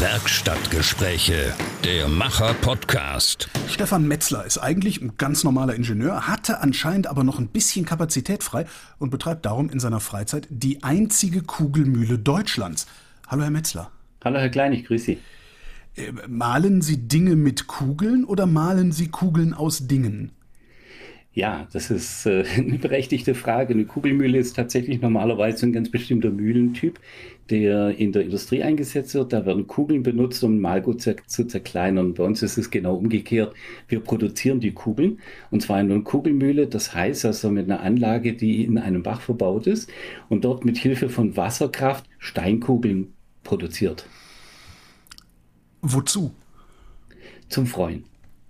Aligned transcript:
Werkstattgespräche, 0.00 1.52
der 1.82 2.06
Macher-Podcast. 2.06 3.48
Stefan 3.68 4.06
Metzler 4.06 4.46
ist 4.46 4.58
eigentlich 4.58 5.02
ein 5.02 5.14
ganz 5.18 5.42
normaler 5.42 5.74
Ingenieur, 5.74 6.28
hatte 6.28 6.60
anscheinend 6.60 7.08
aber 7.08 7.24
noch 7.24 7.40
ein 7.40 7.48
bisschen 7.48 7.84
Kapazität 7.84 8.44
frei 8.44 8.66
und 9.00 9.10
betreibt 9.10 9.44
darum 9.44 9.70
in 9.70 9.80
seiner 9.80 9.98
Freizeit 9.98 10.46
die 10.50 10.84
einzige 10.84 11.42
Kugelmühle 11.42 12.16
Deutschlands. 12.16 12.86
Hallo, 13.26 13.42
Herr 13.42 13.50
Metzler. 13.50 13.90
Hallo, 14.24 14.38
Herr 14.38 14.50
Klein, 14.50 14.72
ich 14.72 14.84
grüße 14.84 15.04
Sie. 15.04 15.18
Äh, 15.96 16.12
malen 16.28 16.80
Sie 16.80 17.08
Dinge 17.08 17.34
mit 17.34 17.66
Kugeln 17.66 18.24
oder 18.24 18.46
malen 18.46 18.92
Sie 18.92 19.08
Kugeln 19.08 19.52
aus 19.52 19.88
Dingen? 19.88 20.30
Ja, 21.38 21.68
das 21.72 21.92
ist 21.92 22.26
äh, 22.26 22.44
eine 22.56 22.78
berechtigte 22.78 23.32
Frage. 23.36 23.72
Eine 23.72 23.84
Kugelmühle 23.84 24.38
ist 24.38 24.56
tatsächlich 24.56 25.00
normalerweise 25.00 25.66
ein 25.66 25.72
ganz 25.72 25.88
bestimmter 25.88 26.30
Mühlentyp, 26.30 26.98
der 27.48 27.96
in 27.96 28.10
der 28.10 28.22
Industrie 28.22 28.64
eingesetzt 28.64 29.14
wird. 29.14 29.32
Da 29.32 29.46
werden 29.46 29.68
Kugeln 29.68 30.02
benutzt, 30.02 30.42
um 30.42 30.58
Malgut 30.60 31.00
zu, 31.00 31.14
zu 31.28 31.46
zerkleinern. 31.46 32.14
Bei 32.14 32.24
uns 32.24 32.42
ist 32.42 32.58
es 32.58 32.70
genau 32.70 32.96
umgekehrt. 32.96 33.54
Wir 33.86 34.00
produzieren 34.00 34.58
die 34.58 34.72
Kugeln 34.72 35.20
und 35.52 35.62
zwar 35.62 35.80
in 35.80 35.92
einer 35.92 36.02
Kugelmühle. 36.02 36.66
Das 36.66 36.92
heißt 36.92 37.24
also 37.24 37.52
mit 37.52 37.70
einer 37.70 37.82
Anlage, 37.82 38.34
die 38.34 38.64
in 38.64 38.76
einem 38.76 39.04
Bach 39.04 39.20
verbaut 39.20 39.68
ist 39.68 39.88
und 40.28 40.44
dort 40.44 40.64
mit 40.64 40.76
Hilfe 40.76 41.08
von 41.08 41.36
Wasserkraft 41.36 42.04
Steinkugeln 42.18 43.12
produziert. 43.44 44.06
Wozu? 45.82 46.32
Zum 47.48 47.66
Freuen. 47.66 48.07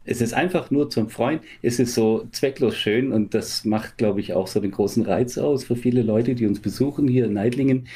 Es 0.08 0.22
ist 0.22 0.32
einfach 0.32 0.70
nur 0.70 0.88
zum 0.88 1.10
Freuen. 1.10 1.40
Es 1.60 1.78
ist 1.78 1.94
so 1.94 2.26
zwecklos 2.32 2.74
schön 2.74 3.12
und 3.12 3.34
das 3.34 3.66
macht, 3.66 3.98
glaube 3.98 4.20
ich, 4.20 4.32
auch 4.32 4.46
so 4.46 4.58
den 4.58 4.70
großen 4.70 5.02
Reiz 5.04 5.36
aus 5.36 5.64
für 5.64 5.76
viele 5.76 6.00
Leute, 6.00 6.34
die 6.34 6.46
uns 6.46 6.60
besuchen 6.60 7.06
hier 7.06 7.26
in 7.26 7.34
Neidlingen, 7.34 7.88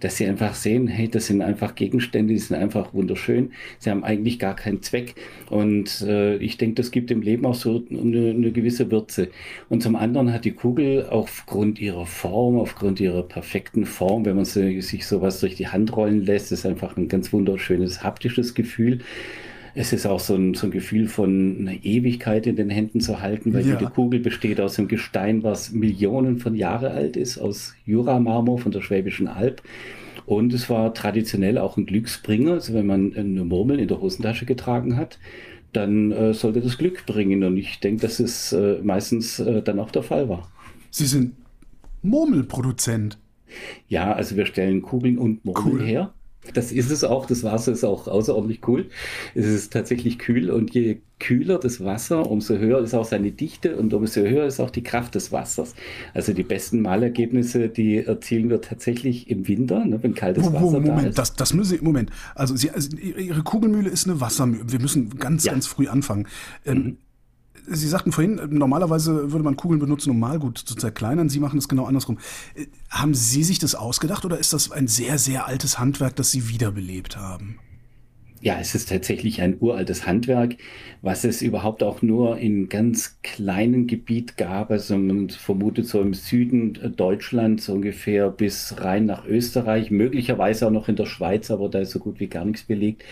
dass 0.00 0.16
sie 0.16 0.26
einfach 0.26 0.54
sehen, 0.54 0.88
hey, 0.88 1.08
das 1.08 1.26
sind 1.26 1.40
einfach 1.40 1.76
Gegenstände, 1.76 2.34
die 2.34 2.40
sind 2.40 2.56
einfach 2.56 2.92
wunderschön. 2.92 3.52
Sie 3.78 3.90
haben 3.90 4.02
eigentlich 4.02 4.40
gar 4.40 4.56
keinen 4.56 4.82
Zweck 4.82 5.14
und 5.50 6.02
äh, 6.02 6.36
ich 6.38 6.58
denke, 6.58 6.74
das 6.74 6.90
gibt 6.90 7.10
dem 7.10 7.22
Leben 7.22 7.46
auch 7.46 7.54
so 7.54 7.84
eine, 7.88 8.30
eine 8.30 8.50
gewisse 8.50 8.90
Würze. 8.90 9.28
Und 9.68 9.84
zum 9.84 9.94
anderen 9.94 10.32
hat 10.32 10.44
die 10.44 10.52
Kugel 10.52 11.06
aufgrund 11.08 11.80
ihrer 11.80 12.06
Form, 12.06 12.58
aufgrund 12.58 12.98
ihrer 12.98 13.22
perfekten 13.22 13.86
Form, 13.86 14.24
wenn 14.24 14.34
man 14.34 14.46
sie, 14.46 14.80
sich 14.80 15.06
sowas 15.06 15.38
durch 15.38 15.54
die 15.54 15.68
Hand 15.68 15.96
rollen 15.96 16.26
lässt, 16.26 16.50
ist 16.50 16.66
einfach 16.66 16.96
ein 16.96 17.06
ganz 17.06 17.32
wunderschönes 17.32 18.02
haptisches 18.02 18.54
Gefühl. 18.54 18.98
Es 19.74 19.92
ist 19.92 20.06
auch 20.06 20.20
so 20.20 20.34
ein, 20.34 20.54
so 20.54 20.66
ein 20.66 20.70
Gefühl 20.70 21.08
von 21.08 21.56
einer 21.60 21.84
Ewigkeit 21.84 22.46
in 22.46 22.56
den 22.56 22.68
Händen 22.68 23.00
zu 23.00 23.20
halten, 23.20 23.54
weil 23.54 23.66
ja. 23.66 23.74
jede 23.74 23.90
Kugel 23.90 24.20
besteht 24.20 24.60
aus 24.60 24.78
einem 24.78 24.88
Gestein, 24.88 25.42
was 25.42 25.72
Millionen 25.72 26.38
von 26.38 26.54
Jahre 26.54 26.90
alt 26.90 27.16
ist, 27.16 27.38
aus 27.38 27.74
Juramarmor 27.86 28.58
von 28.58 28.72
der 28.72 28.82
Schwäbischen 28.82 29.28
Alb. 29.28 29.62
Und 30.26 30.52
es 30.52 30.68
war 30.68 30.92
traditionell 30.94 31.58
auch 31.58 31.76
ein 31.76 31.86
Glücksbringer. 31.86 32.52
Also 32.52 32.74
wenn 32.74 32.86
man 32.86 33.14
eine 33.16 33.44
Murmel 33.44 33.80
in 33.80 33.88
der 33.88 34.00
Hosentasche 34.00 34.46
getragen 34.46 34.96
hat, 34.96 35.18
dann 35.72 36.12
äh, 36.12 36.34
sollte 36.34 36.60
das 36.60 36.78
Glück 36.78 37.06
bringen. 37.06 37.42
Und 37.42 37.56
ich 37.56 37.80
denke, 37.80 38.02
dass 38.02 38.20
es 38.20 38.52
äh, 38.52 38.78
meistens 38.82 39.40
äh, 39.40 39.62
dann 39.62 39.78
auch 39.78 39.90
der 39.90 40.02
Fall 40.02 40.28
war. 40.28 40.50
Sie 40.90 41.06
sind 41.06 41.32
Murmelproduzent. 42.02 43.18
Ja, 43.88 44.12
also 44.12 44.36
wir 44.36 44.46
stellen 44.46 44.82
Kugeln 44.82 45.18
und 45.18 45.44
Murmeln 45.44 45.76
cool. 45.78 45.82
her. 45.82 46.12
Das 46.54 46.72
ist 46.72 46.90
es 46.90 47.04
auch. 47.04 47.26
Das 47.26 47.44
Wasser 47.44 47.72
ist 47.72 47.84
auch 47.84 48.08
außerordentlich 48.08 48.66
cool. 48.66 48.86
Es 49.34 49.46
ist 49.46 49.72
tatsächlich 49.72 50.18
kühl 50.18 50.50
und 50.50 50.74
je 50.74 50.98
kühler 51.20 51.58
das 51.58 51.84
Wasser, 51.84 52.28
umso 52.28 52.58
höher 52.58 52.80
ist 52.80 52.94
auch 52.94 53.04
seine 53.04 53.30
Dichte 53.30 53.76
und 53.76 53.94
umso 53.94 54.22
höher 54.22 54.44
ist 54.44 54.58
auch 54.58 54.70
die 54.70 54.82
Kraft 54.82 55.14
des 55.14 55.30
Wassers. 55.30 55.74
Also 56.14 56.32
die 56.32 56.42
besten 56.42 56.82
Malergebnisse, 56.82 57.68
die 57.68 57.98
erzielen 57.98 58.50
wir 58.50 58.60
tatsächlich 58.60 59.30
im 59.30 59.46
Winter, 59.46 59.84
ne, 59.84 60.02
wenn 60.02 60.14
kaltes 60.14 60.48
oh, 60.48 60.52
Wasser 60.52 60.80
Moment, 60.80 60.88
da 60.88 61.00
ist. 61.08 61.18
Das, 61.18 61.36
das 61.36 61.54
müssen 61.54 61.76
Sie, 61.76 61.84
Moment. 61.84 62.10
Also, 62.34 62.56
Sie, 62.56 62.70
also 62.70 62.96
Ihre 62.96 63.44
Kugelmühle 63.44 63.88
ist 63.88 64.08
eine 64.08 64.20
Wassermühle. 64.20 64.64
Wir 64.66 64.80
müssen 64.80 65.16
ganz, 65.18 65.44
ja. 65.44 65.52
ganz 65.52 65.68
früh 65.68 65.86
anfangen. 65.86 66.26
Ähm, 66.66 66.76
mhm. 66.76 66.96
Sie 67.66 67.88
sagten 67.88 68.12
vorhin, 68.12 68.40
normalerweise 68.50 69.32
würde 69.32 69.44
man 69.44 69.56
Kugeln 69.56 69.80
benutzen, 69.80 70.10
um 70.10 70.18
Malgut 70.18 70.58
zu 70.58 70.74
zerkleinern. 70.74 71.28
Sie 71.28 71.40
machen 71.40 71.58
es 71.58 71.68
genau 71.68 71.84
andersrum. 71.84 72.18
Äh, 72.54 72.66
haben 72.90 73.14
Sie 73.14 73.44
sich 73.44 73.58
das 73.58 73.74
ausgedacht 73.74 74.24
oder 74.24 74.38
ist 74.38 74.52
das 74.52 74.70
ein 74.70 74.88
sehr, 74.88 75.18
sehr 75.18 75.46
altes 75.46 75.78
Handwerk, 75.78 76.16
das 76.16 76.30
Sie 76.30 76.48
wiederbelebt 76.48 77.16
haben? 77.16 77.58
Ja, 78.44 78.58
es 78.58 78.74
ist 78.74 78.88
tatsächlich 78.88 79.40
ein 79.40 79.58
uraltes 79.60 80.04
Handwerk, 80.04 80.56
was 81.00 81.22
es 81.22 81.42
überhaupt 81.42 81.84
auch 81.84 82.02
nur 82.02 82.38
in 82.38 82.68
ganz 82.68 83.20
kleinen 83.22 83.86
Gebiet 83.86 84.36
gab. 84.36 84.72
Also 84.72 84.98
man 84.98 85.30
vermutet 85.30 85.86
so 85.86 86.00
im 86.00 86.12
Süden 86.12 86.92
Deutschlands 86.96 87.68
ungefähr 87.68 88.30
bis 88.30 88.74
rein 88.80 89.06
nach 89.06 89.24
Österreich, 89.26 89.92
möglicherweise 89.92 90.66
auch 90.66 90.72
noch 90.72 90.88
in 90.88 90.96
der 90.96 91.06
Schweiz, 91.06 91.52
aber 91.52 91.68
da 91.68 91.78
ist 91.78 91.92
so 91.92 92.00
gut 92.00 92.18
wie 92.18 92.26
gar 92.26 92.44
nichts 92.44 92.64
belegt. 92.64 93.04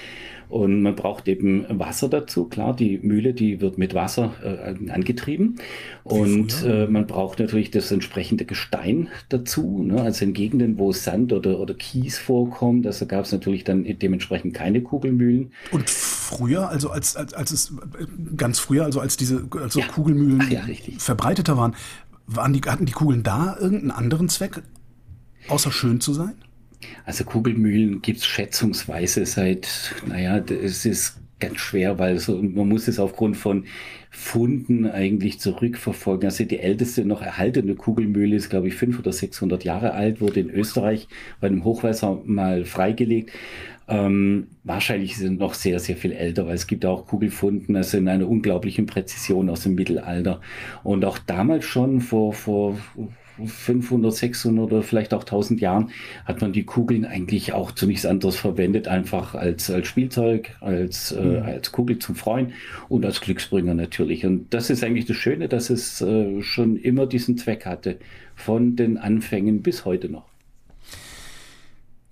Und 0.51 0.83
man 0.83 0.97
braucht 0.97 1.29
eben 1.29 1.65
Wasser 1.69 2.09
dazu. 2.09 2.47
Klar, 2.47 2.75
die 2.75 2.99
Mühle, 2.99 3.35
die 3.35 3.61
wird 3.61 3.79
mit 3.79 3.95
Wasser 3.95 4.35
äh, 4.43 4.91
angetrieben. 4.91 5.61
Und 6.03 6.65
äh, 6.65 6.89
man 6.89 7.07
braucht 7.07 7.39
natürlich 7.39 7.71
das 7.71 7.93
entsprechende 7.93 8.45
Gestein 8.45 9.09
dazu. 9.29 9.85
Ne? 9.85 10.03
Also 10.03 10.25
in 10.25 10.33
Gegenden, 10.33 10.77
wo 10.77 10.91
Sand 10.91 11.33
oder, 11.33 11.61
oder 11.61 11.75
Kies 11.75 12.19
vorkommt, 12.19 12.85
also 12.85 13.07
gab 13.07 13.27
es 13.27 13.33
natürlich 13.33 13.63
dann 13.63 13.85
dementsprechend 13.85 14.53
keine 14.53 14.83
Kugelmühlen. 14.83 15.53
Und 15.71 15.89
früher, 15.89 16.69
also 16.69 16.91
als, 16.91 17.15
als, 17.15 17.33
als 17.33 17.53
es 17.53 17.73
ganz 18.37 18.59
früher, 18.59 18.85
also 18.85 18.99
als 18.99 19.17
diese 19.17 19.49
also 19.53 19.79
ja. 19.79 19.87
Kugelmühlen 19.87 20.51
ja, 20.51 20.63
verbreiteter 20.99 21.57
waren, 21.57 21.77
waren 22.27 22.53
die, 22.53 22.61
hatten 22.61 22.87
die 22.87 22.93
Kugeln 22.93 23.23
da 23.23 23.57
irgendeinen 23.57 23.93
anderen 23.93 24.29
Zweck, 24.29 24.63
außer 25.49 25.71
schön 25.71 26.01
zu 26.01 26.13
sein? 26.13 26.35
Also 27.05 27.25
Kugelmühlen 27.25 28.03
gibt 28.03 28.19
es 28.19 28.27
schätzungsweise 28.27 29.27
seit, 29.27 29.95
naja, 30.07 30.39
es 30.39 30.85
ist 30.85 31.21
ganz 31.41 31.59
schwer, 31.59 31.99
weil 31.99 32.19
so, 32.19 32.41
man 32.41 32.69
muss 32.69 32.87
es 32.87 33.01
aufgrund 33.01 33.37
von 33.37 33.65
Funden 34.11 34.87
eigentlich 34.87 35.41
zurückverfolgen. 35.41 36.27
Also 36.27 36.45
die 36.45 36.59
älteste 36.59 37.05
noch 37.05 37.23
erhaltene 37.23 37.75
Kugelmühle 37.75 38.37
ist, 38.37 38.51
glaube 38.51 38.69
ich, 38.69 38.75
500 38.75 39.07
oder 39.07 39.13
600 39.13 39.65
Jahre 39.65 39.93
alt, 39.93 40.21
wurde 40.21 40.41
in 40.41 40.51
Österreich 40.51 41.09
bei 41.41 41.47
einem 41.47 41.65
Hochwasser 41.65 42.21
mal 42.25 42.65
freigelegt. 42.65 43.31
Ähm, 43.89 44.49
wahrscheinlich 44.63 45.17
sind 45.17 45.41
noch 45.41 45.55
sehr, 45.55 45.81
sehr 45.81 45.97
viel 45.97 46.13
älter, 46.13 46.47
weil 46.47 46.55
es 46.55 46.67
gibt 46.67 46.85
auch 46.87 47.07
Kugelfunden, 47.07 47.75
also 47.75 47.99
in 47.99 48.09
einer 48.09 48.29
unglaublichen 48.29 48.87
Präzision 48.87 49.51
aus 49.51 49.63
dem 49.63 49.75
Mittelalter. 49.75 50.41
Und 50.85 51.05
auch 51.05 51.19
damals 51.19 51.65
schon 51.65 52.01
vor, 52.01 52.33
vor 52.33 52.79
500, 53.45 54.15
600 54.15 54.73
oder 54.73 54.83
vielleicht 54.83 55.15
auch 55.15 55.23
1000 55.23 55.61
Jahren 55.61 55.91
hat 56.25 56.41
man 56.41 56.53
die 56.53 56.65
Kugeln 56.65 57.05
eigentlich 57.05 57.53
auch 57.53 57.73
zu 57.73 57.87
nichts 57.87 58.07
anderes 58.07 58.37
verwendet, 58.37 58.89
einfach 58.89 59.35
als, 59.35 59.71
als 59.71 59.89
Spielzeug, 59.89 60.57
als, 60.61 61.13
äh, 61.13 61.23
mhm. 61.23 61.43
als 61.43 61.73
Kugel 61.73 61.99
zum 61.99 62.15
Freuen 62.15 62.53
und 62.89 63.05
als 63.05 63.21
Glücksbringer 63.21 63.75
natürlich. 63.75 64.27
Und 64.27 64.53
das 64.53 64.71
ist 64.71 64.85
eigentlich 64.85 65.07
das 65.07 65.17
Schöne, 65.17 65.49
dass 65.49 65.71
es 65.71 66.01
äh, 66.01 66.43
schon 66.43 66.77
immer 66.77 67.07
diesen 67.07 67.39
Zweck 67.39 67.67
hatte, 67.67 67.99
von 68.35 68.77
den 68.77 68.99
Anfängen 68.99 69.63
bis 69.63 69.85
heute 69.85 70.09
noch. 70.09 70.27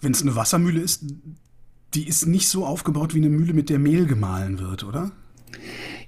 Wenn 0.01 0.13
es 0.13 0.23
eine 0.23 0.37
Wassermühle 0.37 0.81
ist, 0.81 1.05
die 1.95 2.07
ist 2.07 2.27
nicht 2.27 2.49
so 2.49 2.67
aufgebaut 2.67 3.15
wie 3.15 3.19
eine 3.19 3.31
Mühle, 3.31 3.55
mit 3.55 3.71
der 3.71 3.79
Mehl 3.79 4.07
gemahlen 4.07 4.59
wird, 4.59 4.85
oder? 4.85 5.11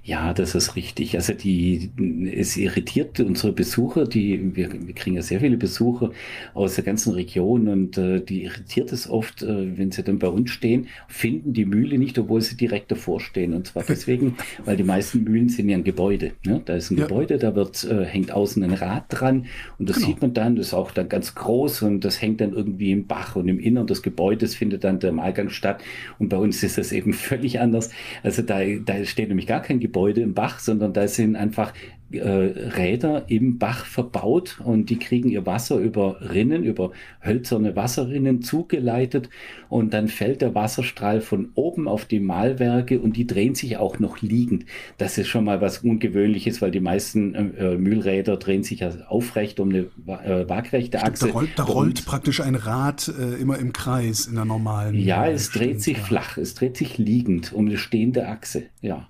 Ja, 0.03 0.33
das 0.33 0.55
ist 0.55 0.75
richtig. 0.75 1.15
Also 1.15 1.33
die, 1.33 1.91
es 2.35 2.57
irritiert 2.57 3.19
unsere 3.19 3.53
Besucher, 3.53 4.05
die, 4.05 4.55
wir, 4.55 4.71
wir 4.73 4.95
kriegen 4.95 5.15
ja 5.15 5.21
sehr 5.21 5.39
viele 5.41 5.57
Besucher 5.57 6.09
aus 6.55 6.73
der 6.73 6.83
ganzen 6.83 7.13
Region 7.13 7.67
und 7.67 7.99
äh, 7.99 8.19
die 8.19 8.45
irritiert 8.45 8.91
es 8.93 9.07
oft, 9.07 9.43
äh, 9.43 9.77
wenn 9.77 9.91
sie 9.91 10.01
dann 10.01 10.17
bei 10.17 10.27
uns 10.27 10.49
stehen, 10.49 10.87
finden 11.07 11.53
die 11.53 11.65
Mühle 11.65 11.99
nicht, 11.99 12.17
obwohl 12.17 12.41
sie 12.41 12.57
direkt 12.57 12.91
davor 12.91 13.19
stehen. 13.19 13.53
Und 13.53 13.67
zwar 13.67 13.83
deswegen, 13.87 14.37
weil 14.65 14.75
die 14.75 14.83
meisten 14.83 15.23
Mühlen 15.23 15.49
sind 15.49 15.69
ja 15.69 15.77
ein 15.77 15.83
Gebäude. 15.83 16.31
Ne? 16.47 16.63
Da 16.65 16.73
ist 16.73 16.89
ein 16.89 16.97
ja. 16.97 17.05
Gebäude, 17.05 17.37
da 17.37 17.53
wird, 17.55 17.83
äh, 17.83 18.03
hängt 18.03 18.31
außen 18.31 18.63
ein 18.63 18.73
Rad 18.73 19.05
dran 19.09 19.45
und 19.77 19.87
das 19.87 19.97
genau. 19.97 20.07
sieht 20.07 20.21
man 20.23 20.33
dann, 20.33 20.55
das 20.55 20.67
ist 20.67 20.73
auch 20.73 20.89
dann 20.89 21.09
ganz 21.09 21.35
groß 21.35 21.83
und 21.83 22.03
das 22.03 22.19
hängt 22.19 22.41
dann 22.41 22.53
irgendwie 22.53 22.91
im 22.91 23.05
Bach 23.05 23.35
und 23.35 23.47
im 23.47 23.59
Innern 23.59 23.85
des 23.85 24.01
Gebäudes 24.01 24.55
findet 24.55 24.83
dann 24.83 24.99
der 24.99 25.11
Malgang 25.11 25.49
statt. 25.49 25.83
Und 26.17 26.29
bei 26.29 26.37
uns 26.37 26.63
ist 26.63 26.79
das 26.79 26.91
eben 26.91 27.13
völlig 27.29 27.59
anders. 27.59 27.91
Also 28.23 28.41
da, 28.41 28.61
da 28.83 29.05
steht 29.05 29.27
nämlich 29.27 29.45
gar 29.45 29.61
kein 29.61 29.79
Gebäude 29.79 29.90
Gebäude 29.91 30.21
im 30.21 30.33
Bach, 30.33 30.59
sondern 30.59 30.93
da 30.93 31.07
sind 31.09 31.35
einfach 31.35 31.73
äh, 32.13 32.19
Räder 32.19 33.25
im 33.27 33.57
Bach 33.57 33.85
verbaut 33.85 34.59
und 34.63 34.89
die 34.89 34.97
kriegen 34.97 35.29
ihr 35.29 35.45
Wasser 35.45 35.77
über 35.77 36.17
Rinnen, 36.21 36.63
über 36.63 36.91
hölzerne 37.23 37.75
Wasserrinnen 37.75 38.41
zugeleitet 38.41 39.29
und 39.69 39.93
dann 39.93 40.07
fällt 40.07 40.41
der 40.41 40.55
Wasserstrahl 40.55 41.21
von 41.21 41.49
oben 41.55 41.87
auf 41.87 42.05
die 42.05 42.19
Mahlwerke 42.19 42.99
und 42.99 43.17
die 43.17 43.27
drehen 43.27 43.55
sich 43.55 43.77
auch 43.77 43.99
noch 43.99 44.21
liegend. 44.21 44.65
Das 44.97 45.17
ist 45.17 45.27
schon 45.27 45.43
mal 45.43 45.61
was 45.61 45.79
Ungewöhnliches, 45.79 46.61
weil 46.61 46.71
die 46.71 46.79
meisten 46.79 47.35
äh, 47.35 47.77
Mühlräder 47.77 48.37
drehen 48.37 48.63
sich 48.63 48.79
ja 48.79 48.91
aufrecht 49.07 49.59
um 49.59 49.69
eine 49.69 49.87
äh, 50.07 50.47
waagrechte 50.49 51.03
Achse. 51.03 51.27
Da 51.27 51.33
rollt, 51.33 51.49
da 51.57 51.63
rollt 51.63 52.05
praktisch 52.05 52.41
ein 52.41 52.55
Rad 52.55 53.09
äh, 53.09 53.41
immer 53.41 53.57
im 53.59 53.73
Kreis 53.73 54.25
in 54.25 54.35
der 54.35 54.45
normalen. 54.45 54.95
Ja, 54.95 55.27
es 55.27 55.51
dreht 55.51 55.81
sich 55.81 55.97
flach, 55.97 56.37
es 56.37 56.55
dreht 56.55 56.77
sich 56.77 56.97
liegend 56.97 57.53
um 57.53 57.67
eine 57.67 57.77
stehende 57.77 58.27
Achse, 58.27 58.63
ja. 58.81 59.07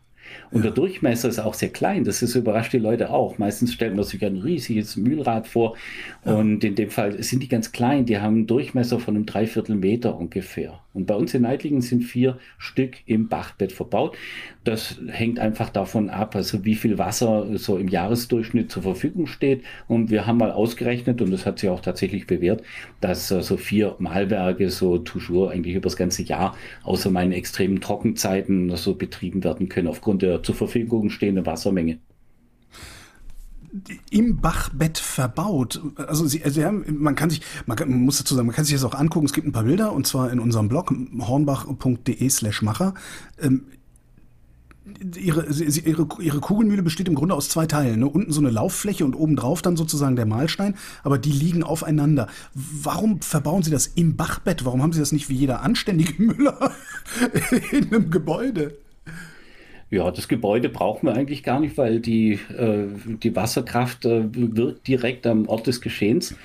Und 0.51 0.63
der 0.63 0.71
Durchmesser 0.71 1.29
ist 1.29 1.39
auch 1.39 1.53
sehr 1.53 1.69
klein. 1.69 2.03
Das 2.03 2.21
ist, 2.21 2.35
überrascht 2.35 2.73
die 2.73 2.77
Leute 2.77 3.09
auch. 3.09 3.37
Meistens 3.37 3.73
stellt 3.73 3.95
man 3.95 4.03
sich 4.03 4.23
ein 4.25 4.37
riesiges 4.37 4.97
Mühlrad 4.97 5.47
vor. 5.47 5.75
Und 6.23 6.63
in 6.63 6.75
dem 6.75 6.89
Fall 6.89 7.21
sind 7.23 7.41
die 7.41 7.47
ganz 7.47 7.71
klein. 7.71 8.05
Die 8.05 8.19
haben 8.19 8.35
einen 8.35 8.47
Durchmesser 8.47 8.99
von 8.99 9.15
einem 9.15 9.25
Dreiviertel 9.25 9.75
Meter 9.75 10.17
ungefähr. 10.17 10.79
Und 10.93 11.05
bei 11.05 11.15
uns 11.15 11.33
in 11.33 11.43
Neitlingen 11.43 11.81
sind 11.81 12.03
vier 12.03 12.37
Stück 12.57 12.97
im 13.05 13.29
Bachbett 13.29 13.71
verbaut. 13.71 14.17
Das 14.65 14.99
hängt 15.07 15.39
einfach 15.39 15.69
davon 15.69 16.09
ab, 16.09 16.35
also 16.35 16.65
wie 16.65 16.75
viel 16.75 16.97
Wasser 16.97 17.57
so 17.57 17.77
im 17.77 17.87
Jahresdurchschnitt 17.87 18.69
zur 18.71 18.83
Verfügung 18.83 19.25
steht. 19.25 19.63
Und 19.87 20.11
wir 20.11 20.27
haben 20.27 20.37
mal 20.37 20.51
ausgerechnet, 20.51 21.21
und 21.21 21.31
das 21.31 21.45
hat 21.45 21.59
sich 21.59 21.69
auch 21.69 21.79
tatsächlich 21.79 22.27
bewährt, 22.27 22.61
dass 22.99 23.29
so 23.29 23.35
also 23.35 23.57
vier 23.57 23.95
Mahlwerke 23.99 24.69
so 24.69 24.97
toujours 24.97 25.51
eigentlich 25.51 25.75
über 25.75 25.85
das 25.85 25.95
ganze 25.95 26.23
Jahr, 26.23 26.57
außer 26.83 27.09
meinen 27.09 27.31
extremen 27.31 27.79
Trockenzeiten, 27.79 28.75
so 28.75 28.95
betrieben 28.95 29.43
werden 29.43 29.69
können 29.69 29.87
aufgrund 29.87 30.21
der 30.21 30.40
zur 30.43 30.55
Verfügung 30.55 31.09
stehenden 31.09 31.45
Wassermenge 31.45 31.99
im 34.09 34.41
Bachbett 34.41 34.97
verbaut. 34.97 35.81
Also 35.95 36.27
sie, 36.27 36.41
sie 36.45 36.65
haben, 36.65 36.83
man 36.99 37.15
kann 37.15 37.29
sich, 37.29 37.41
man, 37.65 37.77
kann, 37.77 37.89
man 37.89 38.01
muss 38.01 38.17
dazu 38.17 38.35
sagen, 38.35 38.47
man 38.47 38.55
kann 38.55 38.65
sich 38.65 38.75
das 38.75 38.83
auch 38.83 38.95
angucken. 38.95 39.25
Es 39.25 39.33
gibt 39.33 39.47
ein 39.47 39.53
paar 39.53 39.63
Bilder 39.63 39.93
und 39.93 40.05
zwar 40.05 40.31
in 40.31 40.39
unserem 40.39 40.67
Blog 40.67 40.93
hornbach.de/slash 41.19 42.61
Macher. 42.63 42.93
Ähm, 43.39 43.63
ihre, 45.15 45.45
ihre, 45.45 46.07
ihre 46.19 46.39
Kugelmühle 46.39 46.83
besteht 46.83 47.07
im 47.07 47.15
Grunde 47.15 47.35
aus 47.35 47.47
zwei 47.49 47.65
Teilen. 47.65 47.99
Ne? 47.99 48.09
Unten 48.09 48.31
so 48.31 48.41
eine 48.41 48.49
Lauffläche 48.49 49.05
und 49.05 49.15
obendrauf 49.15 49.61
dann 49.61 49.77
sozusagen 49.77 50.17
der 50.17 50.25
Mahlstein, 50.25 50.75
aber 51.03 51.17
die 51.17 51.31
liegen 51.31 51.63
aufeinander. 51.63 52.27
Warum 52.53 53.21
verbauen 53.21 53.63
Sie 53.63 53.71
das 53.71 53.87
im 53.87 54.17
Bachbett? 54.17 54.65
Warum 54.65 54.81
haben 54.81 54.93
Sie 54.93 54.99
das 54.99 55.13
nicht 55.13 55.29
wie 55.29 55.35
jeder 55.35 55.61
anständige 55.61 56.13
Müller 56.21 56.71
in 57.71 57.87
einem 57.87 58.11
Gebäude? 58.11 58.77
Ja, 59.91 60.09
das 60.09 60.29
Gebäude 60.29 60.69
brauchen 60.69 61.07
wir 61.07 61.15
eigentlich 61.15 61.43
gar 61.43 61.59
nicht, 61.59 61.77
weil 61.77 61.99
die, 61.99 62.39
äh, 62.57 62.87
die 63.21 63.35
Wasserkraft 63.35 64.05
äh, 64.05 64.23
wirkt 64.33 64.87
direkt 64.87 65.27
am 65.27 65.49
Ort 65.49 65.67
des 65.67 65.81
Geschehens. 65.81 66.35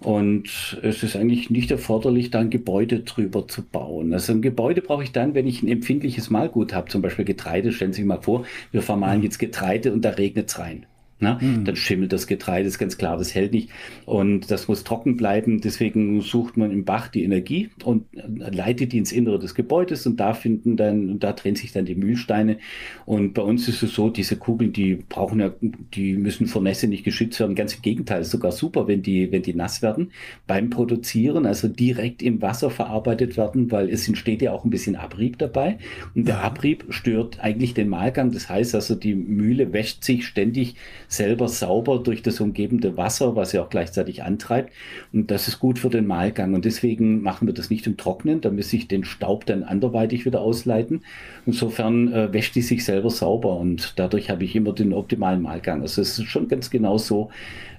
Und 0.00 0.78
es 0.82 1.02
ist 1.02 1.14
eigentlich 1.14 1.50
nicht 1.50 1.70
erforderlich, 1.70 2.30
da 2.30 2.40
ein 2.40 2.50
Gebäude 2.50 3.00
drüber 3.00 3.46
zu 3.46 3.62
bauen. 3.62 4.12
Also 4.14 4.32
ein 4.32 4.42
Gebäude 4.42 4.80
brauche 4.80 5.02
ich 5.02 5.12
dann, 5.12 5.34
wenn 5.34 5.46
ich 5.46 5.62
ein 5.62 5.68
empfindliches 5.68 6.30
Malgut 6.30 6.72
habe, 6.72 6.88
zum 6.90 7.02
Beispiel 7.02 7.24
Getreide. 7.26 7.72
Stellen 7.72 7.92
Sie 7.92 8.02
sich 8.02 8.06
mal 8.06 8.22
vor, 8.22 8.44
wir 8.72 8.82
vermahlen 8.82 9.22
jetzt 9.22 9.38
Getreide 9.38 9.92
und 9.92 10.02
da 10.02 10.10
regnet 10.10 10.48
es 10.48 10.58
rein. 10.58 10.86
Ne? 11.20 11.38
Mhm. 11.40 11.64
Dann 11.64 11.76
schimmelt 11.76 12.12
das 12.12 12.26
Getreide, 12.26 12.66
ist 12.66 12.78
ganz 12.78 12.98
klar, 12.98 13.16
das 13.16 13.34
hält 13.34 13.52
nicht. 13.52 13.70
Und 14.04 14.50
das 14.50 14.68
muss 14.68 14.84
trocken 14.84 15.16
bleiben. 15.16 15.60
Deswegen 15.60 16.20
sucht 16.20 16.56
man 16.56 16.72
im 16.72 16.84
Bach 16.84 17.08
die 17.08 17.22
Energie 17.22 17.70
und 17.84 18.06
leitet 18.12 18.92
die 18.92 18.98
ins 18.98 19.12
Innere 19.12 19.38
des 19.38 19.54
Gebäudes 19.54 20.06
und 20.06 20.18
da 20.18 20.34
finden 20.34 20.76
dann, 20.76 21.18
da 21.20 21.32
drehen 21.32 21.56
sich 21.56 21.72
dann 21.72 21.84
die 21.84 21.94
Mühlsteine. 21.94 22.58
Und 23.06 23.34
bei 23.34 23.42
uns 23.42 23.68
ist 23.68 23.82
es 23.82 23.94
so, 23.94 24.10
diese 24.10 24.36
Kugeln, 24.36 24.72
die 24.72 24.96
brauchen 25.08 25.40
ja, 25.40 25.52
die 25.60 26.14
müssen 26.16 26.46
vor 26.46 26.62
Nässe 26.62 26.88
nicht 26.88 27.04
geschützt 27.04 27.38
werden. 27.38 27.54
Ganz 27.54 27.74
im 27.74 27.82
Gegenteil, 27.82 28.22
ist 28.22 28.30
sogar 28.30 28.52
super, 28.52 28.88
wenn 28.88 29.02
die, 29.02 29.30
wenn 29.30 29.42
die 29.42 29.54
nass 29.54 29.82
werden 29.82 30.10
beim 30.46 30.68
Produzieren, 30.70 31.46
also 31.46 31.68
direkt 31.68 32.22
im 32.22 32.42
Wasser 32.42 32.70
verarbeitet 32.70 33.36
werden, 33.36 33.70
weil 33.70 33.88
es 33.88 34.06
entsteht 34.08 34.42
ja 34.42 34.52
auch 34.52 34.64
ein 34.64 34.70
bisschen 34.70 34.96
Abrieb 34.96 35.38
dabei. 35.38 35.78
Und 36.14 36.26
der 36.26 36.42
Abrieb 36.42 36.86
stört 36.90 37.38
eigentlich 37.40 37.72
den 37.74 37.88
Mahlgang. 37.88 38.32
Das 38.32 38.48
heißt 38.48 38.74
also, 38.74 38.94
die 38.94 39.14
Mühle 39.14 39.72
wäscht 39.72 40.04
sich 40.04 40.26
ständig 40.26 40.74
selber 41.16 41.48
sauber 41.48 41.98
durch 41.98 42.22
das 42.22 42.40
umgebende 42.40 42.96
Wasser, 42.96 43.36
was 43.36 43.52
ja 43.52 43.62
auch 43.62 43.70
gleichzeitig 43.70 44.22
antreibt. 44.22 44.72
Und 45.12 45.30
das 45.30 45.48
ist 45.48 45.58
gut 45.58 45.78
für 45.78 45.90
den 45.90 46.06
Mahlgang. 46.06 46.54
Und 46.54 46.64
deswegen 46.64 47.22
machen 47.22 47.46
wir 47.46 47.54
das 47.54 47.70
nicht 47.70 47.86
im 47.86 47.96
Trocknen, 47.96 48.40
da 48.40 48.50
muss 48.50 48.72
ich 48.72 48.88
den 48.88 49.04
Staub 49.04 49.46
dann 49.46 49.62
anderweitig 49.62 50.26
wieder 50.26 50.40
ausleiten. 50.40 51.02
Insofern 51.46 52.12
äh, 52.12 52.32
wäscht 52.32 52.54
die 52.54 52.62
sich 52.62 52.84
selber 52.84 53.10
sauber 53.10 53.56
und 53.56 53.94
dadurch 53.96 54.30
habe 54.30 54.44
ich 54.44 54.56
immer 54.56 54.72
den 54.72 54.92
optimalen 54.92 55.42
Mahlgang. 55.42 55.82
Also 55.82 56.02
es 56.02 56.18
ist 56.18 56.26
schon 56.26 56.48
ganz 56.48 56.70
genau 56.70 56.98
so, 56.98 57.30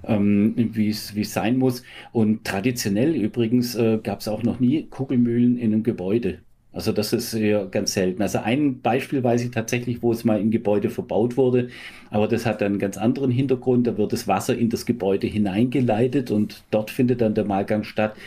ähm, 0.06 0.54
wie 0.56 0.90
es 0.90 1.14
sein 1.34 1.58
muss. 1.58 1.84
Und 2.12 2.44
traditionell 2.46 3.16
übrigens 3.16 3.76
äh, 3.76 4.00
gab 4.02 4.22
es 4.22 4.28
auch 4.28 4.44
noch 4.44 4.60
nie 4.60 4.88
Kugelmühlen 4.88 5.58
in 5.58 5.74
einem 5.74 5.84
Gebäude. 5.84 6.40
Also 6.76 6.92
das 6.92 7.14
ist 7.14 7.34
ja 7.34 7.64
ganz 7.64 7.94
selten. 7.94 8.22
Also 8.22 8.40
ein 8.40 8.82
Beispiel 8.82 9.24
weiß 9.24 9.42
ich 9.46 9.52
tatsächlich, 9.52 10.04
wo 10.04 10.12
es 10.12 10.26
mal 10.26 10.42
im 10.42 10.52
Gebäude 10.52 10.90
verbaut 10.90 11.38
wurde, 11.38 11.70
aber 12.10 12.28
das 12.28 12.46
hat 12.46 12.62
einen 12.62 12.80
ganz 12.80 12.98
anderen 12.98 13.32
Hintergrund. 13.32 13.88
Da 13.88 13.98
wird 13.98 14.12
das 14.12 14.28
Wasser 14.28 14.58
in 14.58 14.70
das 14.70 14.86
Gebäude 14.86 15.26
hineingeleitet 15.26 16.32
und 16.32 16.64
dort 16.72 16.92
findet 16.92 17.22
dann 17.22 17.34
der 17.34 17.46
Mahlgang 17.46 17.86
statt. 17.86 18.18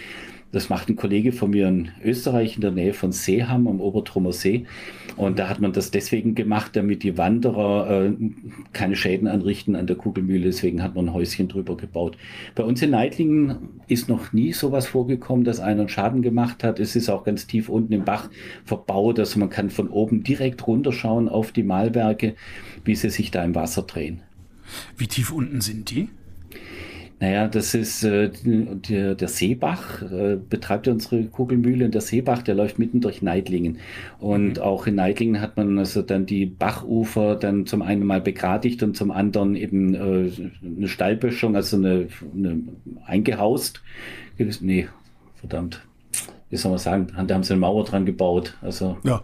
Das 0.51 0.71
macht 0.71 0.89
ein 0.89 0.97
Kollege 0.97 1.33
von 1.33 1.51
mir 1.51 1.69
in 1.69 1.91
Österreich 2.03 2.55
in 2.55 2.63
der 2.63 2.71
Nähe 2.71 2.95
von 2.95 3.13
Seeham 3.13 3.69
am 3.69 3.83
Obertrummer 3.83 4.33
See. 4.33 4.65
Und 5.17 5.39
da 5.39 5.49
hat 5.51 5.61
man 5.61 5.75
das 5.75 5.91
deswegen 5.91 6.35
gemacht, 6.35 6.75
damit 6.75 7.03
die 7.03 7.19
Wanderer 7.19 8.07
äh, 8.07 8.13
keine 8.73 8.97
Schäden 8.97 9.29
anrichten 9.29 9.77
an 9.77 9.87
der 9.87 9.97
Kugelmühle. 9.97 10.45
Deswegen 10.45 10.83
hat 10.83 10.95
man 10.95 11.07
ein 11.07 11.13
Häuschen 11.13 11.49
drüber 11.49 11.77
gebaut. 11.77 12.17
Bei 12.55 12.65
uns 12.65 12.81
in 12.81 12.91
Neitlingen 12.91 13.81
ist 13.89 14.09
noch 14.09 14.33
nie 14.33 14.55
sowas 14.55 14.87
vorgekommen, 14.87 15.45
dass 15.45 15.61
einer 15.61 15.81
einen 15.81 15.91
Schaden 15.91 16.23
gemacht 16.23 16.65
hat. 16.65 16.81
Es 16.81 16.97
ist 16.97 17.11
auch 17.11 17.25
ganz 17.25 17.47
tief 17.47 17.69
unten 17.69 17.93
im 17.93 18.05
Bach 18.05 18.31
verbaut. 18.65 19.19
Also 19.19 19.39
man 19.39 19.51
kann 19.51 19.69
von 19.69 19.89
oben 19.89 20.23
direkt 20.23 20.67
runterschauen 20.67 21.29
auf 21.29 21.53
die 21.53 21.63
Mahlwerke, 21.63 22.37
wie 22.85 22.95
sie 22.95 23.11
sich 23.11 23.31
da 23.31 23.45
im 23.45 23.55
Wasser 23.55 23.83
drehen. 23.83 24.23
Wie 24.97 25.09
tief 25.09 25.31
unten 25.31 25.61
sind 25.61 25.91
die? 25.91 26.09
Naja, 27.21 27.49
das 27.49 27.75
ist 27.75 28.05
äh, 28.05 28.31
der, 28.45 29.17
der 29.17 29.29
Seebach, 29.29 30.03
äh, 30.03 30.37
betreibt 30.37 30.87
ja 30.87 30.93
unsere 30.93 31.25
Kugelmühle 31.25 31.85
und 31.85 31.95
der 31.95 32.01
Seebach, 32.01 32.43
der 32.43 32.55
läuft 32.55 32.79
mitten 32.79 33.01
durch 33.01 33.23
Neidlingen. 33.23 33.79
Und 34.21 34.57
mhm. 34.57 34.63
auch 34.63 34.87
in 34.87 34.95
Neidlingen 34.95 35.41
hat 35.41 35.57
man 35.57 35.79
also 35.79 36.03
dann 36.03 36.27
die 36.27 36.47
Bachufer 36.47 37.35
dann 37.35 37.67
zum 37.67 37.83
einen 37.83 38.07
mal 38.07 38.21
begradigt 38.21 38.85
und 38.85 38.97
zum 38.97 39.11
anderen 39.11 39.57
eben 39.57 39.95
äh, 39.95 40.31
eine 40.65 40.89
Stallböschung, 40.89 41.57
also 41.57 41.77
eine, 41.77 42.07
eine 42.37 42.63
eingehaust. 43.05 43.83
Nee, 44.61 44.89
verdammt. 45.35 45.83
Wie 46.51 46.57
soll 46.57 46.71
man 46.71 46.79
sagen? 46.79 47.09
Da 47.27 47.35
haben 47.35 47.43
sie 47.43 47.53
eine 47.53 47.61
Mauer 47.61 47.85
dran 47.85 48.07
gebaut. 48.07 48.57
Also 48.63 48.97
ja. 49.03 49.23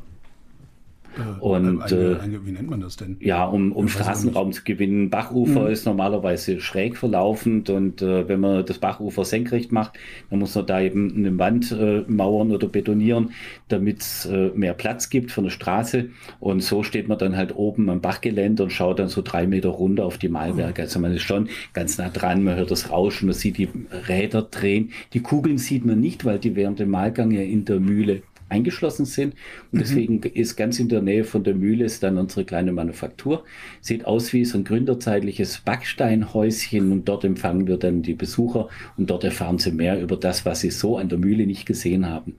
Äh, 1.17 1.41
und 1.41 1.83
eine, 1.83 1.95
äh, 1.95 2.19
eine, 2.21 2.47
wie 2.47 2.53
nennt 2.53 2.71
man 2.71 2.81
das 2.81 2.97
denn? 2.97 3.17
Ja, 3.21 3.45
um, 3.45 3.73
um 3.73 3.89
Straßenraum 3.89 4.53
zu 4.53 4.65
gewinnen. 4.65 5.11
Bachufer 5.11 5.63
mhm. 5.63 5.69
ist 5.69 5.87
normalerweise 5.87 6.61
schräg 6.61 6.97
verlaufend 6.97 7.71
und 7.71 8.03
äh, 8.03 8.29
wenn 8.29 8.41
man 8.41 8.65
das 8.67 8.79
Bachufer 8.79 9.25
senkrecht 9.25 9.73
macht, 9.73 9.99
dann 10.31 10.39
muss 10.39 10.55
man 10.55 10.67
da 10.67 10.81
eben 10.81 11.15
eine 11.17 11.39
Wand 11.39 11.73
äh, 11.73 12.05
mauern 12.07 12.53
oder 12.53 12.69
betonieren, 12.69 13.31
damit 13.69 14.01
es 14.01 14.27
äh, 14.27 14.51
mehr 14.55 14.75
Platz 14.75 15.11
gibt 15.11 15.31
für 15.31 15.41
eine 15.41 15.51
Straße. 15.51 16.11
Und 16.41 16.63
so 16.63 16.83
steht 16.83 17.09
man 17.09 17.19
dann 17.19 17.37
halt 17.37 17.55
oben 17.55 17.89
am 17.91 18.01
Bachgelände 18.01 18.65
und 18.65 18.71
schaut 18.71 18.99
dann 18.99 19.09
so 19.09 19.23
drei 19.23 19.47
Meter 19.47 19.71
runter 19.71 20.05
auf 20.05 20.19
die 20.19 20.29
Mahlwerke. 20.29 20.83
Also 20.83 20.99
man 20.99 21.13
ist 21.13 21.23
schon 21.23 21.49
ganz 21.73 21.99
nah 21.99 22.09
dran, 22.09 22.43
man 22.43 22.57
hört 22.57 22.71
das 22.71 22.91
Rauschen, 22.91 23.27
man 23.27 23.35
sieht 23.35 23.59
die 23.59 23.69
Räder 24.09 24.43
drehen. 24.43 24.91
Die 25.13 25.21
Kugeln 25.21 25.59
sieht 25.59 25.85
man 25.85 26.01
nicht, 26.01 26.25
weil 26.25 26.39
die 26.39 26.57
während 26.57 26.79
dem 26.79 26.91
Mahlgang 26.91 27.31
ja 27.31 27.43
in 27.43 27.65
der 27.65 27.81
Mühle 27.81 28.23
eingeschlossen 28.55 29.05
sind. 29.05 29.35
Und 29.71 29.79
mhm. 29.79 29.79
deswegen 29.79 30.23
ist 30.23 30.57
ganz 30.57 30.79
in 30.79 30.89
der 30.89 31.03
Nähe 31.03 31.25
von 31.25 31.45
der 31.45 31.55
Mühle 31.55 31.85
ist 31.85 32.03
dann 32.03 32.17
unsere 32.17 32.45
kleine 32.45 32.73
Manufaktur. 32.73 33.45
Sieht 33.81 34.07
aus 34.07 34.33
wie 34.33 34.45
so 34.45 34.59
ein 34.59 34.65
gründerzeitliches 34.65 35.59
Backsteinhäuschen 35.65 36.93
und 36.93 37.09
dort 37.09 37.25
empfangen 37.25 37.67
wir 37.67 37.77
dann 37.77 38.03
die 38.03 38.15
Besucher 38.15 38.69
und 38.97 39.11
dort 39.11 39.25
erfahren 39.25 39.59
sie 39.59 39.73
mehr 39.73 40.01
über 40.01 40.17
das, 40.17 40.47
was 40.47 40.61
sie 40.61 40.71
so 40.71 40.97
an 40.97 41.09
der 41.09 41.19
Mühle 41.19 41.47
nicht 41.47 41.67
gesehen 41.67 42.07
haben. 42.09 42.35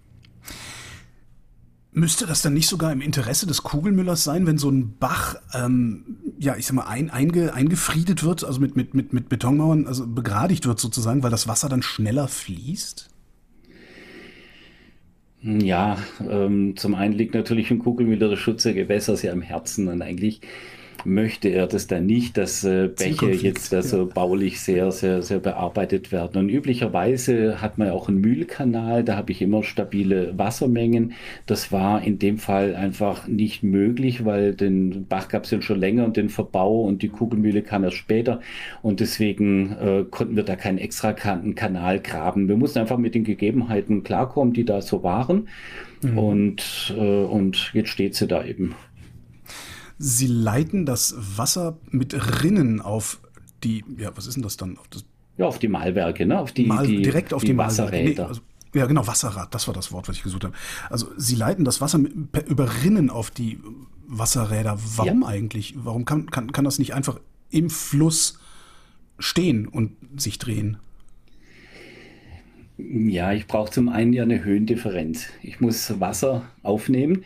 Müsste 1.98 2.26
das 2.26 2.42
dann 2.42 2.54
nicht 2.54 2.68
sogar 2.68 2.92
im 2.92 3.00
Interesse 3.00 3.48
des 3.48 3.64
Kugelmüllers 3.64 4.26
sein, 4.26 4.46
wenn 4.46 4.58
so 4.58 4.70
ein 4.70 4.98
Bach, 4.98 5.38
ähm, 5.54 6.18
ja, 6.38 6.58
ich 6.58 6.66
sag 6.66 6.74
mal, 6.76 6.88
ein, 6.88 7.10
einge, 7.10 7.54
eingefriedet 7.54 8.22
wird, 8.22 8.44
also 8.44 8.60
mit, 8.60 8.76
mit, 8.76 8.94
mit, 8.94 9.14
mit 9.14 9.30
Betonmauern, 9.30 9.88
also 9.88 10.06
begradigt 10.06 10.66
wird 10.66 10.78
sozusagen, 10.78 11.24
weil 11.24 11.32
das 11.32 11.48
Wasser 11.48 11.70
dann 11.70 11.82
schneller 11.82 12.28
fließt? 12.28 13.15
Ja, 15.48 15.98
ähm, 16.28 16.76
zum 16.76 16.96
einen 16.96 17.14
liegt 17.14 17.36
natürlich 17.36 17.70
im 17.70 17.78
Kugelmüller 17.78 18.30
der 18.30 18.36
Schutz 18.36 18.64
der 18.64 18.74
Gewässer 18.74 19.16
sehr 19.16 19.32
am 19.32 19.44
Herzen 19.44 19.88
und 19.88 20.02
eigentlich 20.02 20.42
möchte 21.06 21.50
er 21.50 21.68
das 21.68 21.88
dann 21.88 22.06
nicht, 22.06 22.38
dass 22.38 22.64
äh, 22.64 22.88
Bäche 22.88 23.32
jetzt 23.32 23.74
also 23.74 24.00
ja. 24.00 24.14
baulich 24.14 24.60
sehr, 24.60 24.92
sehr, 24.92 25.22
sehr 25.22 25.40
bearbeitet 25.40 26.12
werden. 26.12 26.38
Und 26.38 26.50
üblicherweise 26.50 27.62
hat 27.62 27.78
man 27.78 27.90
auch 27.90 28.08
einen 28.08 28.22
Mühlkanal, 28.22 29.04
da 29.04 29.16
habe 29.16 29.32
ich 29.32 29.42
immer 29.42 29.64
stabile 29.64 30.38
Wassermengen. 30.38 31.14
Das 31.46 31.72
war 31.72 32.04
in 32.04 32.20
dem 32.20 32.38
Fall 32.38 32.76
einfach 32.76 33.28
nicht 33.28 33.64
möglich, 33.64 34.26
weil 34.26 34.54
den 34.54 35.06
Bach 35.08 35.28
gab 35.28 35.46
es 35.46 35.52
ja 35.52 35.62
schon 35.62 35.80
länger 35.80 36.06
und 36.06 36.18
den 36.18 36.30
Verbau 36.30 36.82
und 36.82 37.02
die 37.02 37.10
Kugelmühle 37.10 37.62
kam 37.62 37.84
erst 37.84 37.98
später. 37.98 38.40
Und 38.82 39.00
deswegen 39.00 39.72
äh, 39.74 40.06
konnten 40.10 40.36
wir 40.36 40.44
da 40.44 40.56
keinen 40.56 40.78
extra 40.78 41.14
Kanal 41.14 42.00
graben. 42.00 42.48
Wir 42.48 42.58
mussten 42.58 42.80
einfach 42.80 42.98
mit 42.98 43.16
den 43.16 43.24
Gegebenheiten 43.24 44.04
klarkommen, 44.04 44.54
die 44.54 44.66
da 44.66 44.82
so 44.82 45.04
waren. 45.04 45.48
Mhm. 46.02 46.18
Und, 46.18 46.96
äh, 46.98 47.02
und 47.02 47.72
jetzt 47.74 47.90
steht 47.90 48.16
sie 48.16 48.28
da 48.28 48.44
eben. 48.44 48.76
Sie 49.98 50.28
leiten 50.28 50.86
das 50.86 51.16
Wasser 51.38 51.78
mit 51.90 52.44
Rinnen 52.44 52.82
auf 52.82 53.20
die, 53.64 53.84
ja, 53.98 54.12
was 54.16 54.28
ist 54.28 54.36
denn 54.36 54.44
das 54.44 54.58
dann? 54.58 54.78
Auf 54.78 54.88
das 54.90 55.06
ja, 55.38 55.46
auf 55.46 55.60
die 55.60 55.68
Mahlwerke, 55.68 56.26
ne? 56.26 56.40
Auf 56.40 56.52
die, 56.54 56.66
Mal, 56.66 56.88
die 56.88 57.02
direkt 57.02 57.34
auf 57.34 57.42
die, 57.42 57.48
die 57.48 57.58
Wasserräder. 57.58 58.24
Nee, 58.24 58.30
also, 58.30 58.42
ja, 58.74 58.86
genau, 58.86 59.06
Wasserrad, 59.08 59.54
das 59.54 59.68
war 59.68 59.74
das 59.74 59.92
Wort, 59.92 60.08
was 60.08 60.18
ich 60.18 60.24
gesucht 60.24 60.44
habe. 60.44 60.54
Also 60.90 61.08
Sie 61.18 61.36
leiten 61.36 61.66
das 61.66 61.82
Wasser 61.82 61.98
mit, 61.98 62.16
über 62.48 62.84
Rinnen 62.84 63.10
auf 63.10 63.32
die 63.32 63.60
Wasserräder. 64.08 64.78
Warum 64.96 65.24
ja. 65.24 65.28
eigentlich? 65.28 65.76
Warum 65.78 66.06
kann, 66.06 66.30
kann, 66.30 66.52
kann 66.52 66.66
das 66.66 66.80
nicht 66.80 66.94
einfach 66.94 67.20
im 67.50 67.70
Fluss 67.70 68.40
stehen 69.20 69.68
und 69.68 69.96
sich 70.18 70.40
drehen? 70.40 70.78
Ja, 72.78 73.32
ich 73.32 73.48
brauche 73.48 73.72
zum 73.72 73.88
einen 73.88 74.12
ja 74.12 74.24
eine 74.24 74.44
Höhendifferenz. 74.44 75.28
Ich 75.42 75.62
muss 75.62 76.00
Wasser 76.00 76.44
aufnehmen 76.62 77.24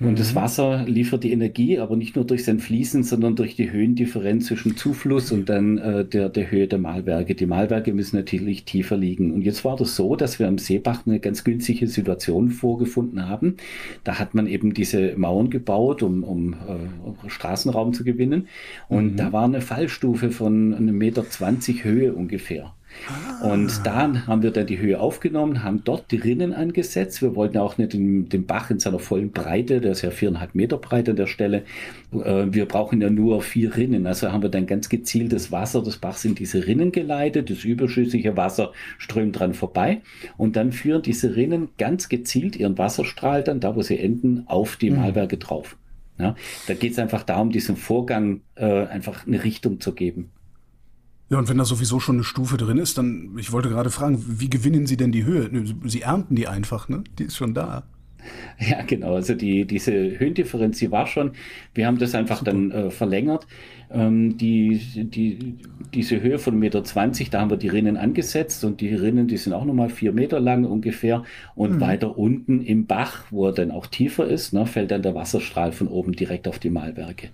und 0.00 0.12
mhm. 0.12 0.16
das 0.16 0.34
Wasser 0.34 0.84
liefert 0.86 1.22
die 1.24 1.32
Energie, 1.32 1.78
aber 1.78 1.94
nicht 1.94 2.16
nur 2.16 2.24
durch 2.24 2.44
sein 2.44 2.58
Fließen, 2.58 3.02
sondern 3.02 3.36
durch 3.36 3.54
die 3.54 3.70
Höhendifferenz 3.70 4.46
zwischen 4.46 4.76
Zufluss 4.76 5.30
und 5.30 5.48
dann 5.48 5.78
äh, 5.78 6.04
der, 6.04 6.28
der 6.28 6.50
Höhe 6.50 6.66
der 6.66 6.78
Mahlwerke. 6.78 7.34
Die 7.34 7.46
Mahlwerke 7.46 7.92
müssen 7.92 8.16
natürlich 8.16 8.64
tiefer 8.64 8.96
liegen. 8.96 9.32
Und 9.32 9.42
jetzt 9.42 9.64
war 9.64 9.76
das 9.76 9.94
so, 9.94 10.16
dass 10.16 10.38
wir 10.38 10.48
am 10.48 10.58
Seebach 10.58 11.06
eine 11.06 11.20
ganz 11.20 11.44
günstige 11.44 11.86
Situation 11.86 12.48
vorgefunden 12.48 13.28
haben. 13.28 13.56
Da 14.02 14.18
hat 14.18 14.34
man 14.34 14.46
eben 14.46 14.74
diese 14.74 15.14
Mauern 15.16 15.50
gebaut, 15.50 16.02
um, 16.02 16.24
um 16.24 16.54
äh, 16.54 17.28
Straßenraum 17.28 17.92
zu 17.92 18.02
gewinnen. 18.02 18.48
Und 18.88 19.12
mhm. 19.12 19.16
da 19.16 19.32
war 19.32 19.44
eine 19.44 19.60
Fallstufe 19.60 20.30
von 20.30 20.74
einem 20.74 20.96
Meter 20.96 21.28
zwanzig 21.28 21.84
Höhe 21.84 22.14
ungefähr. 22.14 22.74
Und 23.42 23.86
da 23.86 24.26
haben 24.26 24.42
wir 24.42 24.50
dann 24.50 24.66
die 24.66 24.78
Höhe 24.78 25.00
aufgenommen, 25.00 25.62
haben 25.62 25.82
dort 25.84 26.10
die 26.10 26.16
Rinnen 26.16 26.52
angesetzt. 26.52 27.22
Wir 27.22 27.34
wollten 27.34 27.58
auch 27.58 27.78
nicht 27.78 27.92
den, 27.92 28.28
den 28.28 28.46
Bach 28.46 28.70
in 28.70 28.78
seiner 28.78 28.98
vollen 28.98 29.32
Breite, 29.32 29.80
der 29.80 29.92
ist 29.92 30.02
ja 30.02 30.10
viereinhalb 30.10 30.54
Meter 30.54 30.76
breit 30.76 31.08
an 31.08 31.16
der 31.16 31.26
Stelle. 31.26 31.62
Äh, 32.12 32.46
wir 32.50 32.66
brauchen 32.66 33.00
ja 33.00 33.10
nur 33.10 33.42
vier 33.42 33.76
Rinnen. 33.76 34.06
Also 34.06 34.30
haben 34.30 34.42
wir 34.42 34.50
dann 34.50 34.66
ganz 34.66 34.88
gezielt 34.88 35.32
das 35.32 35.50
Wasser 35.50 35.82
des 35.82 35.96
Bachs 35.96 36.24
in 36.24 36.34
diese 36.34 36.66
Rinnen 36.66 36.92
geleitet. 36.92 37.50
Das 37.50 37.64
überschüssige 37.64 38.36
Wasser 38.36 38.72
strömt 38.98 39.38
dran 39.38 39.54
vorbei. 39.54 40.02
Und 40.36 40.56
dann 40.56 40.72
führen 40.72 41.02
diese 41.02 41.36
Rinnen 41.36 41.70
ganz 41.78 42.08
gezielt 42.08 42.56
ihren 42.56 42.76
Wasserstrahl 42.76 43.42
dann, 43.42 43.60
da 43.60 43.74
wo 43.74 43.82
sie 43.82 43.98
enden, 43.98 44.44
auf 44.46 44.76
die 44.76 44.90
mhm. 44.90 44.96
Mahlwerke 44.96 45.38
drauf. 45.38 45.76
Ja, 46.18 46.36
da 46.66 46.74
geht 46.74 46.92
es 46.92 46.98
einfach 46.98 47.22
darum, 47.22 47.50
diesem 47.50 47.76
Vorgang 47.76 48.42
äh, 48.54 48.86
einfach 48.86 49.26
eine 49.26 49.42
Richtung 49.42 49.80
zu 49.80 49.94
geben. 49.94 50.30
Ja, 51.30 51.38
und 51.38 51.48
wenn 51.48 51.58
da 51.58 51.64
sowieso 51.64 52.00
schon 52.00 52.16
eine 52.16 52.24
Stufe 52.24 52.56
drin 52.56 52.78
ist, 52.78 52.98
dann, 52.98 53.38
ich 53.38 53.52
wollte 53.52 53.68
gerade 53.68 53.90
fragen, 53.90 54.22
wie 54.26 54.50
gewinnen 54.50 54.86
Sie 54.86 54.96
denn 54.96 55.12
die 55.12 55.24
Höhe? 55.24 55.48
Sie 55.84 56.02
ernten 56.02 56.34
die 56.34 56.48
einfach, 56.48 56.88
ne? 56.88 57.04
Die 57.18 57.24
ist 57.24 57.36
schon 57.36 57.54
da. 57.54 57.84
Ja, 58.58 58.82
genau. 58.82 59.14
Also 59.14 59.34
die, 59.34 59.64
diese 59.64 59.92
Höhendifferenz, 59.92 60.78
die 60.78 60.90
war 60.90 61.06
schon. 61.06 61.32
Wir 61.72 61.86
haben 61.86 61.98
das 61.98 62.14
einfach 62.14 62.40
Super. 62.40 62.50
dann 62.50 62.70
äh, 62.70 62.90
verlängert. 62.90 63.46
Ähm, 63.92 64.36
die, 64.38 64.80
die, 64.94 65.56
diese 65.92 66.20
Höhe 66.20 66.38
von 66.38 66.54
1,20 66.54 66.58
Meter, 66.58 66.82
da 67.30 67.40
haben 67.40 67.50
wir 67.50 67.56
die 67.56 67.68
Rinnen 67.68 67.96
angesetzt 67.96 68.64
und 68.64 68.80
die 68.80 68.94
Rinnen, 68.94 69.26
die 69.26 69.36
sind 69.36 69.52
auch 69.52 69.64
nochmal 69.64 69.88
vier 69.88 70.12
Meter 70.12 70.38
lang 70.38 70.64
ungefähr. 70.64 71.24
Und 71.54 71.76
mhm. 71.76 71.80
weiter 71.80 72.18
unten 72.18 72.62
im 72.62 72.86
Bach, 72.86 73.24
wo 73.30 73.46
er 73.46 73.52
dann 73.52 73.70
auch 73.70 73.86
tiefer 73.86 74.26
ist, 74.26 74.52
ne, 74.52 74.66
fällt 74.66 74.90
dann 74.90 75.02
der 75.02 75.14
Wasserstrahl 75.14 75.72
von 75.72 75.88
oben 75.88 76.12
direkt 76.12 76.46
auf 76.46 76.58
die 76.58 76.70
Mahlwerke. 76.70 77.30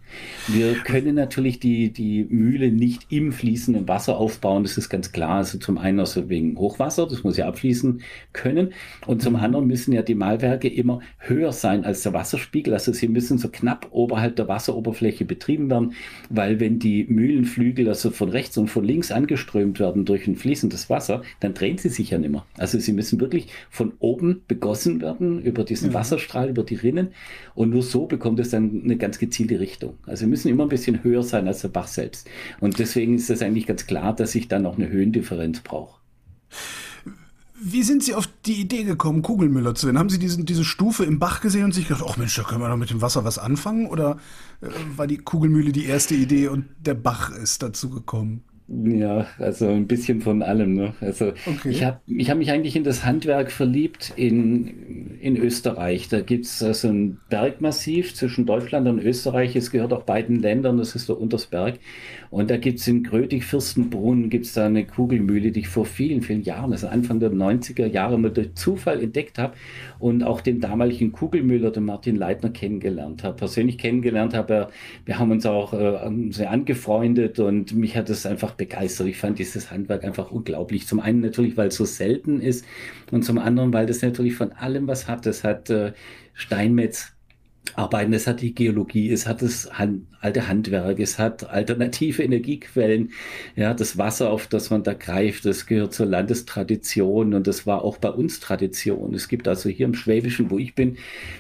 Wir 0.49 0.75
können 0.75 1.15
natürlich 1.15 1.61
die, 1.61 1.93
die 1.93 2.25
Mühle 2.29 2.71
nicht 2.71 3.07
im 3.11 3.33
fließenden 3.33 3.87
Wasser 3.89 4.17
aufbauen, 4.17 4.63
das 4.63 4.79
ist 4.79 4.89
ganz 4.89 5.13
klar. 5.13 5.37
Also 5.37 5.59
zum 5.59 5.79
einen 5.79 6.01
also 6.01 6.29
wegen 6.29 6.57
Hochwasser, 6.59 7.07
das 7.07 7.25
muss 7.25 7.37
ja 7.37 7.47
abfließen 7.49 8.01
können. 8.33 8.73
Und 9.07 9.23
zum 9.23 9.37
anderen 9.37 9.67
müssen 9.67 9.93
ja 9.93 10.03
die 10.03 10.15
Mahlwerke 10.15 10.69
immer 10.69 11.01
höher 11.19 11.53
sein 11.53 11.85
als 11.85 12.03
der 12.03 12.13
Wasserspiegel. 12.13 12.73
Also 12.73 12.93
sie 12.93 13.09
müssen 13.09 13.39
so 13.39 13.49
knapp 13.49 13.89
oberhalb 13.91 14.37
der 14.37 14.49
Wasseroberfläche 14.49 15.25
betrieben 15.25 15.69
werden, 15.71 15.93
weil 16.31 16.46
weil 16.47 16.61
wenn 16.61 16.79
die 16.79 17.07
Mühlenflügel 17.09 17.89
also 17.89 18.11
von 18.11 18.29
rechts 18.29 18.57
und 18.57 18.69
von 18.69 18.85
links 18.85 19.11
angeströmt 19.11 19.81
werden 19.81 20.05
durch 20.05 20.29
ein 20.29 20.37
fließendes 20.37 20.89
Wasser, 20.89 21.23
dann 21.41 21.55
drehen 21.55 21.77
sie 21.77 21.89
sich 21.89 22.11
ja 22.11 22.19
nicht 22.19 22.31
mehr. 22.31 22.47
Also 22.57 22.79
sie 22.79 22.93
müssen 22.93 23.19
wirklich 23.19 23.49
von 23.69 23.95
oben 23.99 24.43
begossen 24.47 25.01
werden 25.01 25.43
über 25.43 25.65
diesen 25.65 25.89
mhm. 25.89 25.95
Wasserstrahl, 25.95 26.49
über 26.49 26.63
die 26.63 26.77
Rinnen 26.77 27.09
und 27.57 27.71
nur 27.71 27.83
so 27.83 28.07
bekommt 28.07 28.39
es 28.39 28.51
dann 28.51 28.83
eine 28.85 28.97
ganz 28.97 29.19
gezielte 29.19 29.59
Richtung. 29.59 29.95
Also 30.07 30.21
sie 30.21 30.31
müssen 30.31 30.49
immer 30.49 30.63
ein 30.63 30.69
bisschen 30.69 31.03
höher 31.03 31.25
sein 31.25 31.49
als 31.49 31.63
der 31.63 31.69
Bach 31.69 31.89
selbst. 31.89 32.31
Und 32.61 32.79
deswegen 32.79 33.17
ist 33.17 33.29
es 33.29 33.43
eigentlich 33.43 33.67
ganz 33.67 33.89
klar, 33.89 34.15
dass 34.15 34.37
ich 34.37 34.47
dann 34.47 34.63
noch 34.63 34.79
eine 34.79 34.89
Höhendifferenz 34.89 35.63
brauche. 35.63 35.99
Wie 37.59 37.83
sind 37.83 38.03
Sie 38.03 38.15
auf 38.15 38.29
die 38.45 38.61
Idee 38.61 38.85
gekommen, 38.85 39.23
Kugelmüller 39.23 39.75
zu 39.75 39.87
werden? 39.87 39.99
Haben 39.99 40.11
Sie 40.11 40.19
diesen, 40.19 40.45
diese 40.45 40.65
Stufe 40.65 41.05
im 41.05 41.19
Bach 41.19 41.41
gesehen 41.41 41.65
und 41.65 41.73
sich 41.73 41.89
gedacht, 41.89 42.05
ach 42.07 42.17
Mensch, 42.17 42.37
da 42.37 42.43
können 42.43 42.61
wir 42.61 42.69
doch 42.69 42.77
mit 42.77 42.91
dem 42.91 43.01
Wasser 43.01 43.25
was 43.25 43.39
anfangen? 43.39 43.87
Oder 43.87 44.19
äh, 44.61 44.69
war 44.97 45.07
die 45.07 45.19
Kugelmühle 45.19 45.73
die 45.73 45.87
erste 45.87 46.15
Idee 46.15 46.49
und 46.49 46.67
der 46.85 46.95
Bach 46.95 47.31
ist 47.31 47.63
dazu 47.63 47.89
gekommen? 47.89 48.43
Ja, 48.69 49.29
also 49.39 49.69
ein 49.69 49.87
bisschen 49.87 50.21
von 50.21 50.43
allem. 50.43 50.75
Ne? 50.75 50.93
Also 51.01 51.29
okay. 51.47 51.71
ich 51.71 51.85
habe 51.85 52.01
ich 52.09 52.31
hab 52.31 52.39
mich 52.39 52.51
eigentlich 52.51 52.75
in 52.75 52.83
das 52.83 53.05
Handwerk 53.05 53.53
verliebt 53.53 54.13
in, 54.17 55.19
in 55.21 55.37
Österreich. 55.37 56.09
Da 56.09 56.21
gibt 56.21 56.47
es 56.47 56.63
also 56.65 56.89
ein 56.89 57.21
Bergmassiv 57.29 58.15
zwischen 58.15 58.45
Deutschland 58.45 58.89
und 58.89 58.99
Österreich. 58.99 59.55
Es 59.55 59.71
gehört 59.71 59.93
auch 59.93 60.03
beiden 60.03 60.41
Ländern, 60.41 60.79
das 60.79 60.97
ist 60.97 61.09
der 61.09 61.21
Untersberg. 61.21 61.79
Und 62.37 62.51
da 62.51 62.59
gibt 62.59 62.81
es 62.81 62.87
in 62.87 63.03
Grödig-Fürstenbrunn 63.03 64.29
gibt's 64.29 64.53
da 64.53 64.67
eine 64.67 64.85
Kugelmühle, 64.85 65.53
die 65.53 65.61
ich 65.61 65.69
vor 65.69 65.87
vielen, 65.87 66.21
vielen 66.21 66.43
Jahren, 66.43 66.71
also 66.71 66.87
Anfang 66.87 67.19
der 67.19 67.31
90er 67.31 67.87
Jahre, 67.87 68.19
mal 68.19 68.31
durch 68.31 68.55
Zufall 68.55 69.03
entdeckt 69.03 69.39
habe 69.39 69.55
und 69.99 70.23
auch 70.23 70.43
den 70.43 70.61
damaligen 70.61 71.13
Kugelmüller, 71.13 71.71
den 71.71 71.87
Martin 71.87 72.15
Leitner, 72.15 72.51
kennengelernt 72.51 73.25
habe. 73.25 73.37
Persönlich 73.37 73.79
kennengelernt 73.79 74.35
habe, 74.35 74.69
wir 75.07 75.19
haben 75.19 75.31
uns 75.31 75.47
auch 75.47 75.73
äh, 75.73 76.11
sehr 76.29 76.51
angefreundet 76.51 77.39
und 77.39 77.75
mich 77.75 77.97
hat 77.97 78.11
es 78.11 78.27
einfach 78.27 78.53
begeistert. 78.53 79.07
Ich 79.07 79.17
fand 79.17 79.39
dieses 79.39 79.71
Handwerk 79.71 80.05
einfach 80.05 80.31
unglaublich. 80.31 80.87
Zum 80.87 81.01
einen 81.01 81.21
natürlich, 81.21 81.57
weil 81.57 81.69
es 81.69 81.77
so 81.77 81.87
selten 81.87 82.43
ist 82.43 82.67
und 83.13 83.25
zum 83.25 83.39
anderen, 83.39 83.73
weil 83.73 83.87
das 83.87 84.03
natürlich 84.03 84.35
von 84.35 84.53
allem 84.53 84.87
was 84.89 85.09
hat. 85.09 85.25
Das 85.25 85.43
hat 85.43 85.71
äh, 85.71 85.95
Steinmetz 86.35 87.17
arbeiten. 87.75 88.13
Es 88.13 88.27
hat 88.27 88.41
die 88.41 88.55
Geologie, 88.55 89.11
es 89.11 89.27
hat 89.27 89.43
das 89.43 89.71
Hand, 89.73 90.07
alte 90.27 90.49
Handwerk, 90.49 90.99
es 90.99 91.21
hat 91.21 91.49
alternative 91.49 92.23
Energiequellen. 92.23 93.13
Ja, 93.55 93.75
das 93.75 93.97
Wasser, 93.97 94.31
auf 94.31 94.49
das 94.49 94.71
man 94.71 94.83
da 94.83 94.93
greift, 94.93 95.45
das 95.45 95.67
gehört 95.67 95.95
zur 95.95 96.07
Landestradition 96.07 97.33
und 97.33 97.47
das 97.47 97.65
war 97.65 97.83
auch 97.85 97.99
bei 97.99 98.11
uns 98.11 98.41
Tradition. 98.41 99.15
Es 99.15 99.29
gibt 99.29 99.47
also 99.47 99.69
hier 99.69 99.87
im 99.87 99.95
Schwäbischen, 99.95 100.51
wo 100.51 100.59
ich 100.59 100.75
bin, 100.75 100.97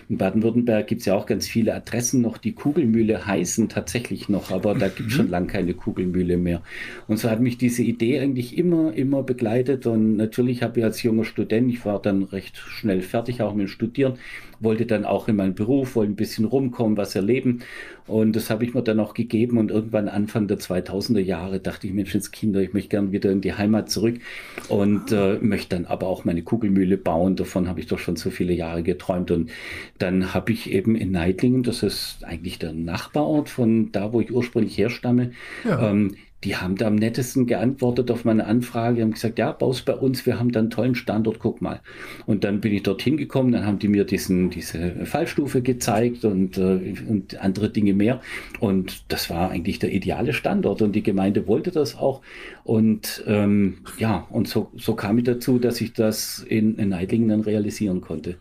in 0.08 0.18
Baden-Württemberg 0.18 0.86
gibt 0.86 1.00
es 1.00 1.06
ja 1.06 1.16
auch 1.16 1.26
ganz 1.26 1.48
viele 1.48 1.74
Adressen 1.74 2.20
noch, 2.20 2.38
die 2.38 2.52
Kugelmühle 2.52 3.26
heißen 3.26 3.68
tatsächlich 3.68 4.28
noch, 4.28 4.52
aber 4.52 4.74
da 4.74 4.86
gibt 4.86 5.10
es 5.10 5.14
mhm. 5.14 5.22
schon 5.22 5.30
lange 5.30 5.48
keine 5.48 5.74
Kugelmühle 5.74 6.36
mehr. 6.36 6.62
Und 7.08 7.18
so 7.18 7.28
hat 7.28 7.40
mich 7.40 7.58
diese 7.58 7.82
Idee 7.82 8.20
eigentlich 8.20 8.56
immer, 8.56 8.94
immer 8.94 9.24
begleitet 9.24 9.86
und 9.86 10.16
natürlich 10.16 10.62
habe 10.62 10.78
ich 10.78 10.84
als 10.84 11.02
junger 11.02 11.24
Student, 11.24 11.72
ich 11.72 11.84
war 11.84 12.00
dann 12.00 12.22
recht 12.22 12.56
schnell 12.56 13.02
fertig, 13.02 13.42
auch 13.42 13.52
mit 13.52 13.66
dem 13.66 13.68
Studieren, 13.68 14.14
wollte 14.60 14.86
dann 14.86 15.04
auch 15.04 15.28
in 15.28 15.36
meinen 15.36 15.54
Beruf, 15.54 15.96
wollte 15.96 16.12
ein 16.12 16.16
bisschen 16.16 16.44
rumkommen, 16.44 16.96
was 16.96 17.14
erleben. 17.14 17.60
Und 18.06 18.36
das 18.36 18.50
habe 18.50 18.64
ich 18.64 18.72
mir 18.76 18.82
dann 18.82 19.00
auch 19.00 19.14
gegeben. 19.14 19.58
Und 19.58 19.70
irgendwann 19.70 20.08
Anfang 20.08 20.46
der 20.46 20.58
2000er 20.58 21.20
Jahre 21.20 21.60
dachte 21.60 21.86
ich, 21.86 21.92
Menschenskinder, 21.92 22.60
ich 22.60 22.72
möchte 22.72 22.90
gern 22.90 23.12
wieder 23.12 23.30
in 23.30 23.40
die 23.40 23.54
Heimat 23.54 23.90
zurück 23.90 24.20
und 24.68 25.12
äh, 25.12 25.38
möchte 25.40 25.76
dann 25.76 25.86
aber 25.86 26.06
auch 26.06 26.24
meine 26.24 26.42
Kugelmühle 26.42 26.96
bauen. 26.96 27.36
Davon 27.36 27.68
habe 27.68 27.80
ich 27.80 27.86
doch 27.86 27.98
schon 27.98 28.16
so 28.16 28.30
viele 28.30 28.52
Jahre 28.52 28.82
geträumt. 28.82 29.30
Und 29.30 29.50
dann 29.98 30.32
habe 30.34 30.52
ich 30.52 30.70
eben 30.70 30.94
in 30.94 31.10
Neidlingen, 31.10 31.62
das 31.62 31.82
ist 31.82 32.24
eigentlich 32.24 32.58
der 32.58 32.72
Nachbarort 32.72 33.48
von 33.48 33.90
da, 33.92 34.12
wo 34.12 34.20
ich 34.20 34.32
ursprünglich 34.32 34.78
herstamme, 34.78 35.32
ja. 35.64 35.90
ähm, 35.90 36.14
die 36.44 36.56
haben 36.56 36.76
da 36.76 36.86
am 36.86 36.96
nettesten 36.96 37.46
geantwortet 37.46 38.10
auf 38.10 38.24
meine 38.24 38.46
Anfrage, 38.46 39.02
haben 39.02 39.12
gesagt, 39.12 39.38
ja, 39.38 39.52
baust 39.52 39.84
bei 39.86 39.94
uns, 39.94 40.26
wir 40.26 40.38
haben 40.38 40.52
da 40.52 40.60
einen 40.60 40.70
tollen 40.70 40.94
Standort, 40.94 41.38
guck 41.38 41.62
mal. 41.62 41.80
Und 42.26 42.44
dann 42.44 42.60
bin 42.60 42.72
ich 42.72 42.82
dorthin 42.82 43.16
gekommen, 43.16 43.52
dann 43.52 43.66
haben 43.66 43.78
die 43.78 43.88
mir 43.88 44.04
diesen, 44.04 44.50
diese 44.50 45.06
Fallstufe 45.06 45.62
gezeigt 45.62 46.24
und, 46.24 46.58
äh, 46.58 46.94
und 47.08 47.40
andere 47.40 47.70
Dinge 47.70 47.94
mehr. 47.94 48.20
Und 48.60 49.10
das 49.10 49.30
war 49.30 49.50
eigentlich 49.50 49.78
der 49.78 49.92
ideale 49.92 50.34
Standort 50.34 50.82
und 50.82 50.92
die 50.92 51.02
Gemeinde 51.02 51.46
wollte 51.46 51.70
das 51.70 51.96
auch. 51.96 52.20
Und 52.64 53.24
ähm, 53.26 53.78
ja, 53.98 54.26
und 54.30 54.46
so, 54.46 54.70
so 54.76 54.94
kam 54.94 55.18
ich 55.18 55.24
dazu, 55.24 55.58
dass 55.58 55.80
ich 55.80 55.94
das 55.94 56.44
in, 56.46 56.76
in 56.76 56.90
Neidlingen 56.90 57.28
dann 57.30 57.40
realisieren 57.40 58.02
konnte. 58.02 58.36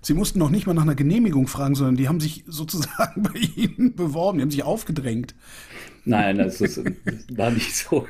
Sie 0.00 0.14
mussten 0.14 0.38
noch 0.38 0.50
nicht 0.50 0.66
mal 0.66 0.74
nach 0.74 0.82
einer 0.82 0.94
Genehmigung 0.94 1.48
fragen, 1.48 1.74
sondern 1.74 1.96
die 1.96 2.08
haben 2.08 2.20
sich 2.20 2.44
sozusagen 2.48 3.22
bei 3.22 3.40
Ihnen 3.56 3.94
beworben, 3.94 4.38
die 4.38 4.42
haben 4.42 4.50
sich 4.50 4.62
aufgedrängt. 4.62 5.34
Nein, 6.08 6.40
also 6.40 6.64
es 6.64 6.80
war 7.36 7.50
nicht 7.50 7.74
so. 7.74 8.06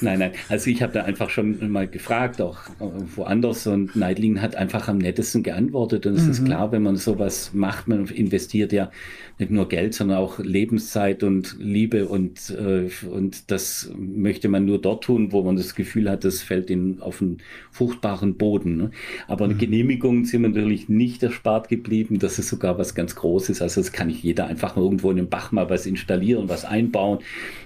Nein, 0.00 0.18
nein. 0.18 0.32
Also 0.48 0.70
ich 0.70 0.82
habe 0.82 0.94
da 0.94 1.02
einfach 1.02 1.28
schon 1.28 1.70
mal 1.70 1.86
gefragt, 1.86 2.40
auch 2.40 2.58
äh, 2.80 2.88
woanders 3.16 3.66
und 3.66 3.94
Neidlingen 3.94 4.40
hat 4.40 4.56
einfach 4.56 4.88
am 4.88 4.96
nettesten 4.96 5.42
geantwortet. 5.42 6.06
Und 6.06 6.14
es 6.14 6.24
mhm. 6.24 6.30
ist 6.30 6.44
klar, 6.46 6.72
wenn 6.72 6.82
man 6.82 6.96
sowas 6.96 7.50
macht, 7.52 7.86
man 7.86 8.06
investiert 8.06 8.72
ja 8.72 8.90
nicht 9.38 9.50
nur 9.50 9.68
Geld, 9.68 9.92
sondern 9.92 10.18
auch 10.18 10.38
Lebenszeit 10.38 11.22
und 11.22 11.56
Liebe 11.58 12.08
und, 12.08 12.50
äh, 12.50 12.88
und 13.06 13.50
das 13.50 13.92
möchte 13.94 14.48
man 14.48 14.64
nur 14.64 14.80
dort 14.80 15.04
tun, 15.04 15.32
wo 15.32 15.42
man 15.42 15.56
das 15.56 15.74
Gefühl 15.74 16.08
hat, 16.08 16.24
das 16.24 16.40
fällt 16.40 16.70
in, 16.70 17.00
auf 17.00 17.20
einen 17.20 17.38
fruchtbaren 17.70 18.36
Boden. 18.36 18.76
Ne? 18.78 18.90
Aber 19.28 19.48
mhm. 19.48 19.58
Genehmigungen 19.58 20.24
sind 20.24 20.42
natürlich 20.42 20.88
nicht 20.88 21.22
erspart 21.22 21.68
geblieben. 21.68 22.18
Das 22.18 22.38
ist 22.38 22.48
sogar 22.48 22.78
was 22.78 22.94
ganz 22.94 23.16
Großes. 23.16 23.60
Also 23.60 23.82
das 23.82 23.92
kann 23.92 24.06
nicht 24.06 24.22
jeder 24.22 24.46
einfach 24.46 24.78
irgendwo 24.78 25.10
in 25.10 25.18
den 25.18 25.28
Bach 25.28 25.52
mal 25.52 25.68
was 25.68 25.84
installieren, 25.84 26.48
was 26.48 26.64
einbauen 26.64 27.18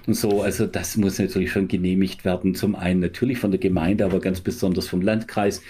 und 0.07 0.15
so. 0.15 0.41
Also 0.41 0.65
das 0.65 0.97
muss 0.97 1.19
natürlich 1.19 1.51
schon 1.51 1.67
genehmigt 1.67 2.25
werden. 2.25 2.55
Zum 2.55 2.75
einen 2.75 2.99
natürlich 2.99 3.37
von 3.37 3.51
der 3.51 3.59
Gemeinde, 3.59 4.05
aber 4.05 4.19
ganz 4.19 4.41
besonders 4.41 4.87
vom 4.87 5.01
Landkreis, 5.01 5.61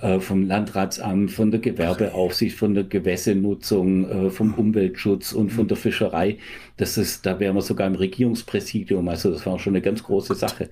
äh, 0.00 0.20
vom 0.20 0.46
Landratsamt, 0.46 1.30
von 1.30 1.50
der 1.50 1.60
Gewerbeaufsicht, 1.60 2.56
von 2.56 2.74
der 2.74 2.84
Gewässernutzung, 2.84 4.08
äh, 4.08 4.30
vom 4.30 4.54
Umweltschutz 4.54 5.32
und 5.32 5.50
von 5.50 5.68
der 5.68 5.76
Fischerei. 5.76 6.38
Das 6.78 6.98
ist, 6.98 7.24
da 7.24 7.40
wären 7.40 7.54
wir 7.54 7.62
sogar 7.62 7.86
im 7.86 7.94
Regierungspräsidium. 7.94 9.08
Also 9.08 9.30
das 9.30 9.46
war 9.46 9.58
schon 9.58 9.72
eine 9.72 9.80
ganz 9.80 10.02
große 10.02 10.34
Sache. 10.34 10.68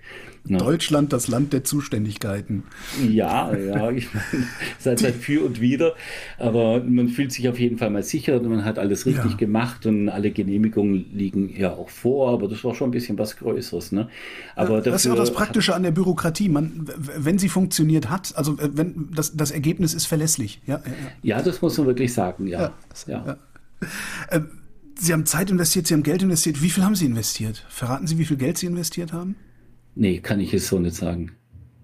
Ne? 0.47 0.59
Deutschland, 0.59 1.15
das 1.15 1.29
Land 1.29 1.55
der 1.55 1.65
Zuständigkeiten. 1.65 2.65
Ja, 3.09 3.57
ja, 3.57 3.91
ich 3.91 4.13
meine, 4.13 4.45
seit 4.79 5.03
halt 5.03 5.15
für 5.15 5.43
und 5.43 5.63
wieder. 5.63 5.95
Aber 6.39 6.83
man 6.85 7.09
fühlt 7.09 7.33
sich 7.33 7.49
auf 7.49 7.59
jeden 7.59 7.79
Fall 7.79 7.89
mal 7.89 8.03
sicher 8.03 8.39
und 8.39 8.51
man 8.51 8.67
hat 8.67 8.79
alles 8.79 9.07
richtig 9.07 9.31
ja. 9.31 9.37
gemacht 9.39 9.87
und 9.87 10.11
alle 10.11 10.31
Genehmigungen 10.31 11.07
liegen 11.15 11.49
ja 11.57 11.73
auch 11.73 11.89
vor, 11.89 12.33
aber 12.33 12.49
das 12.49 12.63
war 12.65 12.75
schon 12.75 12.89
ein 12.89 12.93
bisschen 12.93 13.17
was 13.19 13.37
Größeres. 13.39 13.93
Ne? 13.93 14.09
Aber 14.57 14.83
das 14.83 14.97
ist 14.97 15.07
ja 15.07 15.13
auch 15.15 15.17
das 15.17 15.33
Praktische 15.33 15.75
an 15.75 15.85
der 15.85 15.93
Bürokratie. 15.93 16.51
Man, 16.51 16.87
wenn 16.99 17.39
sie 17.39 17.49
funktioniert 17.49 18.11
hat, 18.11 18.37
also 18.37 18.59
wenn 18.59 19.09
das, 19.15 19.35
das 19.35 19.51
Ergebnis 19.51 19.95
ist 19.95 20.05
verlässlich. 20.05 20.61
Ja, 20.67 20.83
ja, 21.23 21.37
ja. 21.37 21.43
das 21.43 21.63
muss 21.63 21.79
man 21.79 21.87
wirklich 21.87 22.13
sagen, 22.13 22.47
ja. 22.47 22.75
ja. 23.07 23.39
Äh, 24.29 24.41
sie 24.99 25.13
haben 25.13 25.27
Zeit 25.27 25.51
investiert, 25.51 25.87
Sie 25.87 25.95
haben 25.95 26.03
Geld 26.03 26.23
investiert. 26.23 26.63
Wie 26.63 26.71
viel 26.71 26.85
haben 26.85 26.95
Sie 26.95 27.07
investiert? 27.07 27.65
Verraten 27.69 28.07
Sie, 28.07 28.19
wie 28.19 28.25
viel 28.25 28.37
Geld 28.37 28.59
Sie 28.59 28.67
investiert 28.67 29.13
haben? 29.13 29.37
Nee, 29.95 30.21
kann 30.21 30.41
ich 30.41 30.53
es 30.55 30.69
so 30.69 30.79
nicht 30.79 30.97
sagen. 30.97 31.33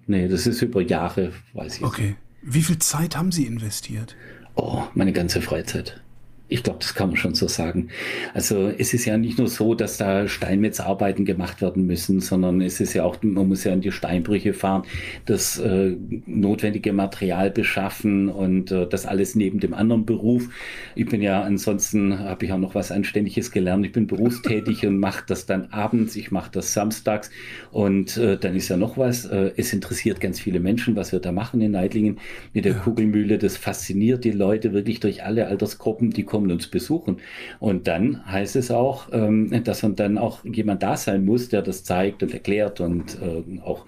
Nee, 0.07 0.29
das 0.29 0.47
ist 0.47 0.63
über 0.63 0.83
Jahre, 0.83 1.33
weiß 1.53 1.79
ich. 1.79 1.83
Okay. 1.85 2.17
Wie 2.43 2.63
viel 2.63 2.79
Zeit 2.79 3.17
haben 3.17 3.31
Sie 3.33 3.47
investiert? 3.47 4.17
Oh, 4.57 4.83
meine 4.95 5.13
ganze 5.13 5.41
Freizeit. 5.41 6.03
Ich 6.51 6.65
glaube, 6.65 6.81
das 6.81 6.95
kann 6.95 7.11
man 7.11 7.17
schon 7.17 7.35
so 7.35 7.47
sagen. 7.47 7.91
Also 8.35 8.73
es 8.77 8.93
ist 8.93 9.05
ja 9.05 9.17
nicht 9.17 9.39
nur 9.39 9.47
so, 9.47 9.77
dass 9.77 9.99
da 9.99 10.27
Steinmetzarbeiten 10.27 11.25
gemacht 11.25 11.63
werden 11.63 11.87
müssen, 11.87 12.21
sondern 12.21 12.61
es 12.61 12.81
ist 12.81 12.93
ja 12.93 13.05
auch, 13.05 13.23
man 13.23 13.47
muss 13.47 13.63
ja 13.63 13.73
in 13.73 13.81
die 13.81 13.93
Steinbrüche 13.93 14.53
fahren, 14.53 14.83
das 15.27 15.59
äh, 15.59 15.97
notwendige 16.27 16.93
Material 16.93 17.53
beschaffen 17.53 18.29
und 18.29 18.73
äh, 18.73 18.89
das 18.89 19.07
alles 19.07 19.37
neben 19.37 19.61
dem 19.61 19.75
anderen 19.75 20.05
Beruf. 20.05 20.49
Ich 20.97 21.07
bin 21.07 21.23
ja 21.23 21.43
ansonsten, 21.43 22.19
habe 22.19 22.45
ich 22.45 22.53
auch 22.53 22.59
noch 22.59 22.75
was 22.75 22.91
Anständiges 22.91 23.53
gelernt. 23.53 23.87
Ich 23.87 23.93
bin 23.93 24.09
berufstätig 24.09 24.85
und 24.85 24.99
mache 24.99 25.23
das 25.29 25.47
dann 25.47 25.67
abends, 25.67 26.17
ich 26.17 26.33
mache 26.33 26.51
das 26.51 26.75
samstags 26.75 27.31
und 27.71 28.17
äh, 28.17 28.37
dann 28.37 28.57
ist 28.57 28.69
ja 28.69 28.77
noch 28.77 28.99
was. 28.99 29.25
Äh, 29.25 29.53
es 29.57 29.73
interessiert 29.73 30.21
ganz 30.21 30.41
viele 30.41 30.59
Menschen, 30.59 30.97
was 30.97 31.13
wir 31.13 31.21
da 31.21 31.31
machen 31.31 31.61
in 31.61 31.71
Neidlingen 31.71 32.19
mit 32.53 32.65
der 32.65 32.73
ja. 32.73 32.79
Kugelmühle. 32.79 33.39
Das 33.39 33.57
fasziniert 33.57 34.25
die 34.25 34.33
Leute 34.33 34.73
wirklich 34.73 34.99
durch 34.99 35.23
alle 35.23 35.47
Altersgruppen, 35.47 36.11
die 36.11 36.25
kommen 36.25 36.40
kommen 36.41 36.51
uns 36.51 36.69
besuchen. 36.69 37.19
Und 37.59 37.87
dann 37.87 38.25
heißt 38.27 38.57
es 38.57 38.71
auch, 38.71 39.09
ähm, 39.13 39.63
dass 39.65 39.85
dann 39.97 40.17
auch 40.17 40.43
jemand 40.45 40.83
da 40.83 40.97
sein 40.97 41.25
muss, 41.25 41.51
der 41.51 41.61
das 41.61 41.85
zeigt 41.85 42.23
und 42.23 42.33
erklärt 42.33 42.81
und 42.81 43.19
äh, 43.21 43.61
auch 43.61 43.85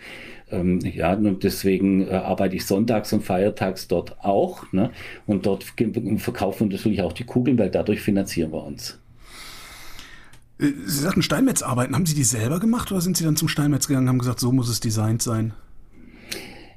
ähm, 0.51 0.81
ja, 0.81 1.15
und 1.15 1.45
deswegen 1.45 2.07
äh, 2.07 2.11
arbeite 2.11 2.57
ich 2.57 2.67
sonntags 2.67 3.13
und 3.15 3.25
feiertags 3.25 3.89
dort 3.89 4.23
auch. 4.23 4.71
Ne? 4.73 4.91
Und 5.27 5.47
dort 5.47 5.65
verkaufen 5.65 6.69
wir 6.69 6.77
natürlich 6.77 7.01
auch 7.01 7.15
die 7.15 7.25
Kugeln, 7.25 7.59
weil 7.59 7.71
dadurch 7.71 8.03
finanzieren 8.03 8.53
wir 8.53 8.63
uns. 8.63 8.99
Äh, 10.59 10.67
Sie 10.85 11.01
sagten 11.01 11.23
Steinmetzarbeiten. 11.23 11.95
Haben 11.95 12.05
Sie 12.05 12.15
die 12.15 12.25
selber 12.25 12.61
gemacht 12.61 12.93
oder 12.93 13.01
sind 13.01 13.17
Sie 13.17 13.25
dann 13.25 13.37
zum 13.37 13.49
Steinmetz 13.49 13.89
gegangen 13.89 14.07
und 14.07 14.11
haben 14.11 14.19
gesagt, 14.19 14.41
so 14.41 14.53
muss 14.53 14.69
es 14.69 14.81
designt 14.81 15.23
sein? 15.23 15.55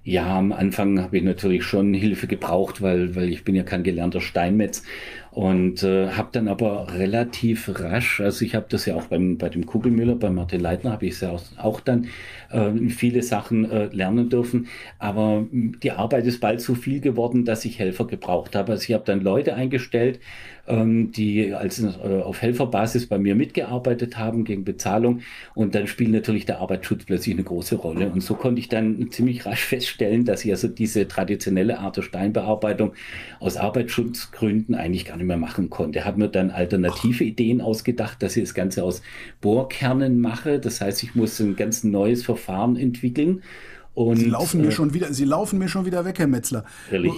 Ja, 0.08 0.38
am 0.38 0.52
Anfang 0.52 1.02
habe 1.02 1.18
ich 1.18 1.24
natürlich 1.24 1.64
schon 1.64 1.96
Hilfe 1.96 2.28
gebraucht, 2.28 2.80
weil, 2.84 3.16
weil 3.16 3.28
ich 3.30 3.44
bin 3.44 3.56
ja 3.56 3.64
kein 3.64 3.82
gelernter 3.82 4.22
Steinmetz 4.22 4.84
und 5.36 5.84
äh, 5.84 6.12
habe 6.12 6.30
dann 6.32 6.48
aber 6.48 6.94
relativ 6.94 7.70
rasch, 7.82 8.22
also 8.22 8.46
ich 8.46 8.56
habe 8.56 8.68
das 8.70 8.86
ja 8.86 8.96
auch 8.96 9.08
beim, 9.08 9.38
bei 9.38 9.50
dem 9.50 9.66
Kugelmüller, 9.66 10.16
bei 10.16 10.30
Martin 10.30 10.62
Leitner, 10.62 10.94
habe 10.94 11.08
ich 11.08 11.20
ja 11.20 11.32
auch, 11.32 11.44
auch 11.58 11.82
dann 11.82 12.08
äh, 12.52 12.72
viele 12.88 13.22
Sachen 13.22 13.70
äh, 13.70 13.88
lernen 13.88 14.30
dürfen. 14.30 14.68
Aber 14.98 15.46
die 15.52 15.92
Arbeit 15.92 16.26
ist 16.26 16.40
bald 16.40 16.62
so 16.62 16.74
viel 16.74 17.02
geworden, 17.02 17.44
dass 17.44 17.66
ich 17.66 17.80
Helfer 17.80 18.08
gebraucht 18.08 18.56
habe. 18.56 18.72
Also 18.72 18.86
ich 18.88 18.94
habe 18.94 19.04
dann 19.04 19.20
Leute 19.20 19.56
eingestellt, 19.56 20.22
ähm, 20.68 21.12
die 21.12 21.54
als 21.54 21.82
äh, 21.82 22.22
auf 22.22 22.42
Helferbasis 22.42 23.08
bei 23.08 23.18
mir 23.18 23.36
mitgearbeitet 23.36 24.18
haben 24.18 24.44
gegen 24.44 24.64
Bezahlung. 24.64 25.22
Und 25.54 25.76
dann 25.76 25.88
spielt 25.88 26.12
natürlich 26.12 26.46
der 26.46 26.60
Arbeitsschutz 26.60 27.06
plötzlich 27.06 27.36
eine 27.36 27.44
große 27.44 27.76
Rolle. 27.76 28.10
Und 28.10 28.22
so 28.22 28.36
konnte 28.36 28.60
ich 28.60 28.70
dann 28.70 29.12
ziemlich 29.12 29.46
rasch 29.46 29.64
feststellen, 29.66 30.26
dass 30.26 30.46
ich 30.46 30.52
also 30.52 30.68
diese 30.68 31.08
traditionelle 31.08 31.80
Art 31.80 31.98
der 31.98 32.02
Steinbearbeitung 32.02 32.94
aus 33.40 33.58
Arbeitsschutzgründen 33.58 34.76
eigentlich 34.76 35.06
gar 35.06 35.18
nicht 35.18 35.28
mehr 35.28 35.38
machen 35.38 35.70
konnte. 35.70 36.06
Habe 36.06 36.20
mir 36.20 36.30
dann 36.30 36.52
alternative 36.52 37.24
Ideen 37.24 37.62
ausgedacht, 37.62 38.22
dass 38.24 38.36
ich 38.36 38.44
das 38.44 38.54
Ganze 38.54 38.84
aus 38.84 39.02
Bohrkernen 39.42 40.20
mache. 40.20 40.60
Das 40.60 40.82
heißt, 40.82 41.04
ich 41.04 41.16
muss 41.16 41.40
ein 41.40 41.56
ganz 41.56 41.84
neues 41.84 42.24
Verfahren 42.24 42.76
entwickeln. 42.76 43.42
Und, 43.96 44.18
Sie 44.18 44.26
laufen 44.26 44.62
mir 44.62 44.68
äh, 44.68 44.72
schon 44.72 44.94
wieder, 44.94 45.14
Sie 45.14 45.24
laufen 45.24 45.58
mir 45.58 45.70
schon 45.70 45.86
wieder 45.86 46.04
weg, 46.04 46.20
Herr 46.20 46.28
Metzler. 46.28 46.66
Ehrlich? 46.92 47.14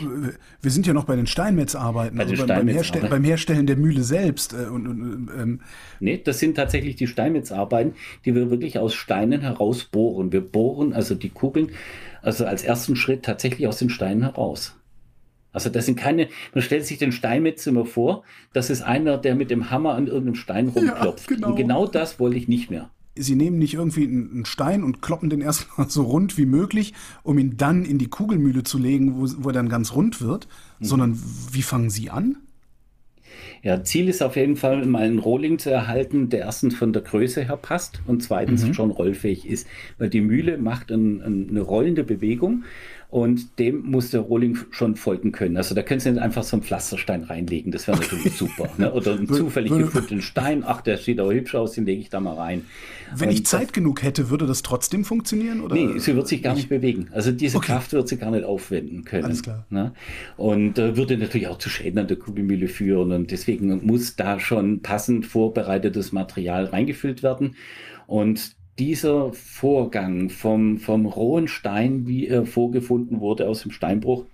Wir 0.61 0.71
sind 0.71 0.85
ja 0.85 0.93
noch 0.93 1.05
bei 1.05 1.15
den 1.15 1.25
Steinmetzarbeiten, 1.25 2.19
also 2.19 2.35
beim, 2.45 2.47
beim, 2.47 2.67
Herstell 2.67 3.09
beim, 3.09 3.23
Herstellen 3.23 3.65
der 3.65 3.77
Mühle 3.77 4.03
selbst. 4.03 4.53
Äh, 4.53 4.67
und, 4.67 4.87
und, 4.87 5.29
ähm. 5.35 5.61
Nee, 5.99 6.21
das 6.23 6.37
sind 6.37 6.55
tatsächlich 6.55 6.95
die 6.95 7.07
Steinmetzarbeiten, 7.07 7.95
die 8.25 8.35
wir 8.35 8.51
wirklich 8.51 8.77
aus 8.77 8.93
Steinen 8.93 9.41
herausbohren. 9.41 10.31
Wir 10.31 10.41
bohren 10.41 10.93
also 10.93 11.15
die 11.15 11.29
Kugeln, 11.29 11.71
also 12.21 12.45
als 12.45 12.63
ersten 12.63 12.95
Schritt 12.95 13.23
tatsächlich 13.23 13.67
aus 13.67 13.79
den 13.79 13.89
Steinen 13.89 14.21
heraus. 14.21 14.75
Also 15.51 15.71
das 15.71 15.87
sind 15.87 15.95
keine, 15.95 16.27
man 16.53 16.61
stellt 16.61 16.85
sich 16.85 16.99
den 16.99 17.11
Steinmetz 17.11 17.65
immer 17.65 17.85
vor, 17.85 18.23
das 18.53 18.69
ist 18.69 18.83
einer, 18.83 19.17
der 19.17 19.33
mit 19.33 19.49
dem 19.49 19.71
Hammer 19.71 19.95
an 19.95 20.05
irgendeinem 20.05 20.35
Stein 20.35 20.67
rumklopft. 20.67 21.31
Ja, 21.31 21.35
genau. 21.35 21.47
Und 21.47 21.55
genau 21.55 21.87
das 21.87 22.19
wollte 22.19 22.37
ich 22.37 22.47
nicht 22.47 22.69
mehr. 22.69 22.91
Sie 23.19 23.35
nehmen 23.35 23.57
nicht 23.57 23.73
irgendwie 23.73 24.03
einen 24.03 24.45
Stein 24.45 24.83
und 24.83 25.01
kloppen 25.01 25.29
den 25.29 25.41
erstmal 25.47 25.89
so 25.89 26.03
rund 26.03 26.37
wie 26.37 26.45
möglich, 26.45 26.93
um 27.23 27.37
ihn 27.37 27.57
dann 27.57 27.85
in 27.85 27.97
die 27.97 28.09
Kugelmühle 28.09 28.63
zu 28.63 28.77
legen, 28.77 29.15
wo, 29.15 29.27
wo 29.43 29.49
er 29.49 29.53
dann 29.53 29.69
ganz 29.69 29.93
rund 29.93 30.21
wird, 30.21 30.47
mhm. 30.79 30.85
sondern 30.85 31.21
wie 31.51 31.61
fangen 31.61 31.89
Sie 31.89 32.09
an? 32.09 32.37
Ja, 33.63 33.83
Ziel 33.83 34.07
ist 34.07 34.21
auf 34.21 34.35
jeden 34.35 34.55
Fall, 34.55 34.85
mal 34.85 35.03
einen 35.03 35.19
Rohling 35.19 35.59
zu 35.59 35.69
erhalten, 35.69 36.29
der 36.29 36.41
erstens 36.41 36.75
von 36.75 36.93
der 36.93 37.01
Größe 37.01 37.43
her 37.43 37.57
passt 37.57 38.01
und 38.05 38.23
zweitens 38.23 38.65
mhm. 38.65 38.73
schon 38.73 38.91
rollfähig 38.91 39.47
ist. 39.47 39.67
Weil 39.97 40.09
die 40.09 40.21
Mühle 40.21 40.57
macht 40.57 40.91
ein, 40.91 41.21
ein, 41.21 41.49
eine 41.49 41.61
rollende 41.61 42.03
Bewegung 42.03 42.63
und 43.09 43.57
dem 43.57 43.89
muss 43.89 44.11
der 44.11 44.19
Rohling 44.19 44.57
schon 44.69 44.97
folgen 44.97 45.31
können. 45.31 45.55
Also 45.55 45.73
da 45.73 45.81
können 45.81 46.01
Sie 46.01 46.11
nicht 46.11 46.21
einfach 46.21 46.43
so 46.43 46.57
einen 46.57 46.63
Pflasterstein 46.63 47.23
reinlegen, 47.23 47.71
das 47.71 47.87
wäre 47.87 47.97
natürlich 47.97 48.33
super. 48.37 48.69
Ne? 48.77 48.91
Oder 48.91 49.13
einen 49.13 49.27
zufällig 49.27 49.71
gefundenen 49.71 50.21
Stein, 50.21 50.63
ach, 50.65 50.81
der 50.81 50.97
sieht 50.97 51.19
aber 51.19 51.33
hübsch 51.33 51.55
aus, 51.55 51.71
den 51.71 51.85
lege 51.85 52.01
ich 52.01 52.09
da 52.09 52.19
mal 52.19 52.35
rein. 52.35 52.65
Wenn 53.15 53.29
und 53.29 53.35
ich 53.35 53.45
Zeit 53.45 53.67
das, 53.67 53.71
genug 53.71 54.03
hätte, 54.03 54.29
würde 54.29 54.45
das 54.45 54.61
trotzdem 54.61 55.05
funktionieren? 55.05 55.61
Oder? 55.61 55.75
Nee, 55.75 55.99
sie 55.99 56.15
wird 56.15 56.27
sich 56.27 56.43
gar 56.43 56.53
nicht 56.53 56.67
bewegen. 56.67 57.07
Also 57.13 57.31
diese 57.31 57.57
okay. 57.57 57.67
Kraft 57.67 57.93
wird 57.93 58.09
sie 58.09 58.17
gar 58.17 58.31
nicht 58.31 58.43
aufwenden 58.43 59.05
können. 59.05 59.23
Alles 59.23 59.41
klar. 59.41 59.65
Ne? 59.69 59.93
Und 60.35 60.77
äh, 60.77 60.97
würde 60.97 61.17
natürlich 61.17 61.47
auch 61.47 61.59
zu 61.59 61.69
Schäden 61.69 61.99
an 61.99 62.07
der 62.07 62.17
Kugelmühle 62.17 62.67
führen 62.67 63.13
und 63.13 63.31
deswegen 63.31 63.85
muss 63.85 64.17
da 64.17 64.41
schon 64.41 64.81
passend 64.81 65.25
vorbereitetes 65.25 66.11
Material 66.11 66.65
reingefüllt 66.65 67.23
werden. 67.23 67.55
Und 68.05 68.56
dieser 68.79 69.33
Vorgang 69.33 70.29
vom, 70.29 70.77
vom 70.77 71.05
rohen 71.05 71.47
Stein, 71.47 72.07
wie 72.07 72.27
er 72.27 72.45
vorgefunden 72.45 73.19
wurde 73.19 73.47
aus 73.47 73.63
dem 73.63 73.71
Steinbruch, 73.71 74.25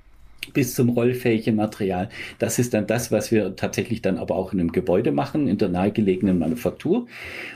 bis 0.52 0.76
zum 0.76 0.90
rollfähigen 0.90 1.56
Material. 1.56 2.10
Das 2.40 2.60
ist 2.60 2.74
dann 2.74 2.88
das, 2.88 3.12
was 3.12 3.32
wir 3.32 3.56
tatsächlich 3.56 4.02
dann 4.02 4.18
aber 4.18 4.36
auch 4.36 4.52
in 4.52 4.60
einem 4.60 4.72
Gebäude 4.72 5.12
machen, 5.12 5.48
in 5.48 5.58
der 5.58 5.70
nahegelegenen 5.70 6.40
Manufaktur, 6.40 7.08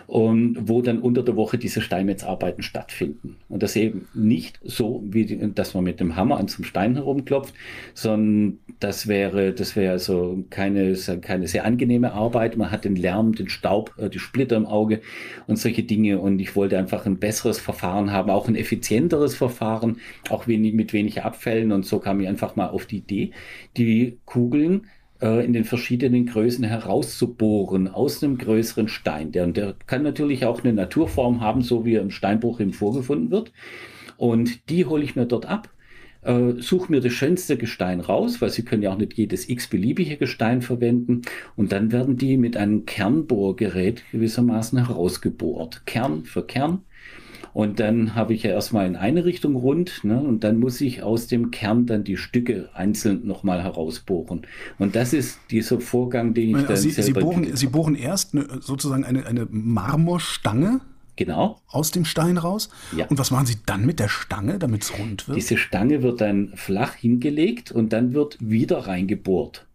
und 0.08 0.58
wo 0.62 0.82
dann 0.82 1.00
unter 1.00 1.24
der 1.24 1.36
Woche 1.36 1.58
diese 1.58 1.82
Steinmetzarbeiten 1.82 2.64
stattfinden. 2.64 3.36
Und 3.50 3.64
das 3.64 3.76
eben 3.76 4.08
nicht 4.14 4.60
so, 4.64 5.04
wie 5.06 5.26
dass 5.54 5.74
man 5.74 5.84
mit 5.84 6.00
dem 6.00 6.16
Hammer 6.16 6.38
an 6.38 6.48
zum 6.48 6.64
Stein 6.64 6.96
herumklopft, 6.96 7.54
sondern 7.94 8.60
das 8.80 9.08
wäre, 9.08 9.54
das 9.54 9.76
wäre 9.76 9.92
also 9.92 10.44
keine, 10.50 10.96
keine 11.22 11.48
sehr 11.48 11.66
angenehme 11.66 12.14
Arbeit. 12.14 12.58
Man 12.58 12.72
hat 12.72 12.86
den 12.86 12.96
Lärm, 12.96 13.34
den 13.34 13.50
Staub, 13.50 13.94
äh, 13.98 14.10
die 14.10 14.20
Splitter 14.20 14.56
im 14.56 14.66
Auge 14.66 15.02
und 15.48 15.58
solche 15.58 15.84
Dinge. 15.84 16.20
Und 16.20 16.40
ich 16.40 16.56
wollte 16.56 16.78
einfach 16.78 17.06
ein 17.06 17.18
besseres 17.18 17.60
Verfahren 17.60 18.12
haben, 18.12 18.30
auch 18.30 18.48
ein 18.48 18.56
effizienteres 18.56 19.36
Verfahren, 19.36 19.98
auch 20.30 20.48
wenig, 20.48 20.74
mit 20.74 20.94
weniger 20.94 21.26
Abfällen. 21.26 21.72
Und 21.72 21.86
so 21.86 22.00
kam 22.00 22.20
ich 22.20 22.28
einfach 22.28 22.56
mal 22.56 22.70
auf 22.78 22.86
die 22.86 22.98
Idee, 22.98 23.32
die 23.76 24.20
Kugeln 24.26 24.88
äh, 25.20 25.44
in 25.44 25.52
den 25.52 25.66
verschiedenen 25.66 26.28
Größen 26.28 26.64
herauszubohren 26.64 27.88
aus 27.88 28.24
einem 28.24 28.38
größeren 28.38 28.88
Stein. 28.88 29.32
Der, 29.32 29.48
der 29.48 29.76
kann 29.88 30.04
natürlich 30.04 30.46
auch 30.46 30.64
eine 30.64 30.74
Naturform 30.74 31.42
haben, 31.42 31.64
so 31.64 31.86
wie 31.86 31.96
er 31.96 32.04
im 32.04 32.12
Steinbruch 32.12 32.60
eben 32.60 32.74
vorgefunden 32.74 33.32
wird. 33.32 33.52
Und 34.16 34.70
die 34.70 34.86
hole 34.86 35.04
ich 35.04 35.16
mir 35.16 35.26
dort 35.26 35.48
ab 35.48 35.70
äh, 36.28 36.56
suche 36.60 36.92
mir 36.92 37.02
das 37.02 37.14
schönste 37.14 37.58
Gestein 37.58 38.02
raus, 38.02 38.42
weil 38.42 38.50
Sie 38.50 38.64
können 38.64 38.84
ja 38.84 38.92
auch 38.92 38.98
nicht 38.98 39.14
jedes 39.14 39.50
x-beliebige 39.50 40.18
Gestein 40.18 40.62
verwenden. 40.62 41.22
Und 41.56 41.72
dann 41.72 41.92
werden 41.92 42.18
die 42.18 42.38
mit 42.38 42.58
einem 42.58 42.86
Kernbohrgerät 42.86 44.04
gewissermaßen 44.12 44.86
herausgebohrt. 44.86 45.86
Kern 45.86 46.26
für 46.26 46.46
Kern. 46.46 46.84
Und 47.58 47.80
dann 47.80 48.14
habe 48.14 48.36
ich 48.36 48.44
ja 48.44 48.52
erstmal 48.52 48.86
in 48.86 48.96
eine 48.96 49.26
Richtung 49.26 49.56
rund 49.56 50.04
ne, 50.04 50.22
und 50.22 50.44
dann 50.44 50.60
muss 50.60 50.80
ich 50.80 51.02
aus 51.02 51.26
dem 51.26 51.50
Kern 51.50 51.88
dann 51.88 52.04
die 52.04 52.16
Stücke 52.16 52.70
einzeln 52.76 53.26
nochmal 53.26 53.64
herausbohren. 53.64 54.44
Und 54.78 54.96
das 54.96 55.12
ist 55.12 55.40
dieser 55.50 55.82
Vorgang, 55.82 56.36
den 56.36 56.56
ich 56.56 56.68
dann 56.68 56.78
Sie, 56.78 56.92
selber... 56.92 57.20
Sie 57.22 57.26
bohren, 57.26 57.56
Sie 57.56 57.66
bohren 57.66 57.96
erst 57.96 58.36
eine, 58.36 58.46
sozusagen 58.62 59.04
eine, 59.04 59.26
eine 59.26 59.48
Marmorstange 59.50 60.82
Genau. 61.16 61.60
Aus 61.68 61.90
dem 61.90 62.06
Stein 62.06 62.38
raus? 62.38 62.70
Ja. 62.96 63.08
Und 63.08 63.18
was 63.18 63.32
machen 63.32 63.48
Sie 63.48 63.56
dann 63.66 63.88
mit 63.88 64.00
der 64.00 64.08
Stange, 64.08 64.60
damit 64.60 64.84
es 64.84 65.00
rund 65.00 65.28
wird? 65.28 65.36
Diese 65.36 65.58
Stange 65.58 66.04
wird 66.04 66.22
dann 66.22 66.52
flach 66.54 66.94
hingelegt 66.94 67.72
und 67.72 67.92
dann 67.92 68.14
wird 68.14 68.38
wieder 68.40 68.86
reingebohrt. 68.86 69.67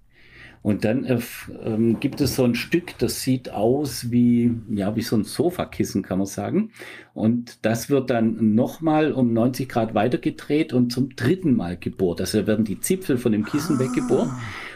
Und 0.63 0.85
dann 0.85 1.05
äh, 1.05 1.19
ähm, 1.65 1.99
gibt 1.99 2.21
es 2.21 2.37
so 2.37 2.45
ein 2.45 2.55
Stück, 2.55 2.97
das 2.99 3.23
sieht 3.23 3.51
aus 3.51 4.13
wie, 4.13 4.55
ja, 4.71 4.95
wie 4.95 5.03
so 5.03 5.17
ein 5.17 5.25
Sofakissen, 5.25 6.03
kann 6.03 6.19
man 6.19 6.27
sagen. 6.27 6.71
Und 7.15 7.65
das 7.65 7.91
wird 7.91 8.11
dann 8.11 8.55
nochmal 8.55 9.13
um 9.13 9.33
90 9.33 9.69
Grad 9.69 9.95
weitergedreht 9.95 10.73
und 10.73 10.93
zum 10.93 11.17
dritten 11.17 11.57
Mal 11.57 11.77
gebohrt. 11.77 12.21
Also 12.21 12.47
werden 12.47 12.65
die 12.65 12.81
Zipfel 12.81 13.19
von 13.19 13.33
dem 13.33 13.45
Kissen 13.45 13.77
ah. 13.77 13.81
weggebohrt. 13.81 14.31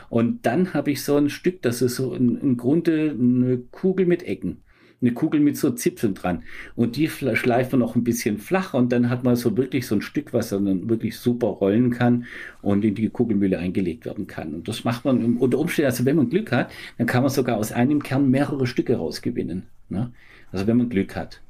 Und 0.09 0.44
dann 0.46 0.75
habe 0.75 0.90
ich 0.90 1.03
so 1.05 1.16
ein 1.16 1.31
Stück, 1.31 1.62
das 1.62 1.83
ist 1.83 1.96
so 1.96 2.14
im, 2.14 2.37
im 2.37 2.57
Grunde 2.57 3.16
eine 3.18 3.59
Kugel 3.59 4.07
mit 4.07 4.22
Ecken 4.25 4.62
eine 5.00 5.12
Kugel 5.12 5.40
mit 5.40 5.56
so 5.56 5.70
Zipfeln 5.70 6.14
dran. 6.14 6.42
Und 6.74 6.96
die 6.96 7.09
schleift 7.09 7.72
man 7.72 7.80
noch 7.80 7.96
ein 7.96 8.04
bisschen 8.04 8.38
flach 8.38 8.74
und 8.74 8.92
dann 8.92 9.11
hat 9.11 9.24
man 9.24 9.37
so 9.37 9.56
wirklich 9.56 9.87
so 9.87 9.94
ein 9.94 10.02
Stück, 10.02 10.32
was 10.32 10.50
dann 10.50 10.88
wirklich 10.88 11.18
super 11.18 11.48
rollen 11.48 11.90
kann 11.90 12.24
und 12.62 12.85
in 12.85 12.94
die 12.94 13.09
Kugelmühle 13.09 13.59
eingelegt 13.59 14.06
werden 14.06 14.26
kann. 14.26 14.54
Und 14.54 14.68
das 14.68 14.85
macht 14.85 15.04
man 15.04 15.37
unter 15.37 15.59
Umständen, 15.59 15.90
also 15.90 16.04
wenn 16.04 16.16
man 16.16 16.30
Glück 16.30 16.52
hat, 16.52 16.70
dann 16.98 17.06
kann 17.06 17.22
man 17.22 17.30
sogar 17.30 17.56
aus 17.56 17.72
einem 17.72 18.02
Kern 18.02 18.30
mehrere 18.30 18.66
Stücke 18.66 18.96
rausgewinnen. 18.96 19.64
Ne? 19.88 20.12
Also 20.52 20.66
wenn 20.66 20.76
man 20.76 20.88
Glück 20.88 21.14
hat. 21.14 21.40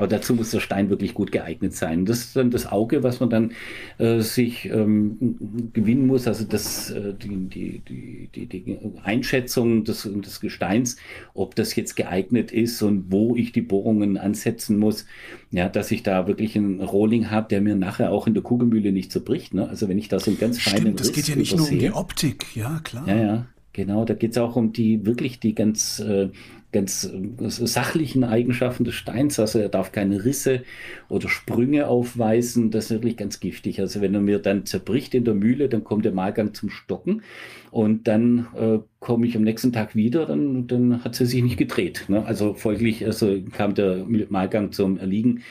Aber 0.00 0.08
dazu 0.08 0.34
muss 0.34 0.50
der 0.50 0.60
Stein 0.60 0.88
wirklich 0.88 1.12
gut 1.12 1.30
geeignet 1.30 1.74
sein. 1.74 2.06
Das 2.06 2.20
ist 2.20 2.34
dann 2.34 2.50
das 2.50 2.66
Auge, 2.72 3.02
was 3.02 3.20
man 3.20 3.28
dann 3.28 3.52
äh, 3.98 4.20
sich 4.20 4.64
ähm, 4.64 5.36
gewinnen 5.74 6.06
muss, 6.06 6.26
also 6.26 6.44
das, 6.44 6.90
äh, 6.90 7.12
die, 7.12 7.82
die, 7.84 8.28
die, 8.34 8.46
die, 8.46 8.78
Einschätzung 9.04 9.84
des, 9.84 10.08
des 10.10 10.40
Gesteins, 10.40 10.96
ob 11.34 11.54
das 11.54 11.76
jetzt 11.76 11.96
geeignet 11.96 12.50
ist 12.50 12.80
und 12.80 13.12
wo 13.12 13.36
ich 13.36 13.52
die 13.52 13.60
Bohrungen 13.60 14.16
ansetzen 14.16 14.78
muss, 14.78 15.04
ja, 15.50 15.68
dass 15.68 15.90
ich 15.90 16.02
da 16.02 16.26
wirklich 16.26 16.56
einen 16.56 16.80
Rohling 16.80 17.30
habe, 17.30 17.48
der 17.48 17.60
mir 17.60 17.76
nachher 17.76 18.10
auch 18.10 18.26
in 18.26 18.32
der 18.32 18.42
Kugelmühle 18.42 18.92
nicht 18.92 19.12
zerbricht. 19.12 19.52
Ne? 19.52 19.68
Also 19.68 19.86
wenn 19.86 19.98
ich 19.98 20.08
da 20.08 20.18
so 20.18 20.30
einen 20.30 20.40
ganz 20.40 20.58
Stimmt, 20.58 20.76
feinen 20.76 20.96
das 20.96 21.12
geht 21.12 21.28
ja 21.28 21.36
nicht 21.36 21.52
übersehe, 21.52 21.76
nur 21.76 21.76
um 21.76 21.78
die 21.78 21.92
Optik, 21.92 22.56
ja 22.56 22.80
klar. 22.82 23.06
Ja, 23.06 23.16
ja. 23.16 23.46
Genau, 23.72 24.04
da 24.04 24.14
geht 24.14 24.32
es 24.32 24.38
auch 24.38 24.56
um 24.56 24.72
die 24.72 25.06
wirklich 25.06 25.38
die 25.38 25.54
ganz 25.54 26.00
äh, 26.00 26.30
ganz 26.72 27.04
äh, 27.04 27.48
sachlichen 27.48 28.24
Eigenschaften 28.24 28.84
des 28.84 28.94
Steins. 28.94 29.38
Also 29.38 29.58
er 29.58 29.68
darf 29.68 29.92
keine 29.92 30.24
Risse 30.24 30.62
oder 31.08 31.28
Sprünge 31.28 31.88
aufweisen. 31.88 32.70
Das 32.70 32.86
ist 32.86 32.90
wirklich 32.90 33.16
ganz 33.16 33.40
giftig. 33.40 33.80
Also 33.80 34.00
wenn 34.00 34.14
er 34.14 34.20
mir 34.20 34.38
dann 34.38 34.66
zerbricht 34.66 35.14
in 35.14 35.24
der 35.24 35.34
Mühle, 35.34 35.68
dann 35.68 35.84
kommt 35.84 36.04
der 36.04 36.12
Mahlgang 36.12 36.54
zum 36.54 36.70
Stocken 36.70 37.22
und 37.70 38.06
dann 38.06 38.46
äh, 38.56 38.78
komme 39.00 39.26
ich 39.26 39.36
am 39.36 39.42
nächsten 39.42 39.72
Tag 39.72 39.94
wieder, 39.94 40.26
dann, 40.26 40.66
dann 40.66 41.04
hat 41.04 41.14
sie 41.14 41.26
sich 41.26 41.42
nicht 41.42 41.56
gedreht. 41.56 42.04
Ne? 42.08 42.24
Also 42.24 42.54
folglich 42.54 43.04
also 43.04 43.40
kam 43.52 43.74
der 43.74 44.06
Mahlgang 44.28 44.72
zum 44.72 44.98
Erliegen. 44.98 45.42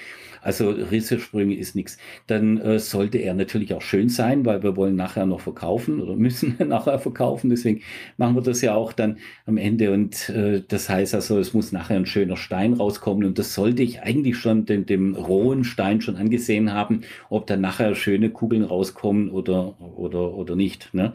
Also 0.42 0.70
Rissesprünge 0.70 1.56
ist 1.56 1.76
nichts. 1.76 1.98
Dann 2.28 2.58
äh, 2.58 2.80
sollte 2.80 3.18
er 3.18 3.34
natürlich 3.34 3.74
auch 3.74 3.82
schön 3.82 4.10
sein, 4.10 4.46
weil 4.46 4.64
wir 4.64 4.76
wollen 4.76 4.96
nachher 4.96 5.26
noch 5.26 5.42
verkaufen 5.42 6.02
oder 6.02 6.16
müssen 6.16 6.56
nachher 6.68 7.00
verkaufen. 7.00 7.50
Deswegen 7.50 7.82
machen 8.18 8.36
wir 8.36 8.42
das 8.42 8.62
ja 8.62 8.76
auch 8.76 8.94
dann 8.94 9.18
am 9.46 9.58
Ende. 9.58 9.92
Und 9.92 10.30
äh, 10.30 10.64
das 10.68 10.90
heißt 10.90 11.16
also, 11.16 11.40
es 11.40 11.54
muss 11.54 11.72
nachher 11.72 11.98
ein 11.98 12.06
schöner 12.06 12.38
Stein 12.38 12.74
rauskommen. 12.74 13.26
Und 13.26 13.40
das 13.40 13.54
sollte 13.54 13.84
ich 13.84 14.02
eigentlich 14.02 14.38
schon 14.38 14.66
dem, 14.66 14.86
dem 14.86 15.16
rohen 15.16 15.64
Stein 15.64 16.02
schon 16.02 16.16
angesehen 16.16 16.74
haben, 16.74 17.02
ob 17.30 17.48
dann 17.48 17.62
nachher 17.62 17.96
schöne 17.96 18.30
Kugeln 18.30 18.64
rauskommen 18.64 19.30
oder, 19.30 19.80
oder, 19.80 20.34
oder 20.34 20.56
nicht. 20.56 20.94
Ne? 20.94 21.14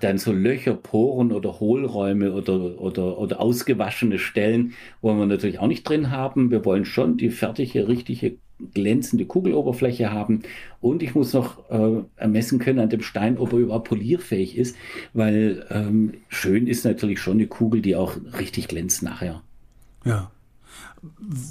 dann 0.00 0.18
so 0.18 0.32
Löcher, 0.32 0.74
Poren 0.74 1.32
oder 1.32 1.60
Hohlräume 1.60 2.32
oder, 2.32 2.80
oder, 2.80 3.18
oder 3.18 3.40
ausgewaschene 3.40 4.18
Stellen 4.18 4.74
wollen 5.00 5.18
wir 5.18 5.26
natürlich 5.26 5.58
auch 5.58 5.66
nicht 5.66 5.88
drin 5.88 6.10
haben. 6.10 6.50
Wir 6.50 6.64
wollen 6.64 6.84
schon 6.84 7.16
die 7.16 7.30
fertige, 7.30 7.88
richtige, 7.88 8.36
glänzende 8.74 9.24
Kugeloberfläche 9.24 10.12
haben. 10.12 10.42
Und 10.80 11.02
ich 11.02 11.14
muss 11.14 11.32
noch 11.32 11.70
äh, 11.70 12.02
ermessen 12.16 12.58
können 12.58 12.78
an 12.78 12.90
dem 12.90 13.02
Stein, 13.02 13.38
ob 13.38 13.52
er 13.52 13.58
überhaupt 13.58 13.88
polierfähig 13.88 14.56
ist, 14.56 14.76
weil 15.12 15.66
ähm, 15.70 16.14
schön 16.28 16.66
ist 16.66 16.84
natürlich 16.84 17.20
schon 17.20 17.38
eine 17.38 17.46
Kugel, 17.46 17.82
die 17.82 17.96
auch 17.96 18.16
richtig 18.38 18.68
glänzt 18.68 19.02
nachher. 19.02 19.42
Ja. 20.04 20.30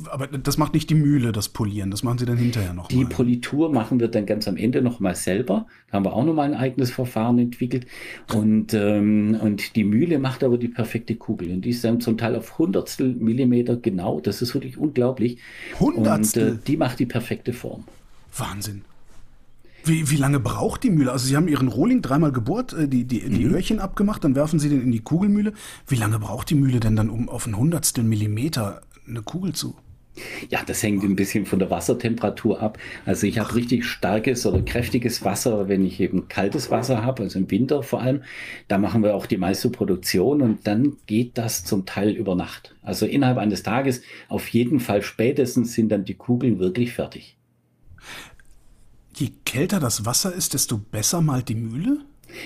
Aber 0.09 0.27
das 0.27 0.57
macht 0.57 0.73
nicht 0.73 0.89
die 0.89 0.95
Mühle, 0.95 1.31
das 1.31 1.49
Polieren, 1.49 1.91
das 1.91 2.03
machen 2.03 2.17
Sie 2.17 2.25
dann 2.25 2.37
hinterher 2.37 2.73
noch. 2.73 2.87
Die 2.87 3.03
mal. 3.03 3.09
Politur 3.09 3.71
machen 3.71 3.99
wir 3.99 4.07
dann 4.07 4.25
ganz 4.25 4.47
am 4.47 4.55
Ende 4.55 4.81
noch 4.81 4.99
mal 4.99 5.15
selber. 5.15 5.67
Da 5.89 5.97
haben 5.97 6.05
wir 6.05 6.13
auch 6.13 6.23
noch 6.23 6.33
mal 6.33 6.43
ein 6.43 6.55
eigenes 6.55 6.91
Verfahren 6.91 7.37
entwickelt. 7.37 7.85
Und, 8.33 8.73
ähm, 8.73 9.37
und 9.41 9.75
die 9.75 9.83
Mühle 9.83 10.19
macht 10.19 10.43
aber 10.43 10.57
die 10.57 10.69
perfekte 10.69 11.15
Kugel. 11.15 11.51
Und 11.51 11.65
die 11.65 11.71
ist 11.71 11.83
dann 11.83 11.99
zum 11.99 12.17
Teil 12.17 12.35
auf 12.35 12.57
Hundertstel 12.57 13.13
Millimeter 13.15 13.75
genau. 13.75 14.21
Das 14.21 14.41
ist 14.41 14.53
wirklich 14.53 14.77
unglaublich. 14.77 15.37
Hundertstel? 15.79 16.51
Und 16.51 16.57
äh, 16.57 16.61
die 16.67 16.77
macht 16.77 16.99
die 16.99 17.05
perfekte 17.05 17.51
Form. 17.51 17.83
Wahnsinn. 18.37 18.83
Wie, 19.83 20.09
wie 20.09 20.15
lange 20.15 20.39
braucht 20.39 20.83
die 20.83 20.89
Mühle? 20.89 21.11
Also 21.11 21.25
Sie 21.25 21.35
haben 21.35 21.47
Ihren 21.47 21.67
Rohling 21.67 22.01
dreimal 22.01 22.31
gebohrt, 22.31 22.73
äh, 22.73 22.87
die, 22.87 23.05
die, 23.05 23.27
die 23.27 23.45
mhm. 23.45 23.53
Öhrchen 23.53 23.79
abgemacht, 23.79 24.23
dann 24.23 24.35
werfen 24.35 24.59
Sie 24.59 24.69
den 24.69 24.81
in 24.81 24.91
die 24.91 25.01
Kugelmühle. 25.01 25.53
Wie 25.87 25.95
lange 25.95 26.19
braucht 26.19 26.49
die 26.49 26.55
Mühle 26.55 26.79
denn 26.79 26.95
dann, 26.95 27.09
um 27.09 27.29
auf 27.29 27.47
ein 27.47 27.57
Hundertstel 27.57 28.03
Millimeter 28.03 28.81
eine 29.07 29.21
Kugel 29.21 29.53
zu? 29.53 29.75
Ja, 30.49 30.61
das 30.65 30.83
hängt 30.83 31.03
ein 31.03 31.15
bisschen 31.15 31.45
von 31.45 31.59
der 31.59 31.69
Wassertemperatur 31.69 32.61
ab. 32.61 32.77
Also 33.05 33.27
ich 33.27 33.39
habe 33.39 33.55
richtig 33.55 33.85
starkes 33.85 34.45
oder 34.45 34.61
kräftiges 34.61 35.23
Wasser, 35.23 35.69
wenn 35.69 35.85
ich 35.85 36.01
eben 36.01 36.27
kaltes 36.27 36.69
Wasser 36.69 37.03
habe, 37.03 37.23
also 37.23 37.39
im 37.39 37.49
Winter 37.49 37.81
vor 37.81 38.01
allem. 38.01 38.23
Da 38.67 38.77
machen 38.77 39.03
wir 39.03 39.15
auch 39.15 39.25
die 39.25 39.37
meiste 39.37 39.69
Produktion 39.69 40.41
und 40.41 40.67
dann 40.67 40.97
geht 41.05 41.37
das 41.37 41.63
zum 41.63 41.85
Teil 41.85 42.09
über 42.09 42.35
Nacht. 42.35 42.75
Also 42.81 43.05
innerhalb 43.05 43.37
eines 43.37 43.63
Tages, 43.63 44.01
auf 44.27 44.49
jeden 44.49 44.81
Fall 44.81 45.01
spätestens 45.01 45.73
sind 45.73 45.89
dann 45.89 46.03
die 46.03 46.15
Kugeln 46.15 46.59
wirklich 46.59 46.93
fertig. 46.93 47.37
Je 49.15 49.31
kälter 49.45 49.79
das 49.79 50.05
Wasser 50.05 50.33
ist, 50.33 50.53
desto 50.53 50.77
besser 50.77 51.21
malt 51.21 51.47
die 51.47 51.55
Mühle? 51.55 51.99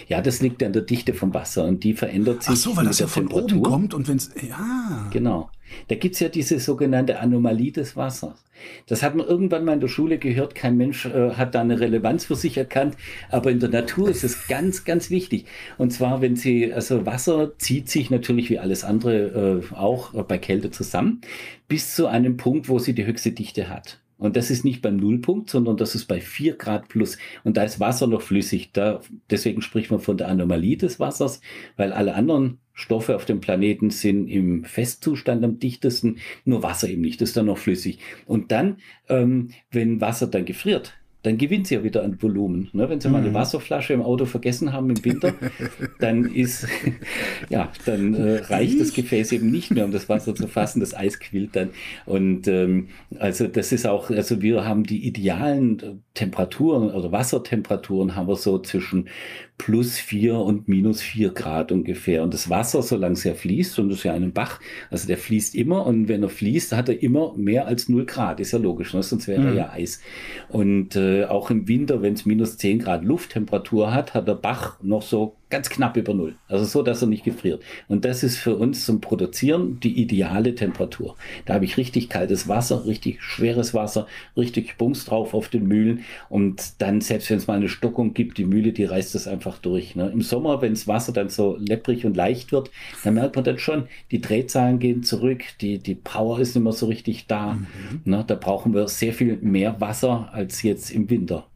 Ja, 0.08 0.22
das 0.22 0.42
liegt 0.42 0.64
an 0.64 0.74
der 0.74 0.84
Dichte 0.84 1.14
vom 1.14 1.34
Wasser 1.34 1.66
und 1.66 1.84
die 1.84 1.94
verändert 1.94 2.44
sich. 2.44 2.54
Ach 2.54 2.58
so, 2.58 2.78
weil 2.78 2.86
das 2.86 3.00
ja 3.00 3.08
von 3.08 3.28
Temperatur. 3.28 3.58
oben 3.58 3.64
kommt 3.64 3.94
und 3.94 4.08
wenn 4.08 4.18
es. 4.18 4.32
Ja. 4.48 5.10
Genau. 5.12 5.50
Da 5.88 5.96
gibt's 5.96 6.20
ja 6.20 6.30
diese 6.30 6.60
sogenannte 6.60 7.20
Anomalie 7.20 7.72
des 7.72 7.96
Wassers. 7.96 8.46
Das 8.88 9.04
hat 9.04 9.16
man 9.16 9.28
irgendwann 9.28 9.66
mal 9.66 9.74
in 9.74 9.80
der 9.80 9.88
Schule 9.88 10.18
gehört. 10.18 10.56
Kein 10.56 10.78
Mensch 10.78 11.06
äh, 11.06 11.32
hat 11.32 11.56
da 11.56 11.62
eine 11.62 11.80
Relevanz 11.80 12.26
für 12.26 12.36
sich 12.36 12.58
erkannt. 12.58 12.96
Aber 13.30 13.52
in 13.52 13.60
der 13.60 13.70
Natur 13.70 14.10
ist 14.10 14.24
es 14.24 14.48
ganz, 14.48 14.86
ganz 14.86 15.10
wichtig. 15.10 15.46
Und 15.78 15.92
zwar, 15.92 16.22
wenn 16.22 16.36
Sie, 16.36 16.72
also 16.74 17.06
Wasser 17.06 17.58
zieht 17.58 17.90
sich 17.90 18.10
natürlich 18.10 18.50
wie 18.50 18.60
alles 18.60 18.84
andere 18.84 19.62
äh, 19.72 19.76
auch 19.76 20.14
bei 20.24 20.38
Kälte 20.38 20.72
zusammen, 20.72 21.22
bis 21.68 21.96
zu 21.96 22.08
einem 22.08 22.38
Punkt, 22.38 22.70
wo 22.70 22.80
sie 22.80 22.94
die 22.94 23.06
höchste 23.06 23.32
Dichte 23.32 23.70
hat. 23.70 24.00
Und 24.18 24.38
das 24.38 24.50
ist 24.50 24.64
nicht 24.64 24.82
beim 24.82 24.96
Nullpunkt, 24.96 25.50
sondern 25.50 25.78
das 25.78 25.94
ist 25.94 26.06
bei 26.06 26.22
vier 26.22 26.56
Grad 26.56 26.88
plus. 26.88 27.18
Und 27.44 27.58
da 27.58 27.64
ist 27.64 27.80
Wasser 27.80 28.08
noch 28.08 28.22
flüssig. 28.22 28.72
Da, 28.72 29.02
deswegen 29.30 29.62
spricht 29.62 29.92
man 29.92 30.00
von 30.00 30.18
der 30.18 30.30
Anomalie 30.30 30.78
des 30.78 31.00
Wassers, 31.00 31.42
weil 31.76 31.92
alle 31.92 32.16
anderen 32.16 32.60
Stoffe 32.74 33.16
auf 33.16 33.26
dem 33.26 33.40
Planeten 33.40 33.90
sind 33.90 34.28
im 34.28 34.64
Festzustand 34.64 35.44
am 35.44 35.60
dichtesten, 35.60 36.20
nur 36.44 36.62
Wasser 36.62 36.90
eben 36.90 37.02
nicht, 37.02 37.22
das 37.22 37.30
ist 37.30 37.38
dann 37.38 37.46
noch 37.46 37.58
flüssig. 37.58 38.00
Und 38.26 38.52
dann, 38.52 38.78
ähm, 39.08 39.50
wenn 39.72 40.02
Wasser 40.02 40.28
dann 40.28 40.46
gefriert, 40.46 40.94
dann 41.26 41.38
gewinnt 41.38 41.68
sie 41.68 41.76
ja 41.76 41.84
wieder 41.84 42.04
an 42.04 42.22
Volumen. 42.22 42.70
Ne? 42.74 42.90
Wenn 42.90 43.02
Sie 43.02 43.10
mal 43.10 43.20
eine 43.20 43.30
mhm. 43.30 43.34
Wasserflasche 43.34 43.94
im 43.94 44.02
Auto 44.02 44.26
vergessen 44.26 44.74
haben 44.74 44.90
im 44.90 45.04
Winter, 45.04 45.34
dann 46.00 46.26
ist, 46.26 46.68
ja, 47.50 47.72
dann 47.86 48.14
äh, 48.14 48.38
reicht 48.46 48.80
das 48.80 48.94
Gefäß 48.94 49.32
eben 49.32 49.50
nicht 49.50 49.72
mehr, 49.72 49.86
um 49.86 49.92
das 49.92 50.08
Wasser 50.10 50.36
zu 50.36 50.48
fassen. 50.48 50.80
Das 50.80 50.96
Eis 50.96 51.20
quillt 51.20 51.56
dann. 51.56 51.70
Und 52.06 52.48
ähm, 52.48 52.90
also 53.18 53.48
das 53.48 53.72
ist 53.72 53.88
auch, 53.88 54.10
also 54.10 54.42
wir 54.42 54.66
haben 54.66 54.84
die 54.84 55.06
idealen 55.08 56.04
Temperaturen 56.14 56.92
oder 56.92 57.12
Wassertemperaturen 57.12 58.16
haben 58.16 58.28
wir 58.28 58.36
so 58.36 58.60
zwischen 58.60 59.10
plus 59.58 59.98
vier 59.98 60.38
und 60.38 60.68
minus 60.68 61.02
vier 61.02 61.32
Grad 61.32 61.72
ungefähr. 61.72 62.24
Und 62.24 62.34
das 62.34 62.50
Wasser, 62.50 62.82
solange 62.82 63.14
es 63.14 63.24
ja 63.24 63.34
fließt, 63.34 63.80
und 63.80 63.90
das 63.90 64.00
ist 64.00 64.04
ja 64.04 64.14
ein 64.14 64.34
Bach, 64.34 64.60
also 64.92 65.08
der 65.08 65.18
fließt 65.18 65.56
immer 65.56 65.86
und 65.86 66.08
wenn 66.10 66.24
er 66.24 66.30
fließt, 66.30 66.74
hat 66.74 66.90
er 66.90 67.02
immer 67.02 67.34
mehr 67.38 67.66
als 67.66 67.88
null 67.88 68.06
Grad. 68.06 68.40
Ist 68.40 68.52
ja 68.52 68.60
logisch, 68.60 68.94
ne? 68.94 69.02
sonst 69.02 69.28
wäre 69.28 69.42
mhm. 69.42 69.48
er 69.48 69.54
ja 69.54 69.70
Eis. 69.72 70.02
Und 70.50 70.96
äh, 70.96 71.15
auch 71.24 71.50
im 71.50 71.68
Winter, 71.68 72.02
wenn 72.02 72.14
es 72.14 72.26
minus 72.26 72.58
zehn 72.58 72.80
Grad 72.80 73.04
Lufttemperatur 73.04 73.94
hat, 73.94 74.14
hat 74.14 74.28
der 74.28 74.36
Bach 74.36 74.78
noch 74.82 75.02
so 75.02 75.36
ganz 75.56 75.70
knapp 75.70 75.96
über 75.96 76.14
Null. 76.14 76.36
Also 76.50 76.66
so, 76.66 76.84
dass 76.84 77.02
er 77.02 77.08
nicht 77.08 77.24
gefriert. 77.24 77.64
Und 77.88 78.04
das 78.04 78.24
ist 78.24 78.36
für 78.36 78.58
uns 78.58 78.86
zum 78.86 79.00
Produzieren 79.00 79.80
die 79.80 80.02
ideale 80.02 80.54
Temperatur. 80.54 81.16
Da 81.46 81.54
habe 81.54 81.64
ich 81.64 81.78
richtig 81.78 82.10
kaltes 82.10 82.50
Wasser, 82.50 82.86
richtig 82.86 83.22
schweres 83.22 83.74
Wasser, 83.74 84.06
richtig 84.36 84.78
Bums 84.78 85.06
drauf 85.06 85.34
auf 85.34 85.48
den 85.48 85.66
Mühlen. 85.66 86.04
Und 86.28 86.82
dann, 86.82 87.00
selbst 87.00 87.30
wenn 87.30 87.38
es 87.38 87.48
mal 87.48 87.56
eine 87.56 87.70
Stockung 87.70 88.14
gibt, 88.14 88.38
die 88.38 88.44
Mühle, 88.44 88.74
die 88.74 88.84
reißt 88.84 89.16
das 89.16 89.30
einfach 89.30 89.58
durch. 89.60 89.96
Ne? 89.96 90.10
Im 90.10 90.22
Sommer, 90.22 90.62
wenn 90.62 90.74
das 90.74 90.90
Wasser 90.90 91.14
dann 91.14 91.30
so 91.30 91.56
lepprig 91.58 92.06
und 92.06 92.18
leicht 92.18 92.52
wird, 92.52 92.70
dann 93.06 93.14
merkt 93.14 93.38
man 93.38 93.46
dann 93.46 93.58
schon, 93.58 93.88
die 94.12 94.20
Drehzahlen 94.20 94.80
gehen 94.80 95.04
zurück, 95.04 95.42
die, 95.62 95.78
die 95.80 95.96
Power 95.96 96.38
ist 96.40 96.56
nicht 96.56 96.66
mehr 96.66 96.74
so 96.74 96.88
richtig 96.88 97.28
da. 97.28 97.54
Mhm. 97.54 98.02
Ne? 98.04 98.26
Da 98.28 98.36
brauchen 98.36 98.74
wir 98.74 98.90
sehr 98.90 99.14
viel 99.14 99.38
mehr 99.38 99.80
Wasser 99.80 100.28
als 100.34 100.64
jetzt 100.64 100.92
im 100.92 101.10
Winter. 101.10 101.48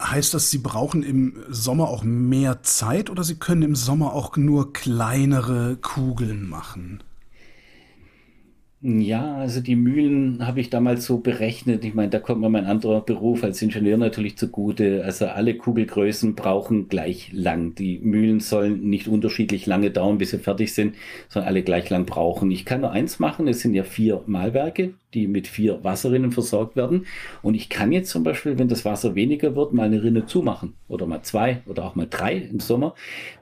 Heißt 0.00 0.34
das, 0.34 0.50
Sie 0.50 0.58
brauchen 0.58 1.02
im 1.02 1.42
Sommer 1.48 1.88
auch 1.88 2.04
mehr 2.04 2.62
Zeit 2.62 3.08
oder 3.08 3.24
Sie 3.24 3.36
können 3.36 3.62
im 3.62 3.74
Sommer 3.74 4.12
auch 4.12 4.36
nur 4.36 4.72
kleinere 4.72 5.76
Kugeln 5.80 6.48
machen? 6.48 7.02
Ja, 8.82 9.36
also 9.36 9.60
die 9.60 9.74
Mühlen 9.74 10.46
habe 10.46 10.60
ich 10.60 10.68
damals 10.68 11.06
so 11.06 11.18
berechnet. 11.18 11.82
Ich 11.84 11.94
meine, 11.94 12.10
da 12.10 12.20
kommt 12.20 12.42
mir 12.42 12.50
mein 12.50 12.66
anderer 12.66 13.00
Beruf 13.00 13.42
als 13.42 13.60
Ingenieur 13.62 13.96
natürlich 13.96 14.36
zugute. 14.36 15.02
Also 15.02 15.26
alle 15.26 15.56
Kugelgrößen 15.56 16.34
brauchen 16.34 16.88
gleich 16.88 17.30
lang. 17.32 17.74
Die 17.74 17.98
Mühlen 17.98 18.38
sollen 18.40 18.88
nicht 18.88 19.08
unterschiedlich 19.08 19.64
lange 19.66 19.90
dauern, 19.90 20.18
bis 20.18 20.30
sie 20.30 20.38
fertig 20.38 20.74
sind, 20.74 20.94
sondern 21.28 21.48
alle 21.48 21.62
gleich 21.62 21.88
lang 21.88 22.04
brauchen. 22.04 22.50
Ich 22.50 22.66
kann 22.66 22.82
nur 22.82 22.92
eins 22.92 23.18
machen, 23.18 23.48
es 23.48 23.60
sind 23.60 23.72
ja 23.74 23.82
vier 23.82 24.22
Malwerke, 24.26 24.92
die 25.16 25.26
mit 25.26 25.48
vier 25.48 25.82
Wasserrinnen 25.82 26.30
versorgt 26.30 26.76
werden. 26.76 27.06
Und 27.42 27.54
ich 27.54 27.68
kann 27.70 27.90
jetzt 27.90 28.10
zum 28.10 28.22
Beispiel, 28.22 28.58
wenn 28.58 28.68
das 28.68 28.84
Wasser 28.84 29.14
weniger 29.14 29.56
wird, 29.56 29.72
mal 29.72 29.86
eine 29.86 30.02
Rinne 30.02 30.26
zumachen 30.26 30.74
oder 30.88 31.06
mal 31.06 31.22
zwei 31.22 31.62
oder 31.66 31.84
auch 31.84 31.94
mal 31.94 32.06
drei 32.08 32.36
im 32.36 32.60
Sommer, 32.60 32.94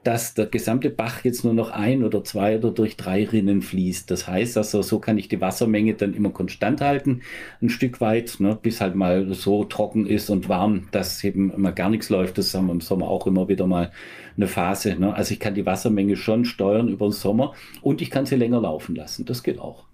dass 0.03 0.33
der 0.33 0.45
gesamte 0.47 0.89
Bach 0.89 1.25
jetzt 1.25 1.43
nur 1.43 1.53
noch 1.53 1.69
ein 1.69 2.03
oder 2.03 2.23
zwei 2.23 2.57
oder 2.57 2.71
durch 2.71 2.95
drei 2.95 3.25
Rinnen 3.25 3.61
fließt. 3.61 4.09
Das 4.09 4.27
heißt 4.27 4.57
also, 4.57 4.81
so 4.81 4.99
kann 4.99 5.17
ich 5.17 5.27
die 5.27 5.41
Wassermenge 5.41 5.93
dann 5.93 6.13
immer 6.13 6.29
konstant 6.29 6.79
halten, 6.79 7.21
ein 7.61 7.69
Stück 7.69 7.99
weit, 7.99 8.37
ne, 8.39 8.57
bis 8.59 8.79
halt 8.79 8.95
mal 8.95 9.33
so 9.33 9.65
trocken 9.65 10.05
ist 10.07 10.29
und 10.29 10.47
warm, 10.47 10.87
dass 10.91 11.23
eben 11.23 11.51
immer 11.51 11.73
gar 11.73 11.89
nichts 11.89 12.09
läuft. 12.09 12.37
Das 12.37 12.53
haben 12.53 12.67
wir 12.67 12.73
im 12.73 12.81
Sommer 12.81 13.09
auch 13.09 13.27
immer 13.27 13.49
wieder 13.49 13.67
mal 13.67 13.91
eine 14.37 14.47
Phase. 14.47 14.95
Ne? 14.97 15.13
Also 15.13 15.33
ich 15.33 15.39
kann 15.41 15.55
die 15.55 15.65
Wassermenge 15.65 16.15
schon 16.15 16.45
steuern 16.45 16.87
über 16.87 17.07
den 17.07 17.11
Sommer 17.11 17.53
und 17.81 18.01
ich 18.01 18.09
kann 18.09 18.25
sie 18.25 18.35
länger 18.35 18.61
laufen 18.61 18.95
lassen. 18.95 19.25
Das 19.25 19.43
geht 19.43 19.59
auch. 19.59 19.85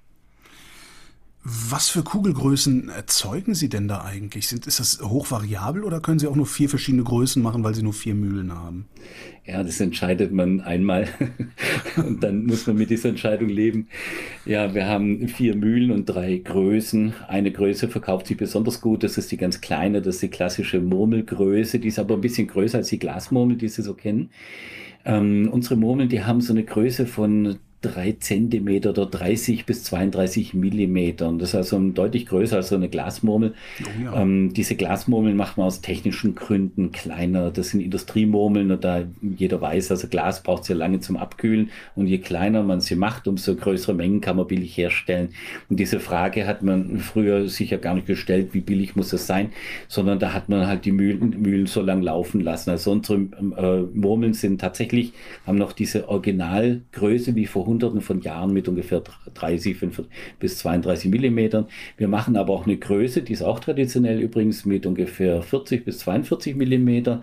Was 1.44 1.90
für 1.90 2.04
Kugelgrößen 2.04 2.90
erzeugen 2.90 3.56
Sie 3.56 3.68
denn 3.68 3.88
da 3.88 4.04
eigentlich? 4.04 4.48
Sind, 4.48 4.68
ist 4.68 4.80
das 4.80 5.02
hochvariabel 5.02 5.84
oder 5.84 6.00
können 6.00 6.20
Sie 6.20 6.28
auch 6.28 6.36
nur 6.36 6.46
vier 6.46 6.70
verschiedene 6.70 7.04
Größen 7.04 7.42
machen, 7.42 7.64
weil 7.64 7.74
Sie 7.74 7.82
nur 7.82 7.94
vier 7.94 8.14
Mühlen 8.14 8.54
haben? 8.54 8.86
Ja, 9.44 9.64
das 9.64 9.80
entscheidet 9.80 10.32
man 10.32 10.62
einmal 10.62 11.08
und 11.98 12.22
dann 12.22 12.46
muss 12.46 12.68
man 12.68 12.78
mit 12.78 12.92
dieser 12.92 13.10
Entscheidung 13.10 13.50
leben. 13.50 13.88
Ja, 14.46 14.76
wir 14.76 14.86
haben 14.86 15.28
vier 15.30 15.56
Mühlen 15.56 15.90
und 15.90 16.06
drei 16.06 16.38
Größen. 16.38 17.14
Eine 17.28 17.52
Größe 17.52 17.88
verkauft 17.88 18.28
sich 18.28 18.38
besonders 18.38 18.80
gut, 18.80 19.04
das 19.04 19.18
ist 19.18 19.32
die 19.32 19.38
ganz 19.38 19.62
kleine, 19.62 20.04
das 20.04 20.16
ist 20.16 20.22
die 20.22 20.30
klassische 20.30 20.80
Murmelgröße, 20.80 21.80
die 21.80 21.88
ist 21.88 21.98
aber 21.98 22.16
ein 22.16 22.22
bisschen 22.22 22.48
größer 22.48 22.78
als 22.78 22.90
die 22.90 23.00
Glasmurmel, 23.00 23.58
die 23.58 23.68
Sie 23.68 23.82
so 23.82 23.96
kennen. 23.96 24.30
Ähm, 25.06 25.50
unsere 25.52 25.76
Murmeln, 25.76 26.10
die 26.10 26.24
haben 26.24 26.42
so 26.42 26.54
eine 26.54 26.64
Größe 26.64 27.08
von 27.08 27.58
drei 27.82 28.12
Zentimeter 28.20 28.92
oder 28.92 29.08
30 29.08 29.66
bis 29.66 29.84
32 29.86 30.54
Millimeter. 30.54 31.28
Und 31.28 31.40
das 31.40 31.50
ist 31.50 31.56
also 31.56 31.80
deutlich 31.90 32.28
größer 32.28 32.58
als 32.58 32.70
so 32.70 32.76
eine 32.76 32.90
Glasmurmel. 32.90 33.56
Oh 33.82 34.04
ja. 34.04 34.22
ähm, 34.22 34.54
diese 34.54 34.76
Glasmurmeln 34.76 35.36
macht 35.36 35.58
man 35.58 35.66
aus 35.66 35.82
technischen 35.82 36.36
Gründen 36.36 36.92
kleiner. 36.92 37.50
Das 37.50 37.70
sind 37.70 37.82
Industriemurmeln 37.82 38.72
und 38.72 38.84
da 38.84 39.04
jeder 39.22 39.62
weiß, 39.62 39.92
also 39.92 40.08
Glas 40.08 40.44
braucht 40.44 40.66
sehr 40.66 40.76
lange 40.76 41.00
zum 41.00 41.18
Abkühlen 41.18 41.72
und 41.96 42.08
je 42.08 42.20
kleiner 42.20 42.62
man 42.62 42.82
sie 42.82 42.96
macht, 42.96 43.28
umso 43.28 43.56
größere 43.56 43.96
Mengen 43.96 44.22
kann 44.22 44.38
man 44.38 44.48
billig 44.48 44.78
herstellen. 44.78 45.30
Und 45.70 45.80
diese 45.80 46.00
Frage 46.00 46.46
hat 46.46 46.62
man 46.62 47.00
früher 47.00 47.50
sicher 47.50 47.80
gar 47.80 47.96
nicht 47.96 48.06
gestellt, 48.06 48.50
wie 48.54 48.62
billig 48.62 48.96
muss 48.96 49.12
es 49.12 49.26
sein, 49.26 49.50
sondern 49.88 50.20
da 50.20 50.34
hat 50.34 50.50
man 50.50 50.68
halt 50.68 50.86
die 50.86 50.92
Mühlen, 50.92 51.42
Mühlen 51.42 51.66
so 51.66 51.82
lang 51.82 52.04
laufen 52.04 52.42
lassen. 52.42 52.70
Also 52.70 52.92
unsere 52.92 53.20
äh, 53.20 53.82
Murmeln 53.94 54.34
sind 54.34 54.62
tatsächlich, 54.62 55.14
haben 55.48 55.58
noch 55.58 55.74
diese 55.74 56.08
Originalgröße 56.10 57.36
wie 57.36 57.48
vor 57.48 57.66
Hunderten 57.72 58.02
von 58.02 58.22
Jahren 58.22 58.54
mit 58.54 58.68
ungefähr 58.68 59.02
30 59.34 59.78
5 59.78 60.04
bis 60.40 60.58
32 60.60 61.10
Millimetern. 61.10 61.66
Wir 61.98 62.08
machen 62.08 62.36
aber 62.36 62.54
auch 62.54 62.66
eine 62.66 62.78
Größe, 62.78 63.24
die 63.24 63.34
ist 63.34 63.42
auch 63.42 63.60
traditionell 63.60 64.20
übrigens 64.20 64.66
mit 64.66 64.86
ungefähr 64.86 65.42
40 65.42 65.86
bis 65.86 66.00
42 66.00 66.56
Millimeter. 66.56 67.22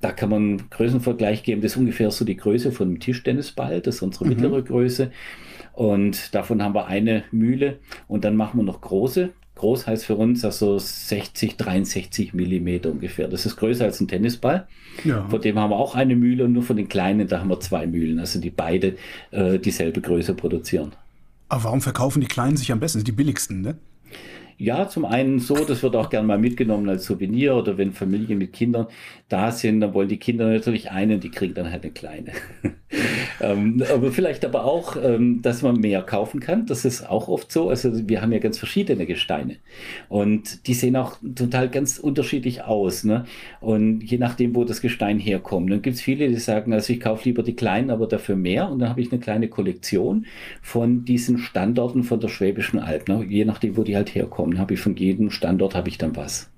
Da 0.00 0.12
kann 0.12 0.30
man 0.30 0.68
Größenvergleich 0.70 1.42
geben. 1.44 1.62
Das 1.62 1.72
ist 1.72 1.78
ungefähr 1.78 2.10
so 2.10 2.24
die 2.24 2.36
Größe 2.36 2.72
von 2.72 2.88
einem 2.88 3.00
Tischtennisball. 3.00 3.80
Das 3.80 3.96
ist 3.96 4.02
unsere 4.02 4.24
mhm. 4.24 4.30
mittlere 4.30 4.62
Größe. 4.62 5.10
Und 5.72 6.34
davon 6.34 6.62
haben 6.62 6.74
wir 6.74 6.86
eine 6.86 7.24
Mühle. 7.30 7.78
Und 8.06 8.24
dann 8.24 8.36
machen 8.36 8.58
wir 8.58 8.64
noch 8.64 8.80
große. 8.80 9.30
Groß 9.64 9.86
heißt 9.86 10.04
für 10.04 10.16
uns 10.16 10.44
also 10.44 10.78
60, 10.78 11.56
63 11.56 12.34
Millimeter 12.34 12.90
ungefähr. 12.90 13.28
Das 13.28 13.46
ist 13.46 13.56
größer 13.56 13.86
als 13.86 13.98
ein 13.98 14.08
Tennisball. 14.08 14.68
Ja. 15.04 15.26
Von 15.30 15.40
dem 15.40 15.58
haben 15.58 15.70
wir 15.70 15.76
auch 15.76 15.94
eine 15.94 16.16
Mühle 16.16 16.44
und 16.44 16.52
nur 16.52 16.62
von 16.62 16.76
den 16.76 16.86
kleinen, 16.86 17.28
da 17.28 17.40
haben 17.40 17.48
wir 17.48 17.60
zwei 17.60 17.86
Mühlen, 17.86 18.18
also 18.18 18.38
die 18.40 18.50
beide 18.50 18.96
äh, 19.30 19.58
dieselbe 19.58 20.02
Größe 20.02 20.34
produzieren. 20.34 20.92
Aber 21.48 21.64
warum 21.64 21.80
verkaufen 21.80 22.20
die 22.20 22.26
Kleinen 22.26 22.58
sich 22.58 22.72
am 22.72 22.78
besten? 22.78 22.98
Das 22.98 23.06
sind 23.06 23.08
die 23.08 23.12
billigsten, 23.12 23.62
ne? 23.62 23.78
Ja, 24.56 24.88
zum 24.88 25.04
einen 25.04 25.38
so, 25.38 25.54
das 25.54 25.82
wird 25.82 25.96
auch 25.96 26.10
gerne 26.10 26.26
mal 26.26 26.38
mitgenommen 26.38 26.88
als 26.88 27.04
Souvenir 27.04 27.56
oder 27.56 27.78
wenn 27.78 27.92
Familien 27.92 28.38
mit 28.38 28.52
Kindern 28.52 28.86
da 29.28 29.50
sind, 29.50 29.80
dann 29.80 29.94
wollen 29.94 30.08
die 30.08 30.18
Kinder 30.18 30.46
natürlich 30.46 30.90
einen, 30.90 31.18
die 31.20 31.30
kriegen 31.30 31.54
dann 31.54 31.70
halt 31.70 31.82
eine 31.82 31.92
kleine. 31.92 32.32
ähm, 33.40 33.82
aber 33.92 34.12
vielleicht 34.12 34.44
aber 34.44 34.64
auch, 34.64 34.96
ähm, 35.02 35.42
dass 35.42 35.62
man 35.62 35.80
mehr 35.80 36.02
kaufen 36.02 36.40
kann. 36.40 36.66
Das 36.66 36.84
ist 36.84 37.08
auch 37.08 37.28
oft 37.28 37.50
so. 37.50 37.68
Also 37.68 38.08
wir 38.08 38.20
haben 38.20 38.32
ja 38.32 38.38
ganz 38.38 38.58
verschiedene 38.58 39.06
Gesteine 39.06 39.56
und 40.08 40.66
die 40.66 40.74
sehen 40.74 40.96
auch 40.96 41.16
total 41.34 41.68
ganz 41.68 41.98
unterschiedlich 41.98 42.62
aus. 42.62 43.04
Ne? 43.04 43.24
Und 43.60 44.02
je 44.02 44.18
nachdem, 44.18 44.54
wo 44.54 44.64
das 44.64 44.80
Gestein 44.80 45.18
herkommt. 45.18 45.70
Dann 45.70 45.82
gibt 45.82 45.96
es 45.96 46.02
viele, 46.02 46.28
die 46.28 46.36
sagen, 46.36 46.72
also 46.72 46.92
ich 46.92 47.00
kaufe 47.00 47.24
lieber 47.24 47.42
die 47.42 47.56
kleinen, 47.56 47.90
aber 47.90 48.06
dafür 48.06 48.36
mehr. 48.36 48.70
Und 48.70 48.78
dann 48.80 48.90
habe 48.90 49.00
ich 49.00 49.10
eine 49.10 49.20
kleine 49.20 49.48
Kollektion 49.48 50.26
von 50.60 51.04
diesen 51.04 51.38
Standorten 51.38 52.04
von 52.04 52.20
der 52.20 52.28
Schwäbischen 52.28 52.78
Alb. 52.78 53.08
Ne? 53.08 53.24
Je 53.28 53.44
nachdem, 53.44 53.76
wo 53.76 53.82
die 53.82 53.96
halt 53.96 54.14
herkommen, 54.14 54.43
habe 54.58 54.74
ich 54.74 54.80
von 54.80 54.96
jedem 54.96 55.30
Standort 55.30 55.74
habe 55.74 55.88
ich 55.88 55.98
dann 55.98 56.16
was. 56.16 56.48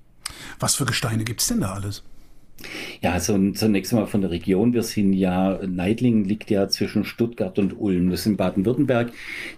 Was 0.59 0.75
für 0.75 0.85
Gesteine 0.85 1.23
gibt 1.23 1.41
es 1.41 1.47
denn 1.47 1.61
da 1.61 1.73
alles? 1.73 2.03
Ja, 3.01 3.19
so, 3.19 3.51
zunächst 3.51 3.93
mal 3.93 4.07
von 4.07 4.21
der 4.21 4.31
Region. 4.31 4.73
Wir 4.73 4.81
sind 4.81 5.13
ja, 5.13 5.59
Neidlingen 5.65 6.25
liegt 6.25 6.49
ja 6.49 6.67
zwischen 6.67 7.05
Stuttgart 7.05 7.59
und 7.59 7.79
Ulm. 7.79 8.09
Das 8.09 8.21
ist 8.21 8.25
in 8.25 8.37
Baden-Württemberg. 8.37 9.11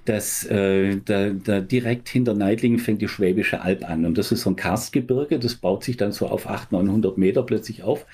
Äh, 0.05 0.97
da, 1.05 1.29
da 1.29 1.61
direkt 1.61 2.09
hinter 2.09 2.33
Neidlingen 2.33 2.79
fängt 2.79 3.01
die 3.01 3.07
Schwäbische 3.07 3.61
Alb 3.61 3.89
an. 3.89 4.05
Und 4.05 4.17
das 4.17 4.31
ist 4.31 4.41
so 4.41 4.49
ein 4.49 4.55
Karstgebirge. 4.57 5.39
Das 5.39 5.55
baut 5.55 5.83
sich 5.83 5.95
dann 5.95 6.11
so 6.11 6.27
auf 6.27 6.47
800, 6.49 6.85
900 6.85 7.17
Meter 7.17 7.43
plötzlich 7.43 7.83
auf 7.83 8.05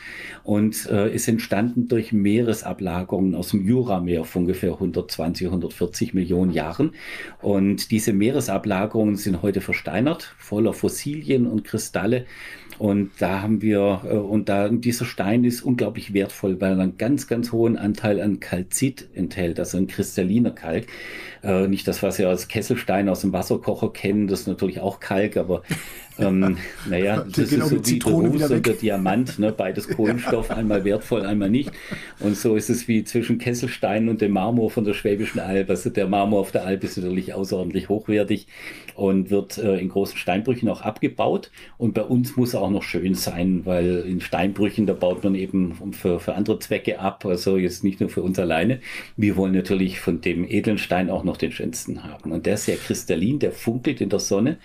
und 0.44 0.88
äh, 0.90 1.14
ist 1.14 1.28
entstanden 1.28 1.88
durch 1.88 2.12
Meeresablagerungen 2.12 3.34
aus 3.36 3.50
dem 3.50 3.68
Jurameer 3.68 4.24
von 4.26 4.44
ungefähr 4.44 4.74
120, 4.74 5.48
140 5.48 6.14
Millionen 6.14 6.52
Jahren. 6.52 6.92
Und 7.42 7.90
diese 7.90 8.14
Meeresablagerungen 8.14 9.16
sind 9.16 9.42
heute 9.42 9.62
versteinert, 9.62 10.36
voller 10.38 10.74
Fossilien 10.74 11.48
und 11.48 11.64
Kristalle. 11.64 12.26
Und 12.78 13.12
da 13.20 13.42
haben 13.42 13.62
wir, 13.62 14.02
äh, 14.06 14.16
und 14.16 14.50
da 14.50 14.70
dieser 14.82 15.06
Stein 15.06 15.44
ist 15.44 15.62
unglaublich 15.62 16.14
wertvoll, 16.14 16.60
weil 16.62 16.74
er 16.74 16.80
einen 16.80 16.98
ganz, 16.98 17.28
ganz 17.28 17.52
hohen 17.52 17.78
Anteil 17.78 18.22
an 18.22 18.40
Kalzit 18.40 19.08
enthält, 19.14 19.60
also 19.60 19.78
ein 19.78 19.88
kristalliner 19.88 20.52
Kalk. 20.52 20.88
Äh, 21.44 21.68
nicht 21.68 21.88
das, 21.88 22.02
was 22.02 22.18
wir 22.18 22.30
als 22.30 22.48
Kesselstein 22.48 23.08
aus 23.10 23.22
dem 23.22 23.34
Wasserkocher 23.34 23.92
kennen, 23.94 24.28
das 24.28 24.42
ist 24.42 24.48
natürlich 24.48 24.80
auch 24.80 25.00
Kalk, 25.00 25.38
aber 25.38 25.62
ähm, 26.20 26.58
naja, 26.90 27.26
das 27.30 27.52
ist 27.52 27.70
so 27.70 27.86
wie 27.86 28.00
der 28.00 28.12
Ruß 28.12 28.50
und 28.50 28.66
der 28.66 28.74
Diamant, 28.74 29.38
ne? 29.40 29.52
beides 29.52 29.88
Kohlenstoff, 29.96 30.52
einmal 30.52 30.84
wertvoll, 30.86 31.26
einmal 31.26 31.50
nicht. 31.50 31.72
Und 32.20 32.36
so 32.36 32.56
ist 32.56 32.70
es 32.70 32.88
wie 32.88 33.04
zwischen 33.04 33.38
Kesselstein 33.38 34.10
und 34.10 34.22
dem 34.22 34.32
Marmor 34.32 34.72
von 34.72 34.86
der 34.86 34.94
Schwäbischen 34.94 35.40
Alb. 35.40 35.70
Also 35.70 35.90
der 35.90 36.08
Marmor 36.08 36.40
auf 36.40 36.52
der 36.52 36.66
Alb 36.66 36.84
ist 36.84 36.98
natürlich 36.98 37.34
außerordentlich 37.34 37.90
hochwertig 37.90 38.48
und 38.96 39.30
wird 39.30 39.58
äh, 39.58 39.78
in 39.78 39.90
großen 39.90 40.18
Steinbrüchen 40.18 40.70
auch 40.70 40.82
abgebaut. 40.82 41.52
Und 41.78 41.94
bei 41.94 42.04
uns 42.04 42.36
muss 42.38 42.54
er 42.54 42.62
auch 42.62 42.70
noch 42.70 42.84
schön 42.84 43.14
sein, 43.14 43.66
weil 43.66 44.06
in 44.08 44.22
Steinbrüchen, 44.22 44.86
da 44.86 44.94
baut 44.94 45.24
man 45.24 45.36
eben 45.36 45.94
für, 45.94 46.20
für 46.20 46.36
andere 46.36 46.60
Zwecke 46.60 47.00
ab, 47.00 47.26
also 47.26 47.58
jetzt 47.58 47.84
nicht 47.84 48.00
nur 48.00 48.10
für 48.10 48.22
uns 48.22 48.40
alleine. 48.40 48.80
Wir 49.18 49.36
wollen 49.36 49.54
natürlich 49.54 50.00
von 50.00 50.22
dem 50.22 50.46
edlen 50.48 50.78
Stein 50.78 51.10
auch 51.10 51.24
noch 51.24 51.38
den 51.38 51.52
schönsten 51.52 52.04
haben. 52.04 52.32
Und 52.32 52.46
der 52.46 52.56
ist 52.56 52.66
sehr 52.66 52.78
kristallin, 52.78 53.40
der 53.40 53.52
funkelt 53.52 54.02
in 54.02 54.10
der 54.10 54.20
Sonne. 54.20 54.58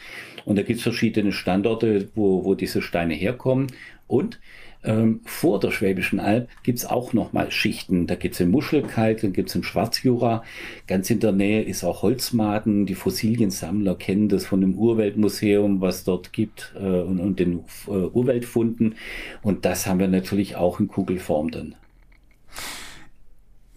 Und 0.44 0.56
da 0.56 0.62
gibt 0.62 0.78
es 0.78 0.82
verschiedene 0.82 1.32
Standorte, 1.32 2.08
wo, 2.14 2.44
wo 2.44 2.54
diese 2.54 2.82
Steine 2.82 3.14
herkommen. 3.14 3.66
Und 4.06 4.40
ähm, 4.82 5.20
vor 5.24 5.60
der 5.60 5.70
Schwäbischen 5.72 6.20
Alb 6.20 6.48
gibt 6.62 6.78
es 6.78 6.86
auch 6.86 7.12
nochmal 7.12 7.50
Schichten. 7.50 8.06
Da 8.06 8.14
gibt 8.14 8.32
es 8.34 8.38
den 8.38 8.50
Muschelkalk, 8.50 9.20
dann 9.20 9.34
gibt 9.34 9.48
es 9.48 9.52
den 9.52 9.62
Schwarzjura. 9.62 10.42
Ganz 10.86 11.10
in 11.10 11.20
der 11.20 11.32
Nähe 11.32 11.62
ist 11.62 11.84
auch 11.84 12.02
Holzmaden. 12.02 12.86
Die 12.86 12.94
Fossiliensammler 12.94 13.94
kennen 13.94 14.28
das 14.30 14.46
von 14.46 14.62
dem 14.62 14.74
Urweltmuseum, 14.74 15.82
was 15.82 16.04
dort 16.04 16.32
gibt 16.32 16.74
äh, 16.76 17.00
und, 17.00 17.20
und, 17.20 17.38
den 17.38 17.60
äh, 17.88 17.90
Urweltfunden. 17.90 18.94
Und 19.42 19.66
das 19.66 19.86
haben 19.86 20.00
wir 20.00 20.08
natürlich 20.08 20.56
auch 20.56 20.80
in 20.80 20.88
Kugelform 20.88 21.50
dann. 21.50 21.74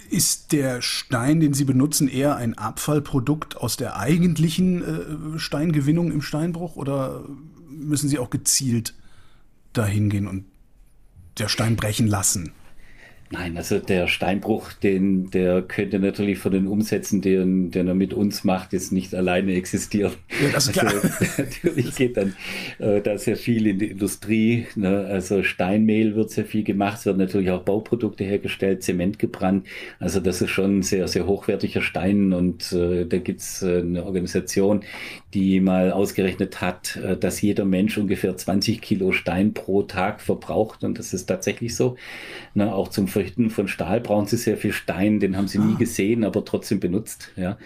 Ist 0.10 0.54
der 0.54 0.82
Stein, 0.82 1.42
den 1.42 1.54
Sie 1.54 1.66
benutzen, 1.66 2.08
eher 2.08 2.38
ein 2.38 2.58
Abfallprodukt 2.58 3.58
aus 3.58 3.76
der 3.76 3.98
eigentlichen 3.98 5.36
äh, 5.36 5.40
Steingewinnung 5.40 6.12
im 6.12 6.22
Steinbruch 6.22 6.78
oder 6.78 7.26
müssen 7.68 8.08
Sie 8.08 8.20
auch 8.20 8.30
gezielt 8.30 8.94
dahin 9.74 10.10
gehen 10.10 10.28
und 10.28 10.46
der 11.38 11.48
Stein 11.48 11.76
brechen 11.76 12.08
lassen? 12.08 12.54
Nein, 13.30 13.58
also 13.58 13.80
der 13.80 14.08
Steinbruch, 14.08 14.74
den, 14.74 15.32
der 15.32 15.64
könnte 15.64 15.98
natürlich 15.98 16.38
von 16.38 16.52
den 16.52 16.68
Umsätzen, 16.68 17.22
den, 17.22 17.72
den 17.72 17.88
er 17.88 17.96
mit 17.96 18.14
uns 18.14 18.44
macht, 18.44 18.74
jetzt 18.74 18.92
nicht 18.92 19.16
alleine 19.16 19.56
existieren. 19.56 20.14
Ja, 20.30 20.50
das 20.54 20.68
ist 20.68 20.78
also, 20.78 21.00
klar. 21.00 21.12
natürlich 21.40 21.96
geht 21.96 22.18
dann 22.18 22.36
äh, 22.78 23.02
da 23.02 23.18
sehr 23.18 23.36
viel 23.36 23.66
in 23.66 23.80
die 23.80 23.88
Industrie. 23.88 24.68
Ne? 24.76 25.08
Also 25.10 25.42
Steinmehl 25.42 26.16
wird 26.16 26.30
sehr 26.30 26.46
viel 26.46 26.64
gemacht, 26.64 27.00
es 27.00 27.06
werden 27.08 27.18
natürlich 27.18 27.50
auch 27.50 27.64
Bauprodukte 27.64 28.24
hergestellt, 28.24 28.84
Zement 28.84 29.18
gebrannt. 29.18 29.66
Also 30.00 30.20
das 30.20 30.42
ist 30.42 30.52
schon 30.52 30.84
sehr, 30.84 31.08
sehr 31.08 31.26
hochwertiger 31.26 31.82
Stein 31.82 32.34
und 32.34 32.72
äh, 32.72 33.06
da 33.06 33.18
gibt's 33.18 33.64
äh, 33.64 33.80
eine 33.80 34.06
Organisation, 34.06 34.84
die 35.34 35.60
mal 35.60 35.92
ausgerechnet 35.92 36.62
hat, 36.62 36.98
äh, 36.98 37.18
dass 37.18 37.42
jeder 37.42 37.66
Mensch 37.66 37.98
ungefähr 37.98 38.38
20 38.38 38.82
Kilo 38.82 39.12
Stein 39.12 39.54
pro 39.54 39.82
Tag 39.84 40.22
verbraucht 40.22 40.84
und 40.84 41.00
das 41.00 41.14
ist 41.14 41.26
tatsächlich 41.26 41.76
so. 41.76 41.96
Ne? 42.54 42.74
Auch 42.74 42.90
zum 42.90 43.08
Früchten 43.14 43.50
von 43.50 43.68
Stahl 43.68 44.02
brauchen 44.02 44.28
sie 44.28 44.38
sehr 44.38 44.58
viel 44.58 44.74
Stein, 44.74 45.20
den 45.20 45.38
haben 45.38 45.48
sie 45.48 45.60
nie 45.60 45.76
ah. 45.76 45.80
gesehen, 45.80 46.24
aber 46.24 46.44
trotzdem 46.44 46.80
benutzt. 46.80 47.32
Ja. 47.36 47.58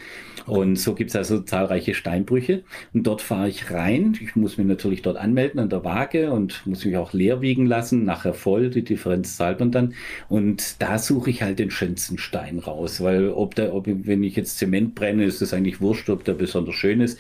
Und 0.45 0.77
so 0.77 0.93
gibt 0.93 1.09
es 1.09 1.15
also 1.15 1.39
zahlreiche 1.41 1.93
Steinbrüche. 1.93 2.63
Und 2.93 3.05
dort 3.05 3.21
fahre 3.21 3.49
ich 3.49 3.71
rein. 3.71 4.17
Ich 4.21 4.35
muss 4.35 4.57
mich 4.57 4.67
natürlich 4.67 5.01
dort 5.01 5.17
anmelden 5.17 5.59
an 5.59 5.69
der 5.69 5.83
Waage 5.83 6.31
und 6.31 6.65
muss 6.65 6.85
mich 6.85 6.95
auch 6.95 7.13
leer 7.13 7.41
wiegen 7.41 7.65
lassen, 7.65 8.05
nachher 8.05 8.33
voll, 8.33 8.69
die 8.69 8.83
Differenz 8.83 9.35
zahlt 9.35 9.59
man 9.59 9.71
dann. 9.71 9.93
Und 10.29 10.81
da 10.81 10.99
suche 10.99 11.29
ich 11.29 11.43
halt 11.43 11.59
den 11.59 11.71
schönsten 11.71 12.17
Stein 12.17 12.59
raus, 12.59 13.01
weil 13.01 13.29
ob 13.29 13.55
der, 13.55 13.73
ob, 13.73 13.87
wenn 13.87 14.23
ich 14.23 14.35
jetzt 14.35 14.57
Zement 14.57 14.95
brenne, 14.95 15.25
ist 15.25 15.41
es 15.41 15.53
eigentlich 15.53 15.81
wurscht, 15.81 16.09
ob 16.09 16.23
der 16.23 16.33
besonders 16.33 16.75
schön 16.75 17.01
ist. 17.01 17.19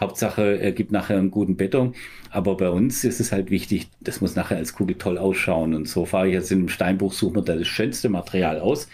Hauptsache, 0.00 0.60
er 0.60 0.72
gibt 0.72 0.92
nachher 0.92 1.18
einen 1.18 1.30
guten 1.30 1.56
Beton. 1.56 1.94
Aber 2.30 2.56
bei 2.56 2.68
uns 2.68 3.04
ist 3.04 3.20
es 3.20 3.32
halt 3.32 3.50
wichtig, 3.50 3.88
das 4.00 4.20
muss 4.20 4.36
nachher 4.36 4.56
als 4.56 4.74
Kugel 4.74 4.96
toll 4.96 5.18
ausschauen. 5.18 5.74
Und 5.74 5.88
so 5.88 6.04
fahre 6.04 6.28
ich 6.28 6.34
jetzt 6.34 6.52
in 6.52 6.58
einem 6.58 6.68
Steinbruch, 6.68 7.12
suche 7.12 7.38
mir 7.38 7.42
da 7.42 7.56
das 7.56 7.66
schönste 7.66 8.08
Material 8.08 8.60
aus, 8.60 8.88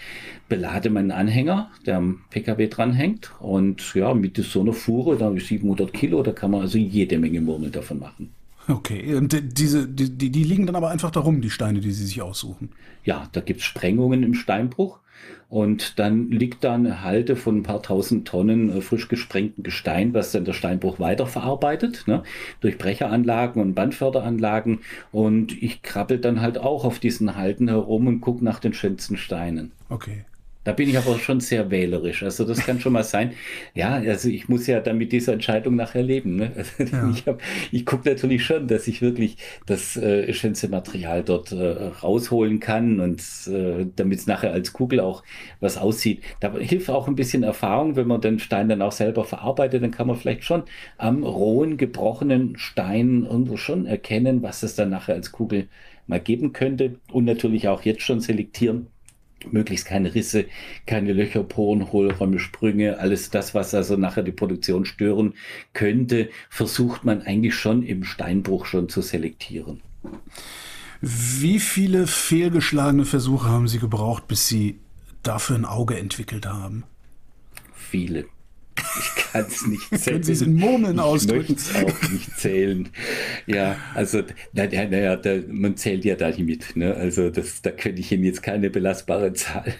belade 0.48 0.90
meinen 0.90 1.10
Anhänger, 1.10 1.70
der 1.86 1.96
am 1.96 2.20
PKW 2.30 2.68
dranhängt. 2.68 3.32
Und 3.40 3.94
ja, 3.94 4.14
mit 4.14 4.36
so 4.36 4.60
einer 4.60 4.72
Fuhre, 4.72 5.16
da 5.16 5.26
habe 5.26 5.38
ich 5.38 5.46
700 5.46 5.92
Kilo, 5.92 6.22
da 6.22 6.32
kann 6.32 6.50
man 6.50 6.62
also 6.62 6.78
jede 6.78 7.18
Menge 7.18 7.40
Murmel 7.40 7.70
davon 7.70 7.98
machen. 7.98 8.30
Okay, 8.66 9.14
und 9.14 9.36
diese, 9.58 9.86
die, 9.86 10.10
die 10.10 10.44
liegen 10.44 10.64
dann 10.64 10.76
aber 10.76 10.90
einfach 10.90 11.10
darum, 11.10 11.42
die 11.42 11.50
Steine, 11.50 11.80
die 11.80 11.90
Sie 11.90 12.06
sich 12.06 12.22
aussuchen. 12.22 12.70
Ja, 13.04 13.28
da 13.32 13.40
gibt 13.40 13.60
es 13.60 13.66
Sprengungen 13.66 14.22
im 14.22 14.34
Steinbruch. 14.34 15.00
Und 15.48 15.98
dann 15.98 16.30
liegt 16.30 16.64
da 16.64 16.74
eine 16.74 17.02
Halde 17.02 17.36
von 17.36 17.58
ein 17.58 17.62
paar 17.62 17.82
tausend 17.82 18.26
Tonnen 18.26 18.76
äh, 18.76 18.80
frisch 18.80 19.08
gesprengten 19.08 19.62
Gestein, 19.62 20.12
was 20.12 20.32
dann 20.32 20.44
der 20.44 20.52
Steinbruch 20.52 20.98
weiterverarbeitet, 20.98 22.04
ne? 22.06 22.22
durch 22.60 22.76
Brecheranlagen 22.78 23.62
und 23.62 23.74
Bandförderanlagen. 23.74 24.80
Und 25.12 25.60
ich 25.62 25.82
krabbel 25.82 26.18
dann 26.18 26.40
halt 26.40 26.58
auch 26.58 26.84
auf 26.84 26.98
diesen 26.98 27.36
Halden 27.36 27.68
herum 27.68 28.06
und 28.06 28.20
gucke 28.20 28.44
nach 28.44 28.58
den 28.58 28.74
schönsten 28.74 29.16
Steinen. 29.16 29.70
Okay. 29.88 30.24
Da 30.64 30.72
bin 30.72 30.88
ich 30.88 30.96
aber 30.96 31.18
schon 31.18 31.40
sehr 31.40 31.70
wählerisch. 31.70 32.22
Also 32.22 32.44
das 32.44 32.64
kann 32.64 32.80
schon 32.80 32.94
mal 32.94 33.04
sein. 33.04 33.34
Ja, 33.74 33.96
also 33.96 34.30
ich 34.30 34.48
muss 34.48 34.66
ja 34.66 34.80
dann 34.80 34.96
mit 34.96 35.12
dieser 35.12 35.34
Entscheidung 35.34 35.76
nachher 35.76 36.02
leben. 36.02 36.36
Ne? 36.36 36.52
Ja. 36.78 37.04
Ich, 37.14 37.26
hab, 37.26 37.42
ich 37.70 37.86
gucke 37.86 38.08
natürlich 38.08 38.44
schon, 38.44 38.66
dass 38.66 38.88
ich 38.88 39.02
wirklich 39.02 39.36
das 39.66 39.96
äh, 39.96 40.32
schönste 40.32 40.68
Material 40.68 41.22
dort 41.22 41.52
äh, 41.52 41.90
rausholen 42.02 42.60
kann 42.60 42.98
und 42.98 43.20
äh, 43.46 43.86
damit 43.94 44.20
es 44.20 44.26
nachher 44.26 44.52
als 44.52 44.72
Kugel 44.72 45.00
auch 45.00 45.22
was 45.60 45.76
aussieht. 45.76 46.22
Da 46.40 46.52
hilft 46.56 46.88
auch 46.90 47.08
ein 47.08 47.14
bisschen 47.14 47.42
Erfahrung, 47.42 47.96
wenn 47.96 48.06
man 48.06 48.20
den 48.20 48.38
Stein 48.38 48.68
dann 48.68 48.82
auch 48.82 48.92
selber 48.92 49.24
verarbeitet, 49.24 49.82
dann 49.82 49.90
kann 49.90 50.06
man 50.06 50.16
vielleicht 50.16 50.44
schon 50.44 50.64
am 50.96 51.24
rohen, 51.24 51.76
gebrochenen 51.76 52.56
Stein 52.56 53.26
irgendwo 53.28 53.56
schon 53.56 53.86
erkennen, 53.86 54.42
was 54.42 54.62
es 54.62 54.74
dann 54.74 54.90
nachher 54.90 55.14
als 55.14 55.30
Kugel 55.30 55.68
mal 56.06 56.20
geben 56.20 56.52
könnte 56.52 56.98
und 57.12 57.24
natürlich 57.24 57.68
auch 57.68 57.82
jetzt 57.82 58.02
schon 58.02 58.20
selektieren 58.20 58.88
möglichst 59.52 59.86
keine 59.86 60.14
Risse, 60.14 60.46
keine 60.86 61.12
Löcher, 61.12 61.42
Poren, 61.42 61.92
Hohlräume, 61.92 62.38
Sprünge, 62.38 62.98
alles 62.98 63.30
das, 63.30 63.54
was 63.54 63.74
also 63.74 63.96
nachher 63.96 64.22
die 64.22 64.32
Produktion 64.32 64.84
stören 64.84 65.34
könnte, 65.72 66.30
versucht 66.50 67.04
man 67.04 67.22
eigentlich 67.22 67.54
schon 67.54 67.82
im 67.82 68.04
Steinbruch 68.04 68.66
schon 68.66 68.88
zu 68.88 69.02
selektieren. 69.02 69.82
Wie 71.00 71.60
viele 71.60 72.06
fehlgeschlagene 72.06 73.04
Versuche 73.04 73.48
haben 73.48 73.68
Sie 73.68 73.78
gebraucht, 73.78 74.26
bis 74.28 74.48
Sie 74.48 74.78
dafür 75.22 75.56
ein 75.56 75.64
Auge 75.64 75.98
entwickelt 75.98 76.46
haben? 76.46 76.84
Viele. 77.74 78.26
Ich 78.76 79.32
kann 79.32 79.46
es 79.46 79.66
nicht 79.66 79.88
zählen. 79.88 80.02
Können 80.04 80.22
Sie 80.24 80.32
es 80.32 80.42
in 80.42 80.54
Murmeln 80.56 80.98
ausdrücken? 80.98 81.56
Ich 81.58 81.72
möchte 81.72 81.78
es 81.78 82.04
auch 82.04 82.10
nicht 82.10 82.38
zählen. 82.38 82.88
Ja, 83.46 83.76
also, 83.94 84.22
naja, 84.52 84.86
na, 84.90 85.18
na, 85.22 85.42
man 85.48 85.76
zählt 85.76 86.04
ja 86.04 86.16
da 86.16 86.28
nicht 86.28 86.40
mit. 86.40 86.76
Ne? 86.76 86.94
Also, 86.94 87.30
das, 87.30 87.62
da 87.62 87.70
könnte 87.70 88.00
ich 88.00 88.10
Ihnen 88.12 88.24
jetzt 88.24 88.42
keine 88.42 88.70
belastbare 88.70 89.32
Zahl 89.34 89.74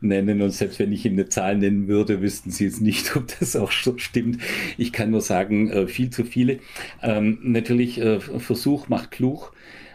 nennen. 0.00 0.42
Und 0.42 0.50
selbst 0.50 0.78
wenn 0.78 0.92
ich 0.92 1.04
Ihnen 1.04 1.18
eine 1.18 1.28
Zahl 1.28 1.56
nennen 1.56 1.88
würde, 1.88 2.20
wüssten 2.22 2.50
Sie 2.50 2.64
jetzt 2.64 2.80
nicht, 2.80 3.16
ob 3.16 3.26
das 3.38 3.56
auch 3.56 3.72
so 3.72 3.98
stimmt. 3.98 4.40
Ich 4.78 4.92
kann 4.92 5.10
nur 5.10 5.20
sagen, 5.20 5.70
äh, 5.70 5.86
viel 5.86 6.10
zu 6.10 6.24
viele. 6.24 6.58
Ähm, 7.02 7.38
natürlich, 7.42 8.00
äh, 8.00 8.20
Versuch 8.20 8.88
macht 8.88 9.10
klug. 9.10 9.52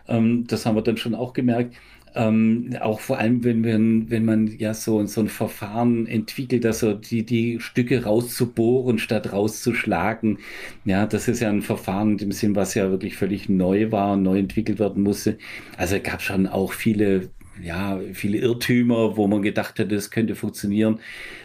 Ähm, 0.07 0.45
das 0.47 0.65
haben 0.65 0.75
wir 0.75 0.81
dann 0.81 0.97
schon 0.97 1.15
auch 1.15 1.33
gemerkt. 1.33 1.75
Ähm, 2.15 2.77
auch 2.79 3.01
vor 3.01 3.19
allem, 3.19 3.43
wenn 3.43 3.59
man, 3.61 4.09
wenn 4.09 4.23
man 4.23 4.47
ja 4.57 4.73
so, 4.73 5.05
so 5.05 5.19
ein 5.19 5.27
Verfahren 5.27 6.07
entwickelt, 6.07 6.65
also 6.65 6.93
die, 6.93 7.25
die 7.25 7.59
Stücke 7.59 8.03
rauszubohren 8.03 8.99
statt 8.99 9.33
rauszuschlagen. 9.33 10.39
Ja, 10.85 11.05
das 11.07 11.27
ist 11.27 11.41
ja 11.41 11.49
ein 11.49 11.61
Verfahren 11.61 12.17
dem 12.17 12.31
Sinn, 12.31 12.55
was 12.55 12.73
ja 12.73 12.89
wirklich 12.89 13.17
völlig 13.17 13.49
neu 13.49 13.91
war 13.91 14.13
und 14.13 14.23
neu 14.23 14.39
entwickelt 14.39 14.79
werden 14.79 15.03
musste. 15.03 15.37
Also 15.77 15.97
gab 16.01 16.21
schon 16.21 16.47
auch 16.47 16.71
viele, 16.71 17.29
ja, 17.61 17.99
viele 18.13 18.37
Irrtümer, 18.37 19.17
wo 19.17 19.27
man 19.27 19.41
gedacht 19.41 19.77
hat, 19.79 19.91
das 19.91 20.09
könnte 20.09 20.35
funktionieren 20.35 20.99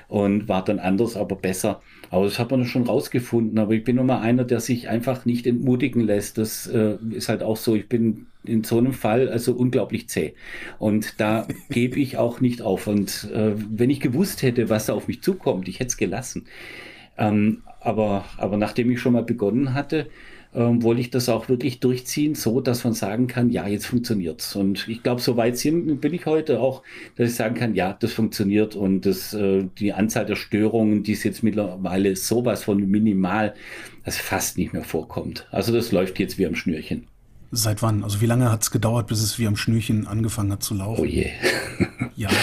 und 0.06 0.48
war 0.48 0.64
dann 0.64 0.78
anders, 0.78 1.16
aber 1.16 1.34
besser. 1.36 1.82
Aber 2.10 2.24
das 2.24 2.38
hat 2.38 2.50
man 2.50 2.64
schon 2.64 2.84
rausgefunden. 2.84 3.58
Aber 3.58 3.72
ich 3.72 3.84
bin 3.84 3.96
immer 3.96 4.20
einer, 4.20 4.44
der 4.44 4.60
sich 4.60 4.88
einfach 4.88 5.24
nicht 5.24 5.46
entmutigen 5.46 6.02
lässt. 6.02 6.38
Das 6.38 6.66
äh, 6.66 6.96
ist 7.10 7.28
halt 7.28 7.42
auch 7.42 7.56
so. 7.56 7.76
Ich 7.76 7.88
bin 7.88 8.26
in 8.44 8.64
so 8.64 8.78
einem 8.78 8.92
Fall 8.92 9.28
also 9.28 9.52
unglaublich 9.54 10.08
zäh. 10.08 10.34
Und 10.78 11.20
da 11.20 11.46
gebe 11.70 12.00
ich 12.00 12.18
auch 12.18 12.40
nicht 12.40 12.62
auf. 12.62 12.88
Und 12.88 13.30
äh, 13.32 13.52
wenn 13.56 13.90
ich 13.90 14.00
gewusst 14.00 14.42
hätte, 14.42 14.68
was 14.68 14.90
auf 14.90 15.08
mich 15.08 15.22
zukommt, 15.22 15.68
ich 15.68 15.78
hätte 15.78 15.88
es 15.88 15.96
gelassen. 15.96 16.46
Ähm, 17.16 17.62
aber, 17.80 18.24
aber 18.38 18.56
nachdem 18.56 18.90
ich 18.90 19.00
schon 19.00 19.12
mal 19.12 19.22
begonnen 19.22 19.74
hatte, 19.74 20.08
ähm, 20.54 20.82
wollte 20.82 21.00
ich 21.00 21.10
das 21.10 21.28
auch 21.28 21.48
wirklich 21.48 21.80
durchziehen, 21.80 22.34
so 22.34 22.60
dass 22.60 22.84
man 22.84 22.92
sagen 22.92 23.26
kann, 23.26 23.50
ja, 23.50 23.66
jetzt 23.68 23.86
funktioniert's. 23.86 24.56
Und 24.56 24.88
ich 24.88 25.02
glaube, 25.02 25.20
so 25.20 25.36
weit 25.36 25.60
bin 25.62 26.14
ich 26.14 26.26
heute 26.26 26.60
auch, 26.60 26.82
dass 27.16 27.30
ich 27.30 27.36
sagen 27.36 27.54
kann, 27.54 27.74
ja, 27.74 27.96
das 27.98 28.12
funktioniert 28.12 28.74
und 28.74 29.06
das, 29.06 29.32
äh, 29.34 29.66
die 29.78 29.92
Anzahl 29.92 30.26
der 30.26 30.36
Störungen, 30.36 31.02
die 31.02 31.12
ist 31.12 31.24
jetzt 31.24 31.42
mittlerweile 31.42 32.16
sowas 32.16 32.64
von 32.64 32.78
minimal, 32.90 33.54
dass 34.04 34.16
fast 34.16 34.58
nicht 34.58 34.72
mehr 34.72 34.84
vorkommt. 34.84 35.46
Also 35.50 35.72
das 35.72 35.92
läuft 35.92 36.18
jetzt 36.18 36.38
wie 36.38 36.46
am 36.46 36.54
Schnürchen. 36.54 37.06
Seit 37.52 37.82
wann? 37.82 38.04
Also 38.04 38.20
wie 38.20 38.26
lange 38.26 38.50
hat 38.50 38.62
es 38.62 38.70
gedauert, 38.70 39.08
bis 39.08 39.20
es 39.20 39.38
wie 39.38 39.46
am 39.48 39.56
Schnürchen 39.56 40.06
angefangen 40.06 40.52
hat 40.52 40.62
zu 40.62 40.74
laufen? 40.74 41.00
Oh 41.00 41.04
je. 41.04 41.30
ja. 42.16 42.28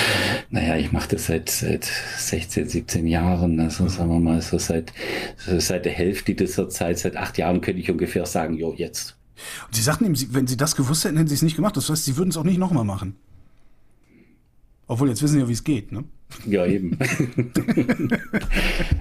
Naja, 0.50 0.78
ich 0.78 0.94
mache 0.94 1.10
das 1.10 1.26
seit, 1.26 1.50
seit 1.50 1.84
16, 2.18 2.70
17 2.70 3.06
Jahren. 3.06 3.60
Also 3.60 3.84
mhm. 3.84 3.90
sagen 3.90 4.10
wir 4.10 4.20
mal 4.20 4.42
so 4.42 4.58
seit, 4.58 4.94
so 5.38 5.60
seit 5.60 5.84
der 5.84 5.92
Hälfte 5.92 6.34
dieser 6.36 6.70
Zeit, 6.70 7.00
seit 7.00 7.18
acht 7.18 7.38
Jahren 7.38 7.60
könnte 7.60 7.82
ich 7.82 7.92
ungefähr 7.92 8.26
sagen, 8.26 8.56
jo, 8.56 8.74
jetzt. 8.74 9.18
Und 9.68 9.76
Sie 9.76 9.82
sagten 9.82 10.06
eben, 10.06 10.34
wenn 10.34 10.48
Sie 10.48 10.56
das 10.56 10.76
gewusst 10.76 11.04
hätten, 11.04 11.18
hätten 11.18 11.28
Sie 11.28 11.36
es 11.36 11.42
nicht 11.42 11.58
gemacht. 11.58 11.76
Das 11.76 11.90
heißt, 11.90 12.06
Sie 12.06 12.16
würden 12.16 12.30
es 12.30 12.38
auch 12.38 12.46
nicht 12.46 12.60
nochmal 12.60 12.86
machen. 12.86 13.18
Obwohl, 14.88 15.10
jetzt 15.10 15.22
wissen 15.22 15.34
Sie 15.34 15.40
ja, 15.42 15.50
wie 15.50 15.54
es 15.54 15.64
geht, 15.64 15.92
ne? 15.92 16.06
Ja, 16.46 16.66
eben. 16.66 16.98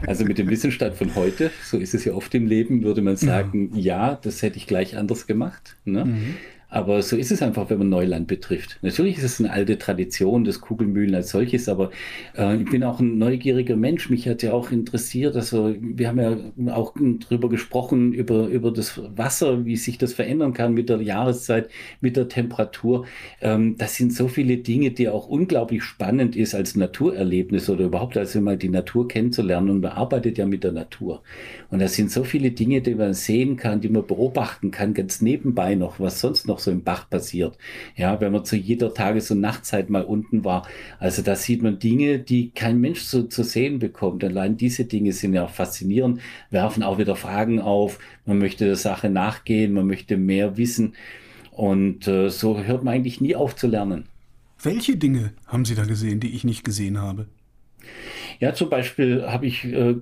also 0.06 0.24
mit 0.24 0.38
dem 0.38 0.48
Wissensstand 0.48 0.94
von 0.94 1.14
heute, 1.14 1.50
so 1.64 1.78
ist 1.78 1.94
es 1.94 2.04
ja 2.04 2.12
oft 2.12 2.34
im 2.34 2.46
Leben, 2.46 2.82
würde 2.82 3.02
man 3.02 3.16
sagen, 3.16 3.70
ja, 3.74 4.10
ja 4.10 4.18
das 4.20 4.42
hätte 4.42 4.56
ich 4.56 4.66
gleich 4.66 4.96
anders 4.96 5.26
gemacht. 5.26 5.76
Ne? 5.84 6.04
Mhm. 6.04 6.34
Aber 6.76 7.00
so 7.00 7.16
ist 7.16 7.32
es 7.32 7.40
einfach, 7.40 7.70
wenn 7.70 7.78
man 7.78 7.88
Neuland 7.88 8.26
betrifft. 8.26 8.78
Natürlich 8.82 9.16
ist 9.16 9.24
es 9.24 9.40
eine 9.40 9.50
alte 9.50 9.78
Tradition 9.78 10.44
des 10.44 10.60
Kugelmühlen 10.60 11.14
als 11.14 11.30
solches, 11.30 11.70
aber 11.70 11.90
äh, 12.36 12.54
ich 12.56 12.70
bin 12.70 12.84
auch 12.84 13.00
ein 13.00 13.16
neugieriger 13.16 13.76
Mensch. 13.76 14.10
Mich 14.10 14.28
hat 14.28 14.42
ja 14.42 14.52
auch 14.52 14.70
interessiert, 14.70 15.36
also 15.36 15.74
wir 15.80 16.06
haben 16.06 16.20
ja 16.20 16.74
auch 16.74 16.92
drüber 16.94 17.48
gesprochen, 17.48 18.12
über, 18.12 18.48
über 18.48 18.72
das 18.72 19.00
Wasser, 19.16 19.64
wie 19.64 19.76
sich 19.76 19.96
das 19.96 20.12
verändern 20.12 20.52
kann 20.52 20.74
mit 20.74 20.90
der 20.90 21.00
Jahreszeit, 21.00 21.70
mit 22.02 22.14
der 22.18 22.28
Temperatur. 22.28 23.06
Ähm, 23.40 23.76
das 23.78 23.94
sind 23.94 24.12
so 24.12 24.28
viele 24.28 24.58
Dinge, 24.58 24.90
die 24.90 25.08
auch 25.08 25.28
unglaublich 25.28 25.82
spannend 25.82 26.36
ist 26.36 26.54
als 26.54 26.76
Naturerlebnis 26.76 27.70
oder 27.70 27.86
überhaupt 27.86 28.18
also 28.18 28.42
mal 28.42 28.58
die 28.58 28.68
Natur 28.68 29.08
kennenzulernen. 29.08 29.70
Und 29.70 29.80
man 29.80 29.92
arbeitet 29.92 30.36
ja 30.36 30.44
mit 30.44 30.62
der 30.62 30.72
Natur. 30.72 31.22
Und 31.70 31.78
das 31.80 31.94
sind 31.94 32.10
so 32.10 32.22
viele 32.22 32.50
Dinge, 32.50 32.82
die 32.82 32.96
man 32.96 33.14
sehen 33.14 33.56
kann, 33.56 33.80
die 33.80 33.88
man 33.88 34.06
beobachten 34.06 34.70
kann, 34.70 34.92
ganz 34.92 35.22
nebenbei 35.22 35.74
noch, 35.74 35.98
was 36.00 36.20
sonst 36.20 36.46
noch 36.46 36.56
noch 36.56 36.62
so 36.66 36.70
im 36.70 36.82
Bach 36.82 37.08
passiert. 37.08 37.56
Ja, 37.96 38.20
wenn 38.20 38.32
man 38.32 38.44
zu 38.44 38.56
jeder 38.56 38.92
Tages- 38.92 39.30
und 39.30 39.40
Nachtzeit 39.40 39.88
mal 39.88 40.04
unten 40.04 40.44
war. 40.44 40.66
Also 40.98 41.22
da 41.22 41.36
sieht 41.36 41.62
man 41.62 41.78
Dinge, 41.78 42.18
die 42.18 42.50
kein 42.50 42.80
Mensch 42.80 43.00
so 43.00 43.22
zu 43.22 43.44
sehen 43.44 43.78
bekommt. 43.78 44.22
Allein 44.24 44.56
diese 44.56 44.84
Dinge 44.84 45.12
sind 45.12 45.32
ja 45.32 45.46
faszinierend, 45.46 46.20
werfen 46.50 46.82
auch 46.82 46.98
wieder 46.98 47.16
Fragen 47.16 47.60
auf. 47.60 47.98
Man 48.26 48.38
möchte 48.38 48.66
der 48.66 48.76
Sache 48.76 49.08
nachgehen, 49.08 49.72
man 49.72 49.86
möchte 49.86 50.16
mehr 50.16 50.56
wissen. 50.56 50.94
Und 51.52 52.06
äh, 52.06 52.28
so 52.28 52.62
hört 52.62 52.84
man 52.84 52.94
eigentlich 52.94 53.20
nie 53.20 53.34
auf 53.34 53.56
zu 53.56 53.66
lernen. 53.66 54.04
Welche 54.62 54.96
Dinge 54.96 55.32
haben 55.46 55.64
Sie 55.64 55.74
da 55.74 55.84
gesehen, 55.84 56.20
die 56.20 56.34
ich 56.34 56.44
nicht 56.44 56.64
gesehen 56.64 57.00
habe? 57.00 57.26
Ja, 58.38 58.52
zum 58.52 58.68
Beispiel 58.68 59.24
habe 59.26 59.46
ich, 59.46 59.64
äh, 59.64 59.94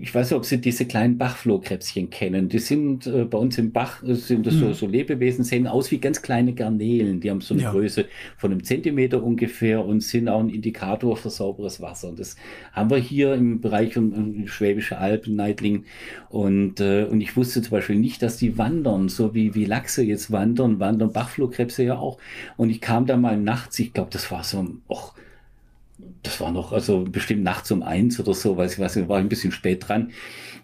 ich 0.00 0.14
weiß 0.14 0.30
nicht, 0.30 0.36
ob 0.36 0.44
Sie 0.44 0.60
diese 0.60 0.86
kleinen 0.86 1.18
Bachflohkrebschen 1.18 2.10
kennen. 2.10 2.48
Die 2.48 2.58
sind 2.58 3.06
äh, 3.06 3.24
bei 3.24 3.38
uns 3.38 3.58
im 3.58 3.72
Bach, 3.72 4.02
äh, 4.02 4.14
sind 4.14 4.46
das 4.46 4.54
mhm. 4.54 4.60
so, 4.60 4.72
so 4.72 4.86
Lebewesen, 4.86 5.44
sehen 5.44 5.66
aus 5.66 5.90
wie 5.90 5.98
ganz 5.98 6.22
kleine 6.22 6.52
Garnelen. 6.52 7.20
Die 7.20 7.30
haben 7.30 7.40
so 7.40 7.54
eine 7.54 7.64
ja. 7.64 7.70
Größe 7.70 8.06
von 8.36 8.50
einem 8.50 8.64
Zentimeter 8.64 9.22
ungefähr 9.22 9.84
und 9.84 10.02
sind 10.02 10.28
auch 10.28 10.40
ein 10.40 10.48
Indikator 10.48 11.16
für 11.16 11.30
sauberes 11.30 11.80
Wasser. 11.80 12.08
Und 12.08 12.18
das 12.18 12.36
haben 12.72 12.90
wir 12.90 12.98
hier 12.98 13.34
im 13.34 13.60
Bereich 13.60 13.96
um, 13.96 14.12
um 14.12 14.48
Schwäbische 14.48 14.98
Alpen, 14.98 15.36
Neidlingen. 15.36 15.84
Und, 16.28 16.80
äh, 16.80 17.04
und 17.04 17.20
ich 17.20 17.36
wusste 17.36 17.62
zum 17.62 17.70
Beispiel 17.70 17.96
nicht, 17.96 18.22
dass 18.22 18.36
die 18.36 18.58
wandern, 18.58 19.08
so 19.08 19.34
wie, 19.34 19.54
wie 19.54 19.64
Lachse 19.64 20.02
jetzt 20.02 20.32
wandern, 20.32 20.80
wandern 20.80 21.12
Bachflohkrebse 21.12 21.84
ja 21.84 21.98
auch. 21.98 22.18
Und 22.56 22.70
ich 22.70 22.80
kam 22.80 23.06
da 23.06 23.16
mal 23.16 23.36
nachts, 23.36 23.78
ich 23.78 23.92
glaube, 23.92 24.10
das 24.12 24.30
war 24.30 24.42
so, 24.42 24.66
och, 24.88 25.14
das 26.26 26.40
war 26.40 26.52
noch, 26.52 26.72
also 26.72 27.04
bestimmt 27.04 27.42
nachts 27.42 27.70
um 27.70 27.82
eins 27.82 28.18
oder 28.20 28.34
so, 28.34 28.56
weiß 28.56 28.74
ich 28.74 28.78
was, 28.78 29.08
war 29.08 29.18
ein 29.18 29.28
bisschen 29.28 29.52
spät 29.52 29.88
dran 29.88 30.10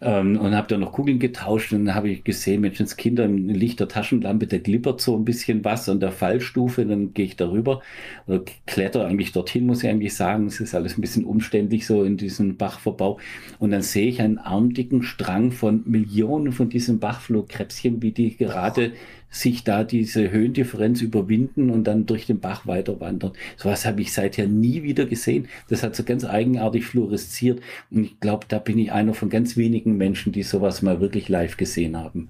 ähm, 0.02 0.38
und 0.38 0.54
habe 0.54 0.66
da 0.66 0.76
noch 0.76 0.92
Kugeln 0.92 1.20
getauscht 1.20 1.72
und 1.72 1.86
dann 1.86 1.94
habe 1.94 2.10
ich 2.10 2.24
gesehen, 2.24 2.60
Menschenskinder 2.60 3.24
im 3.24 3.48
Licht 3.48 3.78
der 3.78 3.88
Taschenlampe, 3.88 4.46
der 4.46 4.58
glippert 4.58 5.00
so 5.00 5.16
ein 5.16 5.24
bisschen 5.24 5.64
was 5.64 5.88
an 5.88 6.00
der 6.00 6.10
Fallstufe, 6.10 6.84
dann 6.84 7.14
gehe 7.14 7.26
ich 7.26 7.36
darüber 7.36 7.80
oder 8.26 8.42
kletter 8.66 9.06
eigentlich 9.06 9.32
dorthin, 9.32 9.66
muss 9.66 9.84
ich 9.84 9.88
eigentlich 9.88 10.14
sagen. 10.14 10.46
Es 10.46 10.60
ist 10.60 10.74
alles 10.74 10.98
ein 10.98 11.00
bisschen 11.00 11.24
umständlich 11.24 11.86
so 11.86 12.02
in 12.02 12.16
diesem 12.16 12.56
Bachverbau 12.56 13.18
und 13.60 13.70
dann 13.70 13.82
sehe 13.82 14.08
ich 14.08 14.20
einen 14.20 14.38
armdicken 14.38 15.02
Strang 15.04 15.52
von 15.52 15.82
Millionen 15.86 16.52
von 16.52 16.68
diesen 16.68 16.98
Bachflohkrebschen, 16.98 18.02
wie 18.02 18.10
die 18.10 18.36
gerade 18.36 18.92
sich 19.32 19.64
da 19.64 19.82
diese 19.82 20.30
Höhendifferenz 20.30 21.00
überwinden 21.00 21.70
und 21.70 21.84
dann 21.84 22.06
durch 22.06 22.26
den 22.26 22.38
Bach 22.38 22.66
weiter 22.66 23.00
wandern. 23.00 23.32
Sowas 23.56 23.86
habe 23.86 24.02
ich 24.02 24.12
seither 24.12 24.46
nie 24.46 24.82
wieder 24.82 25.06
gesehen. 25.06 25.48
Das 25.68 25.82
hat 25.82 25.96
so 25.96 26.04
ganz 26.04 26.24
eigenartig 26.24 26.84
fluoresziert. 26.84 27.60
Und 27.90 28.04
ich 28.04 28.20
glaube, 28.20 28.46
da 28.46 28.58
bin 28.58 28.78
ich 28.78 28.92
einer 28.92 29.14
von 29.14 29.30
ganz 29.30 29.56
wenigen 29.56 29.96
Menschen, 29.96 30.32
die 30.32 30.42
sowas 30.42 30.82
mal 30.82 31.00
wirklich 31.00 31.30
live 31.30 31.56
gesehen 31.56 31.96
haben. 31.96 32.28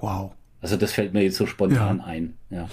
Wow. 0.00 0.32
Also 0.60 0.76
das 0.76 0.92
fällt 0.92 1.14
mir 1.14 1.22
jetzt 1.22 1.36
so 1.36 1.46
spontan 1.46 1.98
ja. 1.98 2.04
ein. 2.04 2.34
Ja. 2.50 2.68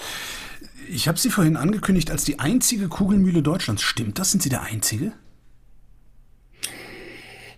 Ich 0.89 1.07
habe 1.07 1.17
Sie 1.17 1.29
vorhin 1.29 1.55
angekündigt 1.55 2.11
als 2.11 2.25
die 2.25 2.39
einzige 2.39 2.89
Kugelmühle 2.89 3.41
Deutschlands. 3.41 3.81
Stimmt 3.81 4.19
das? 4.19 4.31
Sind 4.31 4.43
Sie 4.43 4.49
der 4.49 4.63
Einzige? 4.63 5.13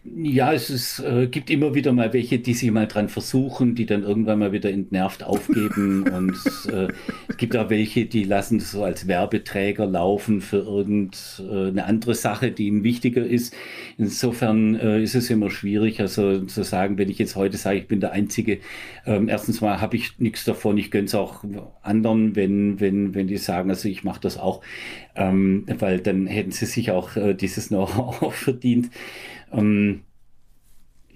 Ja, 0.05 0.51
es 0.51 0.69
ist, 0.69 0.99
äh, 0.99 1.27
gibt 1.27 1.49
immer 1.49 1.75
wieder 1.75 1.93
mal 1.93 2.11
welche, 2.11 2.37
die 2.37 2.53
sich 2.53 2.69
mal 2.71 2.87
dran 2.87 3.07
versuchen, 3.07 3.73
die 3.73 3.85
dann 3.85 4.03
irgendwann 4.03 4.39
mal 4.39 4.51
wieder 4.51 4.69
entnervt 4.69 5.23
aufgeben. 5.23 6.03
und 6.13 6.35
äh, 6.69 6.89
es 7.29 7.37
gibt 7.37 7.55
auch 7.55 7.69
welche, 7.69 8.05
die 8.05 8.25
lassen 8.25 8.59
das 8.59 8.71
so 8.71 8.83
als 8.83 9.07
Werbeträger 9.07 9.85
laufen 9.85 10.41
für 10.41 10.57
irgendeine 10.57 11.79
äh, 11.79 11.81
andere 11.83 12.15
Sache, 12.15 12.51
die 12.51 12.67
ihnen 12.67 12.83
wichtiger 12.83 13.25
ist. 13.25 13.55
Insofern 13.97 14.75
äh, 14.75 15.01
ist 15.01 15.15
es 15.15 15.29
immer 15.29 15.49
schwierig, 15.49 16.01
also 16.01 16.41
zu 16.47 16.63
sagen, 16.63 16.97
wenn 16.97 17.09
ich 17.09 17.17
jetzt 17.17 17.37
heute 17.37 17.55
sage, 17.55 17.79
ich 17.79 17.87
bin 17.87 18.01
der 18.01 18.11
Einzige, 18.11 18.59
ähm, 19.05 19.29
erstens 19.29 19.61
mal 19.61 19.79
habe 19.79 19.95
ich 19.95 20.19
nichts 20.19 20.43
davon, 20.43 20.77
ich 20.77 20.91
gönne 20.91 21.05
es 21.05 21.15
auch 21.15 21.45
anderen, 21.81 22.35
wenn, 22.35 22.81
wenn, 22.81 23.15
wenn 23.15 23.27
die 23.27 23.37
sagen, 23.37 23.69
also 23.69 23.87
ich 23.87 24.03
mache 24.03 24.19
das 24.19 24.37
auch, 24.37 24.63
ähm, 25.15 25.65
weil 25.79 26.01
dann 26.01 26.27
hätten 26.27 26.51
sie 26.51 26.65
sich 26.65 26.91
auch 26.91 27.15
äh, 27.15 27.33
dieses 27.33 27.69
Know-how 27.69 28.33
verdient. 28.35 28.89
Ähm, 29.53 30.01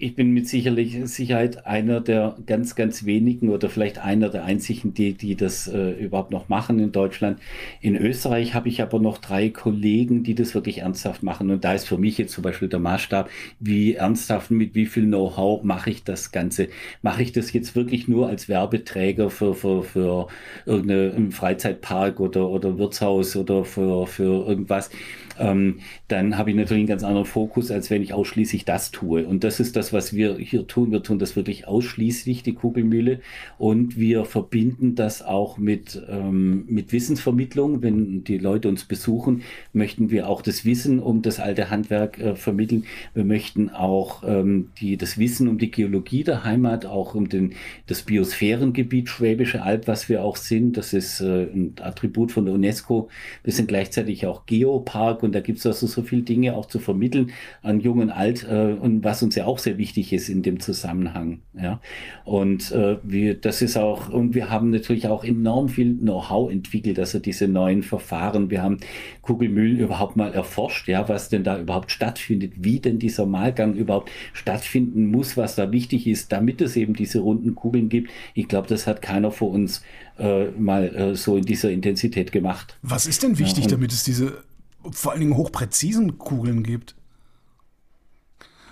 ich 0.00 0.14
bin 0.14 0.30
mit 0.32 0.46
sicherlich 0.46 0.96
Sicherheit 1.04 1.66
einer 1.66 2.00
der 2.00 2.36
ganz, 2.46 2.76
ganz 2.76 3.04
wenigen 3.04 3.48
oder 3.50 3.68
vielleicht 3.68 3.98
einer 3.98 4.28
der 4.28 4.44
einzigen, 4.44 4.94
die, 4.94 5.14
die 5.14 5.34
das 5.34 5.66
äh, 5.66 5.90
überhaupt 5.90 6.30
noch 6.30 6.48
machen 6.48 6.78
in 6.78 6.92
Deutschland. 6.92 7.40
In 7.80 7.96
Österreich 7.96 8.54
habe 8.54 8.68
ich 8.68 8.80
aber 8.80 9.00
noch 9.00 9.18
drei 9.18 9.48
Kollegen, 9.48 10.22
die 10.22 10.36
das 10.36 10.54
wirklich 10.54 10.78
ernsthaft 10.78 11.24
machen. 11.24 11.50
Und 11.50 11.64
da 11.64 11.74
ist 11.74 11.88
für 11.88 11.98
mich 11.98 12.16
jetzt 12.16 12.32
zum 12.32 12.44
Beispiel 12.44 12.68
der 12.68 12.78
Maßstab, 12.78 13.28
wie 13.58 13.94
ernsthaft, 13.94 14.52
mit 14.52 14.74
wie 14.76 14.86
viel 14.86 15.06
Know-how 15.06 15.64
mache 15.64 15.90
ich 15.90 16.04
das 16.04 16.30
Ganze? 16.30 16.68
Mache 17.02 17.22
ich 17.22 17.32
das 17.32 17.52
jetzt 17.52 17.74
wirklich 17.74 18.06
nur 18.06 18.28
als 18.28 18.48
Werbeträger 18.48 19.30
für, 19.30 19.54
für, 19.54 19.82
für 19.82 20.28
irgendeinen 20.64 21.32
Freizeitpark 21.32 22.20
oder, 22.20 22.48
oder 22.48 22.78
Wirtshaus 22.78 23.34
oder 23.34 23.64
für, 23.64 24.06
für 24.06 24.46
irgendwas? 24.46 24.90
ähm, 25.38 25.80
dann 26.08 26.38
habe 26.38 26.50
ich 26.50 26.56
natürlich 26.56 26.80
einen 26.80 26.88
ganz 26.88 27.04
anderen 27.04 27.26
Fokus, 27.26 27.70
als 27.70 27.90
wenn 27.90 28.02
ich 28.02 28.14
ausschließlich 28.14 28.64
das 28.64 28.90
tue. 28.90 29.26
Und 29.26 29.44
das 29.44 29.60
ist 29.60 29.76
das, 29.76 29.92
was 29.92 30.14
wir 30.14 30.38
hier 30.38 30.66
tun. 30.66 30.90
Wir 30.90 31.02
tun 31.02 31.18
das 31.18 31.36
wirklich 31.36 31.68
ausschließlich, 31.68 32.42
die 32.42 32.54
Kugelmühle. 32.54 33.20
Und 33.58 33.98
wir 33.98 34.24
verbinden 34.24 34.94
das 34.94 35.20
auch 35.20 35.58
mit, 35.58 36.02
ähm, 36.08 36.64
mit 36.66 36.92
Wissensvermittlung. 36.92 37.82
Wenn 37.82 38.24
die 38.24 38.38
Leute 38.38 38.70
uns 38.70 38.84
besuchen, 38.84 39.42
möchten 39.74 40.10
wir 40.10 40.30
auch 40.30 40.40
das 40.40 40.64
Wissen 40.64 40.98
um 40.98 41.20
das 41.20 41.40
alte 41.40 41.68
Handwerk 41.68 42.18
äh, 42.18 42.34
vermitteln. 42.36 42.84
Wir 43.12 43.24
möchten 43.24 43.68
auch 43.68 44.22
ähm, 44.26 44.70
die, 44.80 44.96
das 44.96 45.18
Wissen 45.18 45.46
um 45.46 45.58
die 45.58 45.70
Geologie 45.70 46.24
der 46.24 46.42
Heimat, 46.42 46.86
auch 46.86 47.14
um 47.14 47.28
den, 47.28 47.52
das 47.86 48.00
Biosphärengebiet 48.00 49.10
Schwäbische 49.10 49.62
Alb, 49.62 49.86
was 49.86 50.08
wir 50.08 50.24
auch 50.24 50.36
sind. 50.36 50.78
Das 50.78 50.94
ist 50.94 51.20
äh, 51.20 51.42
ein 51.42 51.74
Attribut 51.82 52.32
von 52.32 52.46
der 52.46 52.54
UNESCO. 52.54 53.10
Wir 53.44 53.52
sind 53.52 53.68
gleichzeitig 53.68 54.26
auch 54.26 54.46
Geopark 54.46 55.22
und 55.22 55.34
da 55.34 55.40
gibt 55.40 55.58
es 55.58 55.66
also 55.66 55.86
so 55.86 55.97
viele 56.02 56.22
Dinge 56.22 56.54
auch 56.54 56.66
zu 56.66 56.78
vermitteln 56.78 57.32
an 57.62 57.80
Jung 57.80 57.98
und 57.98 58.10
Alt 58.10 58.46
äh, 58.48 58.72
und 58.72 59.04
was 59.04 59.22
uns 59.22 59.34
ja 59.34 59.46
auch 59.46 59.58
sehr 59.58 59.78
wichtig 59.78 60.12
ist 60.12 60.28
in 60.28 60.42
dem 60.42 60.60
Zusammenhang. 60.60 61.40
Ja. 61.60 61.80
Und 62.24 62.72
äh, 62.72 62.98
wir, 63.02 63.34
das 63.34 63.62
ist 63.62 63.76
auch, 63.76 64.08
und 64.08 64.34
wir 64.34 64.50
haben 64.50 64.70
natürlich 64.70 65.06
auch 65.08 65.24
enorm 65.24 65.68
viel 65.68 65.96
Know-how 65.96 66.50
entwickelt, 66.50 66.98
also 66.98 67.18
diese 67.18 67.48
neuen 67.48 67.82
Verfahren. 67.82 68.50
Wir 68.50 68.62
haben 68.62 68.78
Kugelmühlen 69.22 69.78
überhaupt 69.78 70.16
mal 70.16 70.32
erforscht, 70.32 70.88
ja, 70.88 71.08
was 71.08 71.28
denn 71.28 71.44
da 71.44 71.58
überhaupt 71.58 71.90
stattfindet, 71.90 72.52
wie 72.56 72.80
denn 72.80 72.98
dieser 72.98 73.26
Malgang 73.26 73.74
überhaupt 73.74 74.10
stattfinden 74.32 75.06
muss, 75.06 75.36
was 75.36 75.54
da 75.54 75.70
wichtig 75.72 76.06
ist, 76.06 76.32
damit 76.32 76.60
es 76.60 76.76
eben 76.76 76.94
diese 76.94 77.20
runden 77.20 77.54
Kugeln 77.54 77.88
gibt. 77.88 78.10
Ich 78.34 78.48
glaube, 78.48 78.68
das 78.68 78.86
hat 78.86 79.02
keiner 79.02 79.30
vor 79.30 79.50
uns 79.50 79.82
äh, 80.18 80.50
mal 80.50 80.94
äh, 80.94 81.14
so 81.14 81.36
in 81.36 81.44
dieser 81.44 81.70
Intensität 81.70 82.32
gemacht. 82.32 82.76
Was 82.82 83.06
ist 83.06 83.22
denn 83.22 83.38
wichtig, 83.38 83.64
ja, 83.64 83.70
damit 83.70 83.92
es 83.92 84.04
diese 84.04 84.44
vor 84.92 85.12
allen 85.12 85.20
Dingen 85.20 85.36
hochpräzisen 85.36 86.18
Kugeln 86.18 86.62
gibt. 86.62 86.94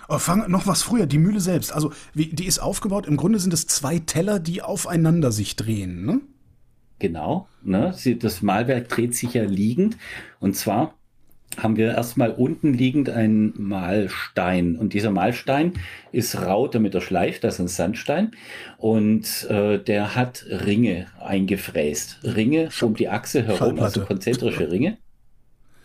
Aber 0.07 0.19
fang 0.19 0.49
noch 0.49 0.67
was 0.67 0.83
früher, 0.83 1.05
die 1.05 1.17
Mühle 1.17 1.41
selbst. 1.41 1.73
Also, 1.73 1.91
wie, 2.13 2.27
die 2.27 2.45
ist 2.45 2.59
aufgebaut, 2.59 3.07
im 3.07 3.17
Grunde 3.17 3.39
sind 3.39 3.53
es 3.53 3.67
zwei 3.67 3.99
Teller, 3.99 4.39
die 4.39 4.61
aufeinander 4.61 5.31
sich 5.31 5.55
drehen, 5.55 6.05
ne? 6.05 6.21
Genau, 6.99 7.47
ne? 7.61 7.93
Das 8.19 8.41
Malwerk 8.41 8.89
dreht 8.89 9.15
sich 9.15 9.33
ja 9.33 9.43
liegend. 9.43 9.97
Und 10.39 10.55
zwar 10.55 10.95
haben 11.57 11.77
wir 11.77 11.95
erstmal 11.95 12.31
unten 12.31 12.73
liegend 12.73 13.09
einen 13.09 13.53
Mahlstein. 13.57 14.77
Und 14.77 14.93
dieser 14.93 15.11
Mahlstein 15.11 15.73
ist 16.11 16.41
rau, 16.41 16.67
damit 16.67 16.95
er 16.95 17.01
schleift, 17.01 17.43
das 17.43 17.55
ist 17.55 17.59
ein 17.59 17.67
Sandstein. 17.67 18.31
Und 18.77 19.45
äh, 19.49 19.77
der 19.79 20.15
hat 20.15 20.45
Ringe 20.49 21.07
eingefräst. 21.19 22.19
Ringe 22.23 22.69
um 22.81 22.95
die 22.95 23.09
Achse 23.09 23.43
herum, 23.43 23.79
also 23.79 24.01
konzentrische 24.05 24.71
Ringe. 24.71 24.97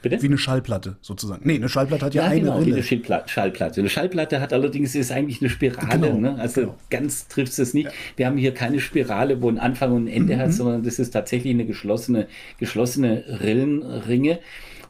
Bitte? 0.03 0.21
Wie 0.21 0.27
eine 0.27 0.39
Schallplatte 0.39 0.97
sozusagen. 1.01 1.43
Nee, 1.45 1.55
eine 1.55 1.69
Schallplatte 1.69 2.07
hat 2.07 2.15
ja, 2.15 2.25
ja 2.25 2.31
eine 2.31 2.41
genau, 2.41 2.59
Rille. 2.59 2.85
wie 2.85 2.93
eine 2.93 3.29
Schallplatte. 3.29 3.81
Eine 3.81 3.89
Schallplatte 3.89 4.41
hat 4.41 4.53
allerdings 4.53 4.95
ist 4.95 5.13
eigentlich 5.13 5.41
eine 5.41 5.49
Spirale. 5.49 6.01
Genau, 6.01 6.19
ne? 6.19 6.37
Also 6.39 6.63
genau. 6.63 6.75
ganz 6.91 7.29
trifft 7.29 7.57
es 7.59 7.73
nicht. 7.73 7.87
Ja. 7.87 7.93
Wir 8.17 8.27
haben 8.27 8.37
hier 8.37 8.53
keine 8.53 8.81
Spirale, 8.81 9.41
wo 9.41 9.49
ein 9.49 9.59
Anfang 9.59 9.93
und 9.93 10.05
ein 10.05 10.09
Ende 10.09 10.37
mhm. 10.37 10.41
hat, 10.41 10.53
sondern 10.53 10.83
das 10.83 10.99
ist 10.99 11.11
tatsächlich 11.13 11.55
eine 11.55 11.65
geschlossene, 11.65 12.27
geschlossene 12.59 13.25
Rillenringe 13.41 14.41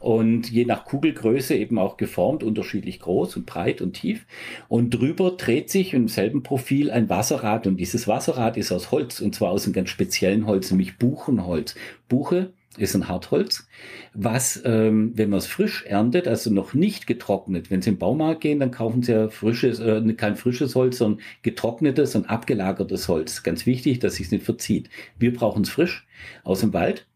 und 0.03 0.51
je 0.51 0.65
nach 0.65 0.85
Kugelgröße 0.85 1.55
eben 1.55 1.79
auch 1.79 1.97
geformt, 1.97 2.43
unterschiedlich 2.43 2.99
groß 2.99 3.37
und 3.37 3.47
breit 3.47 3.81
und 3.81 3.93
tief. 3.93 4.27
Und 4.69 4.91
drüber 4.91 5.31
dreht 5.33 5.71
sich 5.71 5.95
im 5.95 6.09
selben 6.09 6.43
Profil 6.43 6.91
ein 6.91 7.09
Wasserrad 7.09 7.69
und 7.69 7.77
dieses 7.77 8.09
Wasserrad 8.09 8.57
ist 8.57 8.73
aus 8.73 8.91
Holz 8.91 9.21
und 9.21 9.35
zwar 9.35 9.51
aus 9.51 9.65
einem 9.65 9.75
ganz 9.75 9.91
speziellen 9.91 10.47
Holz, 10.47 10.71
nämlich 10.71 10.99
Buchenholz. 10.99 11.77
Buche 12.09 12.53
ist 12.79 12.95
ein 12.95 13.09
Hartholz, 13.09 13.67
was, 14.15 14.63
ähm, 14.65 15.13
wenn 15.15 15.31
man 15.31 15.39
es 15.39 15.47
frisch 15.47 15.85
erntet, 15.85 16.27
also 16.27 16.51
noch 16.51 16.75
nicht 16.75 17.07
getrocknet, 17.07 17.71
wenn 17.71 17.83
Sie 17.83 17.91
im 17.91 17.99
Baumarkt 17.99 18.41
gehen, 18.41 18.61
dann 18.61 18.71
kaufen 18.71 19.03
Sie 19.03 19.13
ja 19.13 19.29
frisches, 19.29 19.79
äh, 19.79 20.01
kein 20.15 20.37
frisches 20.37 20.75
Holz, 20.75 20.99
sondern 20.99 21.21
getrocknetes 21.43 22.15
und 22.15 22.31
abgelagertes 22.31 23.09
Holz. 23.09 23.43
Ganz 23.43 23.67
wichtig, 23.67 23.99
dass 23.99 24.15
sich 24.15 24.31
nicht 24.31 24.45
verzieht. 24.45 24.89
Wir 25.19 25.33
brauchen 25.35 25.63
es 25.63 25.71
frisch 25.71 26.07
aus 26.45 26.61
dem 26.61 26.73
Wald 26.73 27.07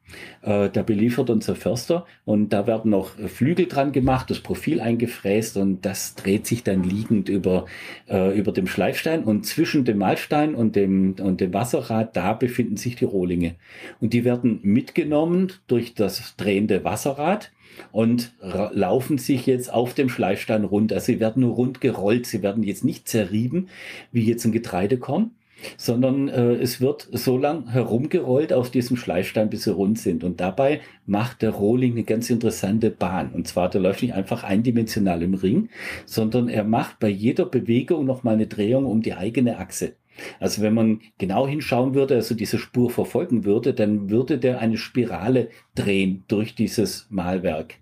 äh, 0.42 0.68
da 0.70 0.82
beliefert 0.82 1.30
unser 1.30 1.56
Förster 1.56 2.06
und 2.24 2.52
da 2.52 2.66
werden 2.66 2.90
noch 2.90 3.10
Flügel 3.28 3.66
dran 3.66 3.92
gemacht, 3.92 4.30
das 4.30 4.40
Profil 4.40 4.80
eingefräst 4.80 5.56
und 5.56 5.84
das 5.84 6.14
dreht 6.14 6.46
sich 6.46 6.62
dann 6.62 6.84
liegend 6.84 7.28
über, 7.28 7.66
äh, 8.08 8.36
über 8.38 8.52
dem 8.52 8.66
Schleifstein 8.66 9.24
und 9.24 9.46
zwischen 9.46 9.84
dem 9.84 9.98
Malstein 9.98 10.54
und 10.54 10.76
dem, 10.76 11.16
und 11.20 11.40
dem 11.40 11.52
Wasserrad, 11.52 12.16
da 12.16 12.32
befinden 12.32 12.76
sich 12.76 12.96
die 12.96 13.04
Rohlinge. 13.04 13.56
Und 14.00 14.12
die 14.12 14.24
werden 14.24 14.60
mitgenommen 14.62 15.52
durch 15.66 15.94
das 15.94 16.36
drehende 16.36 16.84
Wasserrad 16.84 17.50
und 17.92 18.32
laufen 18.40 19.18
sich 19.18 19.46
jetzt 19.46 19.72
auf 19.72 19.94
dem 19.94 20.08
Schleifstein 20.08 20.64
rund. 20.64 20.92
Also 20.92 21.06
sie 21.06 21.20
werden 21.20 21.42
nur 21.42 21.54
rund 21.54 21.80
gerollt, 21.80 22.26
sie 22.26 22.42
werden 22.42 22.62
jetzt 22.62 22.84
nicht 22.84 23.08
zerrieben, 23.08 23.68
wie 24.12 24.24
jetzt 24.24 24.44
ein 24.44 24.52
Getreidekorn, 24.52 25.32
sondern 25.76 26.28
äh, 26.28 26.54
es 26.54 26.80
wird 26.80 27.08
so 27.12 27.38
lang 27.38 27.70
herumgerollt 27.70 28.52
auf 28.52 28.70
diesem 28.70 28.96
Schleifstein, 28.96 29.50
bis 29.50 29.64
sie 29.64 29.72
rund 29.72 29.98
sind. 29.98 30.24
Und 30.24 30.40
dabei 30.40 30.80
macht 31.06 31.42
der 31.42 31.50
Rohling 31.50 31.92
eine 31.92 32.04
ganz 32.04 32.30
interessante 32.30 32.90
Bahn. 32.90 33.32
Und 33.32 33.48
zwar, 33.48 33.68
der 33.68 33.80
läuft 33.80 34.02
nicht 34.02 34.14
einfach 34.14 34.44
eindimensional 34.44 35.22
im 35.22 35.34
Ring, 35.34 35.68
sondern 36.04 36.48
er 36.48 36.64
macht 36.64 36.98
bei 36.98 37.08
jeder 37.08 37.46
Bewegung 37.46 38.04
nochmal 38.04 38.34
eine 38.34 38.46
Drehung 38.46 38.86
um 38.86 39.02
die 39.02 39.14
eigene 39.14 39.58
Achse. 39.58 39.94
Also 40.40 40.62
wenn 40.62 40.74
man 40.74 41.00
genau 41.18 41.46
hinschauen 41.46 41.94
würde, 41.94 42.14
also 42.14 42.34
diese 42.34 42.58
Spur 42.58 42.90
verfolgen 42.90 43.44
würde, 43.44 43.74
dann 43.74 44.10
würde 44.10 44.38
der 44.38 44.60
eine 44.60 44.78
Spirale 44.78 45.48
drehen 45.74 46.24
durch 46.28 46.54
dieses 46.54 47.06
Malwerk. 47.10 47.74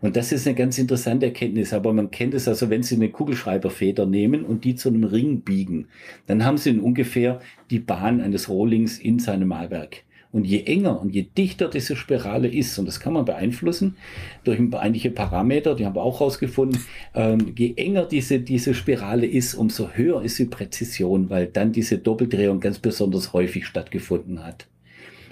Und 0.00 0.16
das 0.16 0.32
ist 0.32 0.46
eine 0.46 0.56
ganz 0.56 0.78
interessante 0.78 1.26
Erkenntnis, 1.26 1.72
aber 1.72 1.92
man 1.92 2.10
kennt 2.10 2.34
es 2.34 2.48
also, 2.48 2.70
wenn 2.70 2.82
Sie 2.82 2.94
eine 2.94 3.10
Kugelschreiberfeder 3.10 4.06
nehmen 4.06 4.44
und 4.44 4.64
die 4.64 4.74
zu 4.74 4.88
einem 4.88 5.04
Ring 5.04 5.40
biegen, 5.40 5.88
dann 6.26 6.44
haben 6.44 6.58
Sie 6.58 6.78
ungefähr 6.78 7.40
die 7.70 7.78
Bahn 7.78 8.20
eines 8.20 8.48
Rohlings 8.48 8.98
in 8.98 9.18
seinem 9.18 9.48
Malwerk. 9.48 10.02
Und 10.36 10.44
je 10.44 10.64
enger 10.64 11.00
und 11.00 11.14
je 11.14 11.22
dichter 11.22 11.68
diese 11.68 11.96
Spirale 11.96 12.48
ist, 12.48 12.78
und 12.78 12.84
das 12.84 13.00
kann 13.00 13.14
man 13.14 13.24
beeinflussen 13.24 13.96
durch 14.44 14.60
einige 14.72 15.10
Parameter, 15.10 15.74
die 15.74 15.86
haben 15.86 15.96
wir 15.96 16.02
auch 16.02 16.20
rausgefunden, 16.20 16.78
ähm, 17.14 17.54
je 17.56 17.72
enger 17.76 18.04
diese, 18.04 18.40
diese 18.40 18.74
Spirale 18.74 19.26
ist, 19.26 19.54
umso 19.54 19.92
höher 19.92 20.22
ist 20.22 20.38
die 20.38 20.44
Präzision, 20.44 21.30
weil 21.30 21.46
dann 21.46 21.72
diese 21.72 21.96
Doppeldrehung 21.96 22.60
ganz 22.60 22.78
besonders 22.78 23.32
häufig 23.32 23.66
stattgefunden 23.66 24.44
hat. 24.44 24.66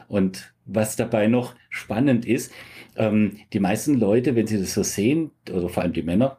Und 0.09 0.55
was 0.65 0.97
dabei 0.97 1.27
noch 1.27 1.55
spannend 1.69 2.25
ist, 2.25 2.51
ähm, 2.97 3.39
die 3.53 3.61
meisten 3.61 3.95
Leute, 3.95 4.35
wenn 4.35 4.47
sie 4.47 4.61
das 4.61 4.75
so 4.75 4.83
sehen, 4.83 5.31
oder 5.51 5.69
vor 5.69 5.83
allem 5.83 5.93
die 5.93 6.03
Männer, 6.03 6.39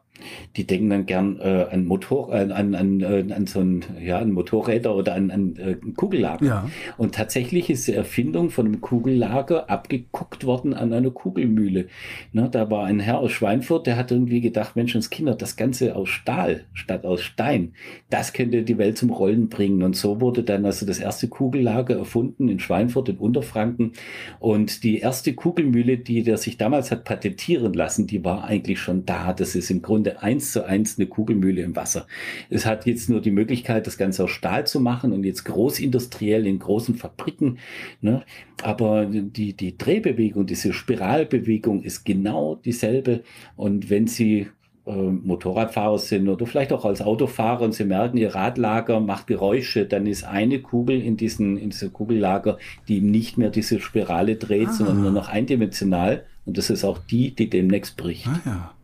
die 0.56 0.66
denken 0.66 0.90
dann 0.90 1.06
gern 1.06 1.40
äh, 1.40 1.68
an 1.72 1.86
Motor, 1.86 2.34
äh, 2.34 2.52
an, 2.52 2.76
an, 2.76 3.02
äh, 3.02 3.26
an 3.34 3.48
so 3.48 3.60
ein, 3.60 3.84
ja, 4.02 4.20
an 4.20 4.32
Motorräder 4.32 4.96
oder 4.96 5.16
an, 5.16 5.32
an 5.32 5.56
äh, 5.58 5.76
Kugellager. 5.96 6.46
Ja. 6.46 6.70
Und 6.98 7.16
tatsächlich 7.16 7.70
ist 7.70 7.88
die 7.88 7.94
Erfindung 7.94 8.50
von 8.50 8.66
einem 8.66 8.82
Kugellager 8.82 9.70
abgeguckt 9.70 10.46
worden 10.46 10.74
an 10.74 10.94
einer 10.94 11.12
Kugelmühle. 11.12 11.88
Ne, 12.34 12.50
da 12.52 12.70
war 12.70 12.86
ein 12.86 13.00
Herr 13.00 13.20
aus 13.20 13.32
Schweinfurt, 13.32 13.88
der 13.88 13.98
hat 13.98 14.12
irgendwie 14.12 14.42
gedacht, 14.42 14.76
Menschenskinder, 14.76 15.36
das 15.36 15.56
Ganze 15.56 15.96
aus 15.96 16.10
Stahl 16.10 16.66
statt 16.74 17.06
aus 17.06 17.22
Stein, 17.22 17.74
das 18.10 18.34
könnte 18.34 18.64
die 18.64 18.78
Welt 18.78 18.98
zum 18.98 19.10
Rollen 19.10 19.50
bringen. 19.50 19.84
Und 19.84 19.96
so 19.96 20.22
wurde 20.22 20.44
dann 20.44 20.66
also 20.66 20.86
das 20.86 21.00
erste 21.00 21.28
Kugellager 21.28 21.98
erfunden 21.98 22.50
in 22.50 22.60
Schweinfurt 22.60 23.10
in 23.10 23.18
Unterfranken. 23.18 23.94
Und 24.40 24.84
die 24.84 25.00
erste 25.00 25.34
Kugelmühle, 25.34 25.98
die 25.98 26.24
der 26.24 26.38
sich 26.38 26.58
damals 26.58 26.92
hat 26.92 27.04
patentieren 27.04 27.74
lassen, 27.74 28.08
die 28.08 28.24
war 28.24 28.46
eigentlich 28.46 28.80
schon 28.80 29.06
da. 29.06 29.34
Das 29.34 29.56
ist 29.56 29.70
im 29.70 29.82
Grunde 29.82 30.15
eins 30.18 30.52
zu 30.52 30.66
eins 30.66 30.98
eine 30.98 31.08
Kugelmühle 31.08 31.62
im 31.62 31.76
Wasser. 31.76 32.08
Es 32.50 32.66
hat 32.66 32.86
jetzt 32.86 33.10
nur 33.10 33.22
die 33.22 33.32
Möglichkeit, 33.32 33.88
das 33.88 33.98
Ganze 33.98 34.24
aus 34.24 34.32
Stahl 34.32 34.68
zu 34.68 34.80
machen 34.80 35.14
und 35.14 35.24
jetzt 35.24 35.44
großindustriell 35.46 36.46
in 36.48 36.60
großen 36.60 36.96
Fabriken. 36.96 37.60
Ne? 38.02 38.24
Aber 38.64 39.06
die, 39.06 39.54
die 39.54 39.78
Drehbewegung, 39.78 40.46
diese 40.46 40.74
Spiralbewegung 40.74 41.84
ist 41.84 42.06
genau 42.06 42.56
dieselbe. 42.56 43.24
Und 43.56 43.90
wenn 43.90 44.08
Sie 44.08 44.48
äh, 44.86 44.92
Motorradfahrer 44.92 45.98
sind 45.98 46.30
oder 46.30 46.46
vielleicht 46.46 46.72
auch 46.72 46.86
als 46.86 47.02
Autofahrer 47.02 47.64
und 47.64 47.74
sie 47.74 47.86
merken, 47.86 48.18
ihr 48.18 48.36
Radlager 48.36 49.00
macht 49.00 49.26
Geräusche, 49.26 49.86
dann 49.86 50.06
ist 50.06 50.24
eine 50.24 50.62
Kugel 50.62 51.02
in 51.02 51.18
diesen 51.18 51.58
in 51.58 51.72
dieser 51.72 51.90
Kugellager, 51.90 52.60
die 52.88 53.02
nicht 53.02 53.40
mehr 53.40 53.50
diese 53.50 53.80
Spirale 53.80 54.36
dreht, 54.36 54.68
ah. 54.68 54.74
sondern 54.74 55.02
nur 55.02 55.12
noch 55.12 55.28
eindimensional. 55.28 56.26
Und 56.46 56.60
das 56.60 56.70
ist 56.70 56.84
auch 56.84 57.00
die, 57.00 57.34
die 57.34 57.50
demnächst 57.50 57.98
bricht. 57.98 58.28
Ah, 58.28 58.42
ja. 58.46 58.76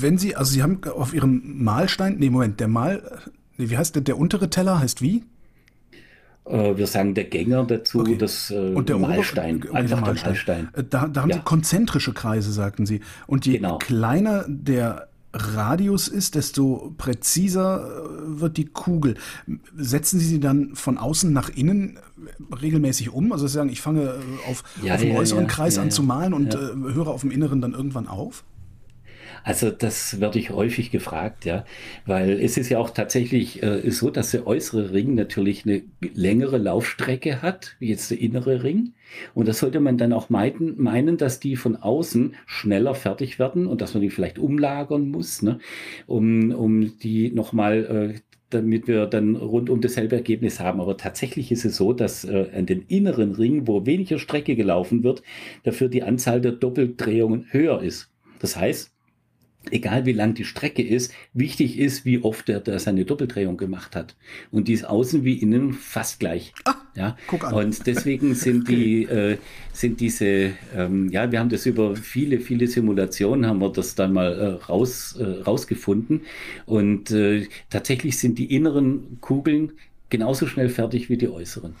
Wenn 0.00 0.18
Sie, 0.18 0.34
also 0.34 0.52
Sie 0.52 0.62
haben 0.62 0.80
auf 0.84 1.14
Ihrem 1.14 1.62
Mahlstein, 1.62 2.16
nee, 2.18 2.30
Moment, 2.30 2.60
der 2.60 2.68
Mal, 2.68 3.20
nee, 3.56 3.70
wie 3.70 3.76
heißt 3.76 3.94
der, 3.94 4.02
der 4.02 4.18
untere 4.18 4.50
Teller 4.50 4.80
heißt 4.80 5.02
wie? 5.02 5.24
Äh, 6.48 6.76
wir 6.76 6.86
sagen 6.86 7.14
der 7.14 7.24
Gänger 7.24 7.64
dazu, 7.64 8.00
okay. 8.00 8.16
das 8.16 8.50
äh, 8.50 8.72
und 8.72 8.88
der 8.88 8.98
Mahlstein, 8.98 9.56
okay, 9.56 9.76
einfach 9.76 10.02
der 10.02 10.14
Mahlstein. 10.24 10.68
Äh, 10.72 10.84
da, 10.88 11.08
da 11.08 11.22
haben 11.22 11.30
ja. 11.30 11.36
Sie 11.36 11.42
konzentrische 11.42 12.12
Kreise, 12.12 12.52
sagten 12.52 12.86
Sie. 12.86 13.00
Und 13.26 13.46
je 13.46 13.56
genau. 13.56 13.78
kleiner 13.78 14.44
der 14.48 15.08
Radius 15.34 16.08
ist, 16.08 16.34
desto 16.34 16.94
präziser 16.96 17.86
äh, 17.86 18.40
wird 18.40 18.56
die 18.56 18.64
Kugel. 18.64 19.16
Setzen 19.76 20.18
Sie 20.18 20.26
sie 20.26 20.40
dann 20.40 20.74
von 20.74 20.96
außen 20.96 21.32
nach 21.32 21.50
innen 21.50 21.98
regelmäßig 22.60 23.12
um? 23.12 23.32
Also 23.32 23.46
Sie 23.46 23.52
sagen, 23.52 23.68
ich 23.68 23.82
fange 23.82 24.14
auf, 24.48 24.64
ja, 24.82 24.94
auf 24.94 25.00
dem 25.00 25.12
ja, 25.12 25.18
äußeren 25.18 25.46
Kreis 25.46 25.78
an 25.78 25.90
zu 25.90 26.02
malen 26.02 26.32
und 26.32 26.54
höre 26.56 27.08
auf 27.08 27.20
dem 27.20 27.30
inneren 27.30 27.60
dann 27.60 27.74
irgendwann 27.74 28.08
auf? 28.08 28.44
Also 29.44 29.70
das 29.70 30.20
werde 30.20 30.38
ich 30.38 30.50
häufig 30.50 30.90
gefragt, 30.90 31.44
ja, 31.44 31.64
weil 32.06 32.32
es 32.40 32.56
ist 32.56 32.68
ja 32.68 32.78
auch 32.78 32.90
tatsächlich 32.90 33.62
äh, 33.62 33.90
so, 33.90 34.10
dass 34.10 34.30
der 34.30 34.46
äußere 34.46 34.92
Ring 34.92 35.14
natürlich 35.14 35.64
eine 35.64 35.82
längere 36.00 36.58
Laufstrecke 36.58 37.42
hat, 37.42 37.76
wie 37.78 37.88
jetzt 37.88 38.10
der 38.10 38.20
innere 38.20 38.62
Ring. 38.62 38.92
Und 39.34 39.48
das 39.48 39.60
sollte 39.60 39.80
man 39.80 39.96
dann 39.96 40.12
auch 40.12 40.28
meiden, 40.28 40.80
meinen, 40.80 41.16
dass 41.16 41.40
die 41.40 41.56
von 41.56 41.76
außen 41.76 42.34
schneller 42.46 42.94
fertig 42.94 43.38
werden 43.38 43.66
und 43.66 43.80
dass 43.80 43.94
man 43.94 44.02
die 44.02 44.10
vielleicht 44.10 44.38
umlagern 44.38 45.08
muss, 45.08 45.42
ne, 45.42 45.58
um, 46.06 46.50
um 46.50 46.98
die 46.98 47.30
nochmal 47.30 48.14
äh, 48.14 48.20
damit 48.50 48.88
wir 48.88 49.06
dann 49.06 49.36
rundum 49.36 49.80
dasselbe 49.80 50.16
Ergebnis 50.16 50.60
haben. 50.60 50.80
Aber 50.80 50.96
tatsächlich 50.96 51.52
ist 51.52 51.64
es 51.64 51.76
so, 51.76 51.92
dass 51.92 52.24
äh, 52.24 52.48
an 52.54 52.66
den 52.66 52.82
inneren 52.88 53.32
Ring, 53.32 53.66
wo 53.66 53.84
weniger 53.84 54.18
Strecke 54.18 54.56
gelaufen 54.56 55.04
wird, 55.04 55.22
dafür 55.64 55.88
die 55.88 56.02
Anzahl 56.02 56.40
der 56.40 56.52
Doppeldrehungen 56.52 57.46
höher 57.50 57.82
ist. 57.82 58.10
Das 58.38 58.56
heißt, 58.56 58.92
egal 59.72 60.06
wie 60.06 60.12
lang 60.12 60.34
die 60.34 60.44
Strecke 60.44 60.82
ist, 60.82 61.12
wichtig 61.32 61.78
ist, 61.78 62.04
wie 62.04 62.20
oft 62.20 62.48
er 62.48 62.60
da 62.60 62.78
seine 62.78 63.04
Doppeldrehung 63.04 63.56
gemacht 63.56 63.96
hat. 63.96 64.16
Und 64.50 64.68
die 64.68 64.72
ist 64.72 64.84
außen 64.84 65.24
wie 65.24 65.34
innen 65.34 65.72
fast 65.72 66.20
gleich. 66.20 66.52
Ah, 66.64 66.74
ja, 66.94 67.16
guck 67.26 67.44
an. 67.44 67.54
Und 67.54 67.86
deswegen 67.86 68.34
sind 68.34 68.68
die, 68.68 69.04
äh, 69.04 69.38
sind 69.72 70.00
diese, 70.00 70.52
ähm, 70.76 71.08
ja, 71.10 71.30
wir 71.30 71.38
haben 71.40 71.48
das 71.48 71.66
über 71.66 71.96
viele, 71.96 72.40
viele 72.40 72.66
Simulationen 72.66 73.46
haben 73.46 73.60
wir 73.60 73.70
das 73.70 73.94
dann 73.94 74.12
mal 74.12 74.32
äh, 74.32 74.64
raus, 74.64 75.16
äh, 75.18 75.42
rausgefunden. 75.42 76.22
Und 76.66 77.10
äh, 77.10 77.46
tatsächlich 77.70 78.18
sind 78.18 78.38
die 78.38 78.54
inneren 78.54 79.18
Kugeln 79.20 79.72
genauso 80.10 80.46
schnell 80.46 80.68
fertig 80.68 81.08
wie 81.10 81.16
die 81.16 81.28
äußeren. 81.28 81.74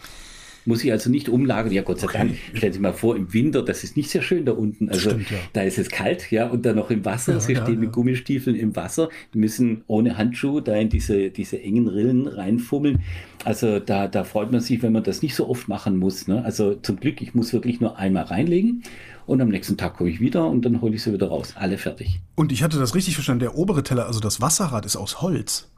Muss 0.64 0.84
ich 0.84 0.92
also 0.92 1.10
nicht 1.10 1.28
umlagern. 1.28 1.72
Ja, 1.72 1.82
Gott 1.82 2.00
sei 2.00 2.06
okay. 2.06 2.18
Dank. 2.18 2.34
Stellen 2.54 2.72
Sie 2.72 2.78
mal 2.78 2.92
vor, 2.92 3.16
im 3.16 3.32
Winter, 3.32 3.62
das 3.62 3.84
ist 3.84 3.96
nicht 3.96 4.10
sehr 4.10 4.22
schön 4.22 4.44
da 4.44 4.52
unten. 4.52 4.88
Also 4.88 5.10
Stimmt, 5.10 5.30
ja. 5.30 5.38
da 5.52 5.62
ist 5.62 5.78
es 5.78 5.88
kalt, 5.88 6.30
ja, 6.30 6.48
und 6.48 6.66
dann 6.66 6.76
noch 6.76 6.90
im 6.90 7.04
Wasser. 7.04 7.34
Ja, 7.34 7.40
Sie 7.40 7.54
ja, 7.54 7.62
stehen 7.62 7.80
mit 7.80 7.92
Gummistiefeln 7.92 8.56
im 8.56 8.76
Wasser, 8.76 9.08
die 9.34 9.38
müssen 9.38 9.82
ohne 9.86 10.18
Handschuhe 10.18 10.62
da 10.62 10.74
in 10.76 10.88
diese, 10.88 11.30
diese 11.30 11.60
engen 11.60 11.88
Rillen 11.88 12.26
reinfummeln. 12.26 13.00
Also 13.44 13.78
da, 13.78 14.08
da 14.08 14.24
freut 14.24 14.52
man 14.52 14.60
sich, 14.60 14.82
wenn 14.82 14.92
man 14.92 15.04
das 15.04 15.22
nicht 15.22 15.34
so 15.34 15.48
oft 15.48 15.68
machen 15.68 15.96
muss. 15.96 16.26
Ne? 16.26 16.44
Also 16.44 16.74
zum 16.74 17.00
Glück, 17.00 17.22
ich 17.22 17.34
muss 17.34 17.52
wirklich 17.52 17.80
nur 17.80 17.96
einmal 17.96 18.24
reinlegen 18.24 18.82
und 19.26 19.40
am 19.40 19.48
nächsten 19.48 19.76
Tag 19.76 19.96
komme 19.96 20.10
ich 20.10 20.20
wieder 20.20 20.46
und 20.48 20.64
dann 20.64 20.80
hole 20.80 20.94
ich 20.94 21.02
sie 21.02 21.12
wieder 21.12 21.28
raus. 21.28 21.52
Alle 21.54 21.78
fertig. 21.78 22.20
Und 22.34 22.50
ich 22.50 22.62
hatte 22.62 22.78
das 22.78 22.94
richtig 22.94 23.14
verstanden, 23.14 23.40
der 23.40 23.56
obere 23.56 23.82
Teller, 23.82 24.06
also 24.06 24.20
das 24.20 24.40
Wasserrad 24.40 24.86
ist 24.86 24.96
aus 24.96 25.20
Holz. 25.20 25.68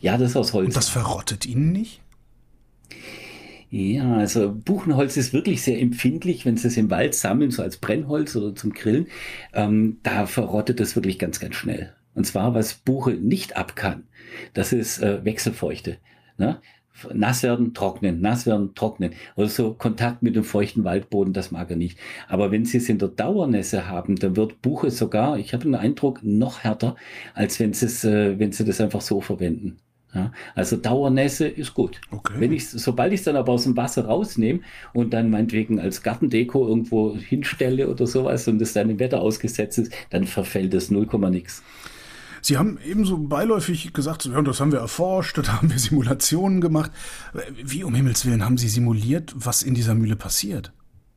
Ja, 0.00 0.16
das 0.18 0.30
ist 0.30 0.36
aus 0.36 0.52
Holz. 0.52 0.66
Und 0.68 0.76
das 0.76 0.88
verrottet 0.88 1.46
Ihnen 1.46 1.72
nicht? 1.72 2.00
Ja, 3.76 4.18
also 4.18 4.54
Buchenholz 4.54 5.16
ist 5.16 5.32
wirklich 5.32 5.62
sehr 5.62 5.80
empfindlich, 5.80 6.46
wenn 6.46 6.56
Sie 6.56 6.68
es 6.68 6.76
im 6.76 6.90
Wald 6.90 7.12
sammeln, 7.12 7.50
so 7.50 7.60
als 7.60 7.76
Brennholz 7.78 8.36
oder 8.36 8.54
zum 8.54 8.72
Grillen. 8.72 9.08
Ähm, 9.52 9.98
da 10.04 10.26
verrottet 10.26 10.78
es 10.78 10.94
wirklich 10.94 11.18
ganz, 11.18 11.40
ganz 11.40 11.56
schnell. 11.56 11.92
Und 12.14 12.24
zwar, 12.24 12.54
was 12.54 12.74
Buche 12.74 13.14
nicht 13.14 13.56
ab 13.56 13.74
kann, 13.74 14.04
das 14.52 14.72
ist 14.72 15.02
äh, 15.02 15.24
Wechselfeuchte. 15.24 15.98
Ne? 16.38 16.60
Nass 17.12 17.42
werden, 17.42 17.74
trocknen, 17.74 18.20
nass 18.20 18.46
werden, 18.46 18.76
trocknen. 18.76 19.14
Oder 19.34 19.48
so 19.48 19.74
Kontakt 19.74 20.22
mit 20.22 20.36
dem 20.36 20.44
feuchten 20.44 20.84
Waldboden, 20.84 21.32
das 21.32 21.50
mag 21.50 21.68
er 21.68 21.76
nicht. 21.76 21.98
Aber 22.28 22.52
wenn 22.52 22.64
Sie 22.64 22.76
es 22.76 22.88
in 22.88 22.98
der 22.98 23.08
Dauernässe 23.08 23.88
haben, 23.88 24.14
dann 24.14 24.36
wird 24.36 24.62
Buche 24.62 24.92
sogar, 24.92 25.36
ich 25.36 25.52
habe 25.52 25.64
den 25.64 25.74
Eindruck, 25.74 26.20
noch 26.22 26.60
härter, 26.60 26.94
als 27.34 27.58
wenn 27.58 27.72
Sie 27.72 27.86
es, 27.86 28.04
äh, 28.04 28.38
wenn 28.38 28.52
Sie 28.52 28.64
das 28.64 28.80
einfach 28.80 29.00
so 29.00 29.20
verwenden. 29.20 29.78
Ja, 30.14 30.30
also 30.54 30.76
Dauernässe 30.76 31.48
ist 31.48 31.74
gut. 31.74 32.00
Okay. 32.12 32.34
Wenn 32.38 32.52
ich, 32.52 32.70
sobald 32.70 33.12
ich 33.12 33.20
es 33.20 33.24
dann 33.24 33.34
aber 33.34 33.52
aus 33.52 33.64
dem 33.64 33.76
Wasser 33.76 34.04
rausnehme 34.04 34.60
und 34.92 35.12
dann 35.12 35.28
meinetwegen 35.28 35.80
als 35.80 36.02
Gartendeko 36.02 36.68
irgendwo 36.68 37.16
hinstelle 37.16 37.88
oder 37.88 38.06
sowas 38.06 38.46
und 38.46 38.62
es 38.62 38.72
dann 38.74 38.90
im 38.90 39.00
Wetter 39.00 39.20
ausgesetzt 39.20 39.78
ist, 39.78 39.92
dann 40.10 40.24
verfällt 40.24 40.72
es 40.74 40.90
0, 40.90 41.08
nix. 41.30 41.62
Sie 42.42 42.58
haben 42.58 42.78
ebenso 42.86 43.18
beiläufig 43.18 43.92
gesagt, 43.92 44.26
ja, 44.26 44.40
das 44.42 44.60
haben 44.60 44.70
wir 44.70 44.78
erforscht, 44.78 45.36
da 45.42 45.54
haben 45.54 45.70
wir 45.70 45.78
Simulationen 45.78 46.60
gemacht. 46.60 46.92
Wie 47.64 47.82
um 47.82 47.94
Himmels 47.94 48.24
Willen 48.24 48.44
haben 48.44 48.58
Sie 48.58 48.68
simuliert, 48.68 49.34
was 49.34 49.62
in 49.62 49.74
dieser 49.74 49.94
Mühle 49.94 50.14
passiert? 50.14 50.72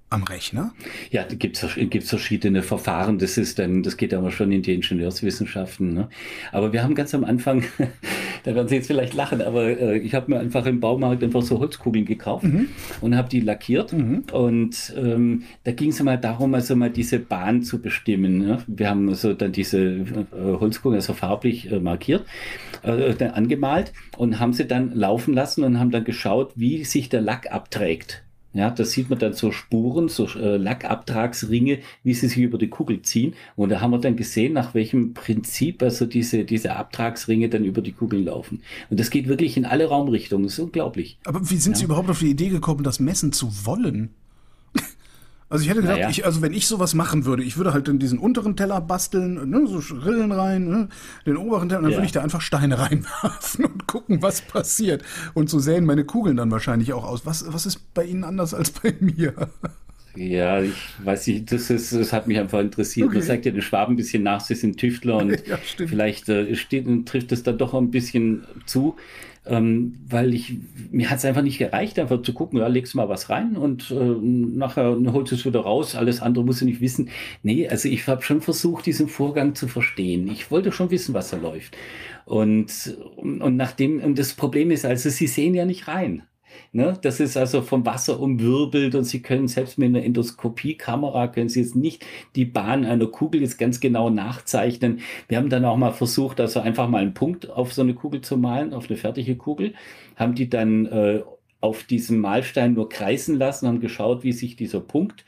Am 0.09 0.23
Rechner? 0.23 0.73
Ja, 1.11 1.23
da 1.23 1.35
gibt 1.35 1.61
es 1.61 2.09
verschiedene 2.09 2.63
Verfahren. 2.63 3.19
Das 3.19 3.37
ist 3.37 3.59
dann, 3.59 3.83
das 3.83 3.97
geht 3.97 4.13
aber 4.13 4.31
schon 4.31 4.53
in 4.53 4.61
die 4.61 4.73
Ingenieurswissenschaften. 4.73 5.93
Ne? 5.93 6.07
Aber 6.53 6.71
wir 6.71 6.81
haben 6.81 6.95
ganz 6.95 7.13
am 7.13 7.25
Anfang, 7.25 7.65
da 8.43 8.55
werden 8.55 8.69
Sie 8.69 8.75
jetzt 8.75 8.87
vielleicht 8.87 9.13
lachen, 9.15 9.41
aber 9.41 9.65
äh, 9.65 9.97
ich 9.97 10.13
habe 10.13 10.31
mir 10.31 10.39
einfach 10.39 10.65
im 10.65 10.79
Baumarkt 10.79 11.23
einfach 11.23 11.41
so 11.41 11.59
Holzkugeln 11.59 12.05
gekauft 12.05 12.45
mhm. 12.45 12.69
und 13.01 13.17
habe 13.17 13.27
die 13.27 13.41
lackiert. 13.41 13.91
Mhm. 13.91 14.23
Und 14.31 14.93
ähm, 14.95 15.43
da 15.65 15.71
ging 15.73 15.89
es 15.89 16.01
mal 16.01 16.17
darum, 16.17 16.53
also 16.53 16.77
mal 16.77 16.89
diese 16.89 17.19
Bahn 17.19 17.61
zu 17.61 17.81
bestimmen. 17.81 18.37
Ne? 18.37 18.59
Wir 18.67 18.89
haben 18.89 19.09
also 19.09 19.33
dann 19.33 19.51
diese 19.51 19.79
äh, 19.79 20.05
Holzkugeln 20.33 21.01
also 21.01 21.13
farblich 21.13 21.69
äh, 21.69 21.81
markiert, 21.81 22.25
äh, 22.83 23.13
angemalt 23.25 23.91
und 24.15 24.39
haben 24.39 24.53
sie 24.53 24.65
dann 24.65 24.93
laufen 24.93 25.33
lassen 25.33 25.65
und 25.65 25.79
haben 25.79 25.91
dann 25.91 26.05
geschaut, 26.05 26.53
wie 26.55 26.85
sich 26.85 27.09
der 27.09 27.19
Lack 27.19 27.51
abträgt. 27.51 28.23
Ja, 28.57 28.71
da 28.71 28.83
sieht 28.85 29.11
man 29.11 29.19
dann 29.19 29.33
so 29.33 29.51
Spuren, 29.51 30.09
so 30.09 30.25
äh, 30.25 30.57
Lackabtragsringe, 30.57 31.77
wie 32.03 32.13
sie 32.15 32.27
sich 32.27 32.39
über 32.39 32.57
die 32.57 32.69
Kugel 32.69 33.03
ziehen. 33.03 33.35
Und 33.55 33.69
da 33.69 33.81
haben 33.81 33.91
wir 33.91 33.99
dann 33.99 34.15
gesehen, 34.15 34.53
nach 34.53 34.73
welchem 34.73 35.13
Prinzip 35.13 35.83
also 35.83 36.07
diese, 36.07 36.43
diese 36.43 36.75
Abtragsringe 36.75 37.49
dann 37.49 37.63
über 37.63 37.83
die 37.83 37.91
Kugel 37.91 38.23
laufen. 38.23 38.63
Und 38.89 38.99
das 38.99 39.11
geht 39.11 39.27
wirklich 39.27 39.57
in 39.57 39.65
alle 39.65 39.85
Raumrichtungen. 39.85 40.45
Das 40.45 40.53
ist 40.53 40.59
unglaublich. 40.59 41.19
Aber 41.25 41.47
wie 41.47 41.57
sind 41.57 41.73
ja. 41.73 41.77
Sie 41.77 41.85
überhaupt 41.85 42.09
auf 42.09 42.17
die 42.17 42.31
Idee 42.31 42.49
gekommen, 42.49 42.83
das 42.83 42.99
messen 42.99 43.31
zu 43.31 43.67
wollen? 43.67 44.09
Also 45.49 45.63
ich 45.63 45.69
hätte 45.69 45.81
gedacht, 45.81 45.97
naja. 45.97 46.09
ich, 46.09 46.25
also 46.25 46.41
wenn 46.41 46.51
ich 46.51 46.67
sowas 46.67 46.93
machen 46.93 47.23
würde, 47.23 47.41
ich 47.41 47.55
würde 47.55 47.71
halt 47.71 47.87
in 47.87 47.99
diesen 47.99 48.19
unteren 48.19 48.57
Teller 48.57 48.81
basteln, 48.81 49.49
ne, 49.49 49.65
so 49.65 49.77
Rillen 49.95 50.33
rein, 50.33 50.67
ne, 50.67 50.89
den 51.25 51.37
oberen 51.37 51.69
Teller, 51.69 51.79
und 51.79 51.83
dann 51.85 51.91
ja. 51.91 51.97
würde 51.97 52.05
ich 52.05 52.11
da 52.11 52.21
einfach 52.21 52.41
Steine 52.41 52.79
reinwerfen 52.79 53.65
und 53.65 53.87
gucken, 53.87 54.21
was 54.21 54.41
passiert. 54.41 55.03
Und 55.33 55.49
so 55.49 55.59
sähen 55.59 55.85
meine 55.85 56.03
Kugeln 56.03 56.35
dann 56.35 56.51
wahrscheinlich 56.51 56.91
auch 56.91 57.05
aus. 57.05 57.25
Was, 57.25 57.45
was 57.53 57.65
ist 57.65 57.93
bei 57.93 58.03
Ihnen 58.03 58.25
anders 58.25 58.53
als 58.53 58.71
bei 58.71 58.93
mir? 58.99 59.33
Ja, 60.17 60.61
ich 60.61 60.73
weiß 61.03 61.27
nicht, 61.27 61.51
das, 61.51 61.69
ist, 61.69 61.93
das 61.93 62.11
hat 62.11 62.27
mich 62.27 62.39
einfach 62.39 62.59
interessiert. 62.59 63.07
Okay. 63.07 63.19
Man 63.19 63.25
sagt 63.25 63.45
ja 63.45 63.51
den 63.51 63.61
Schwaben 63.61 63.93
ein 63.93 63.97
bisschen 63.97 64.23
nach, 64.23 64.41
sie 64.41 64.55
sind 64.55 64.77
Tüftler 64.77 65.17
und 65.17 65.29
ja, 65.47 65.57
vielleicht 65.57 66.27
äh, 66.27 66.55
steht, 66.55 66.87
trifft 67.05 67.31
es 67.31 67.43
dann 67.43 67.57
doch 67.57 67.73
ein 67.73 67.91
bisschen 67.91 68.43
zu 68.65 68.97
ähm, 69.49 69.99
weil 70.07 70.33
ich, 70.33 70.55
mir 70.91 71.09
hat 71.09 71.19
es 71.19 71.25
einfach 71.25 71.41
nicht 71.41 71.57
gereicht, 71.57 71.99
einfach 71.99 72.21
zu 72.21 72.33
gucken, 72.33 72.59
ja, 72.59 72.67
legst 72.67 72.95
mal 72.95 73.09
was 73.09 73.29
rein 73.29 73.55
und 73.55 73.91
äh, 73.91 73.95
nachher 73.95 74.97
holst 75.11 75.31
du 75.31 75.35
es 75.35 75.45
wieder 75.45 75.61
raus, 75.61 75.95
alles 75.95 76.21
andere 76.21 76.45
musst 76.45 76.61
du 76.61 76.65
nicht 76.65 76.81
wissen. 76.81 77.09
Nee, 77.43 77.67
also 77.67 77.89
ich 77.89 78.07
habe 78.07 78.21
schon 78.21 78.41
versucht, 78.41 78.85
diesen 78.85 79.07
Vorgang 79.07 79.55
zu 79.55 79.67
verstehen. 79.67 80.27
Ich 80.27 80.51
wollte 80.51 80.71
schon 80.71 80.91
wissen, 80.91 81.13
was 81.13 81.29
da 81.29 81.37
läuft. 81.37 81.77
Und, 82.25 82.97
und 83.15 83.55
nachdem, 83.55 84.01
und 84.01 84.19
das 84.19 84.33
Problem 84.33 84.71
ist 84.71 84.85
also, 84.85 85.09
sie 85.09 85.27
sehen 85.27 85.53
ja 85.53 85.65
nicht 85.65 85.87
rein. 85.87 86.23
Ne? 86.71 86.97
Das 87.01 87.19
ist 87.19 87.37
also 87.37 87.61
vom 87.61 87.85
Wasser 87.85 88.19
umwirbelt 88.19 88.95
und 88.95 89.03
Sie 89.03 89.21
können 89.21 89.47
selbst 89.47 89.77
mit 89.77 89.89
einer 89.89 90.03
Endoskopiekamera 90.03 91.27
können 91.27 91.49
Sie 91.49 91.61
jetzt 91.61 91.75
nicht 91.75 92.05
die 92.35 92.45
Bahn 92.45 92.85
einer 92.85 93.07
Kugel 93.07 93.41
jetzt 93.41 93.57
ganz 93.57 93.79
genau 93.79 94.09
nachzeichnen. 94.09 94.99
Wir 95.27 95.37
haben 95.37 95.49
dann 95.49 95.65
auch 95.65 95.77
mal 95.77 95.91
versucht, 95.91 96.39
also 96.39 96.59
einfach 96.59 96.87
mal 96.87 97.01
einen 97.01 97.13
Punkt 97.13 97.49
auf 97.49 97.73
so 97.73 97.81
eine 97.81 97.93
Kugel 97.93 98.21
zu 98.21 98.37
malen, 98.37 98.73
auf 98.73 98.89
eine 98.89 98.97
fertige 98.97 99.35
Kugel, 99.35 99.73
haben 100.15 100.35
die 100.35 100.49
dann 100.49 100.85
äh, 100.87 101.21
auf 101.59 101.83
diesem 101.83 102.19
Malstein 102.19 102.73
nur 102.73 102.89
kreisen 102.89 103.35
lassen, 103.35 103.67
haben 103.67 103.79
geschaut, 103.79 104.23
wie 104.23 104.31
sich 104.31 104.55
dieser 104.55 104.79
Punkt 104.79 105.25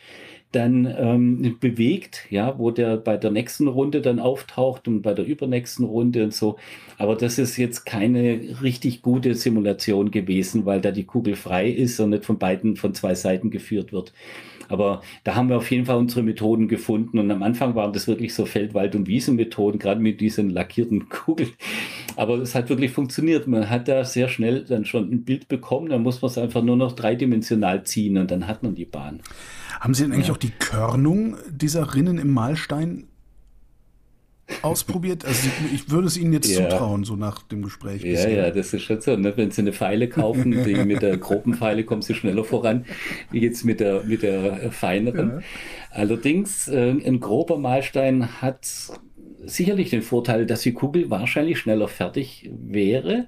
dann 0.51 0.85
ähm, 0.97 1.57
bewegt, 1.59 2.25
ja, 2.31 2.57
wo 2.57 2.71
der 2.71 2.97
bei 2.97 3.17
der 3.17 3.29
nächsten 3.29 3.67
Runde 3.67 4.01
dann 4.01 4.19
auftaucht 4.19 4.87
und 4.87 5.03
bei 5.03 5.13
der 5.13 5.25
übernächsten 5.25 5.85
Runde 5.85 6.23
und 6.23 6.33
so. 6.33 6.57
Aber 6.97 7.15
das 7.15 7.37
ist 7.37 7.57
jetzt 7.57 7.85
keine 7.85 8.61
richtig 8.61 9.03
gute 9.03 9.35
Simulation 9.35 10.09
gewesen, 10.09 10.65
weil 10.65 10.81
da 10.81 10.91
die 10.91 11.05
Kugel 11.05 11.35
frei 11.35 11.69
ist 11.69 11.99
und 11.99 12.11
nicht 12.11 12.25
von 12.25 12.39
beiden, 12.39 12.77
von 12.77 12.95
zwei 12.95 13.13
Seiten 13.13 13.51
geführt 13.51 13.93
wird. 13.93 14.11
Aber 14.70 15.01
da 15.24 15.36
haben 15.36 15.49
wir 15.49 15.57
auf 15.57 15.70
jeden 15.70 15.86
Fall 15.86 15.97
unsere 15.97 16.24
Methoden 16.24 16.67
gefunden. 16.67 17.20
Und 17.20 17.30
am 17.30 17.43
Anfang 17.43 17.76
waren 17.76 17.91
das 17.91 18.07
wirklich 18.07 18.34
so 18.34 18.45
Feld-, 18.45 18.74
Wald- 18.74 18.95
und 18.95 19.07
Wiesenmethoden, 19.07 19.80
gerade 19.80 19.99
mit 19.99 20.22
diesen 20.22 20.49
lackierten 20.49 21.09
Kugeln. 21.09 21.51
Aber 22.15 22.36
es 22.36 22.55
hat 22.55 22.70
wirklich 22.70 22.91
funktioniert. 22.91 23.47
Man 23.47 23.70
hat 23.70 23.88
da 23.88 24.05
sehr 24.05 24.30
schnell 24.30 24.63
dann 24.63 24.86
schon 24.86 25.11
ein 25.11 25.24
Bild 25.24 25.47
bekommen. 25.47 25.89
Dann 25.89 26.03
muss 26.03 26.22
man 26.22 26.32
es 26.32 26.38
einfach 26.38 26.63
nur 26.63 26.78
noch 26.78 26.93
dreidimensional 26.93 27.84
ziehen 27.84 28.17
und 28.17 28.32
dann 28.32 28.47
hat 28.47 28.63
man 28.63 28.76
die 28.76 28.86
Bahn. 28.86 29.20
Haben 29.80 29.93
Sie 29.93 30.03
denn 30.03 30.11
eigentlich 30.11 30.28
ja. 30.28 30.34
auch 30.34 30.38
die 30.38 30.51
Körnung 30.51 31.36
dieser 31.49 31.95
Rinnen 31.95 32.17
im 32.17 32.32
Mahlstein 32.32 33.09
ausprobiert? 34.61 35.25
Also 35.25 35.49
ich 35.73 35.89
würde 35.89 36.07
es 36.07 36.17
Ihnen 36.17 36.33
jetzt 36.33 36.49
ja. 36.49 36.69
zutrauen, 36.69 37.03
so 37.03 37.15
nach 37.15 37.43
dem 37.43 37.61
Gespräch. 37.61 38.03
Ja, 38.03 38.11
bisher. 38.11 38.31
ja, 38.31 38.51
das 38.51 38.73
ist 38.73 38.83
schon 38.83 39.01
so. 39.01 39.15
Ne? 39.15 39.33
Wenn 39.35 39.51
Sie 39.51 39.61
eine 39.61 39.73
Pfeile 39.73 40.09
kaufen, 40.09 40.51
die 40.63 40.75
mit 40.85 41.01
der 41.01 41.17
groben 41.17 41.53
Pfeile 41.53 41.83
kommen 41.83 42.01
Sie 42.01 42.15
schneller 42.15 42.43
voran, 42.43 42.85
wie 43.31 43.39
jetzt 43.39 43.63
mit 43.63 43.79
der, 43.79 44.03
mit 44.03 44.23
der 44.23 44.71
feineren. 44.71 45.29
Ja. 45.29 45.39
Allerdings, 45.91 46.67
äh, 46.67 46.91
ein 46.91 47.19
grober 47.19 47.57
Mahlstein 47.57 48.41
hat 48.41 48.67
sicherlich 49.43 49.89
den 49.89 50.01
Vorteil, 50.01 50.45
dass 50.45 50.61
die 50.61 50.73
Kugel 50.73 51.09
wahrscheinlich 51.09 51.59
schneller 51.59 51.87
fertig 51.87 52.49
wäre. 52.53 53.27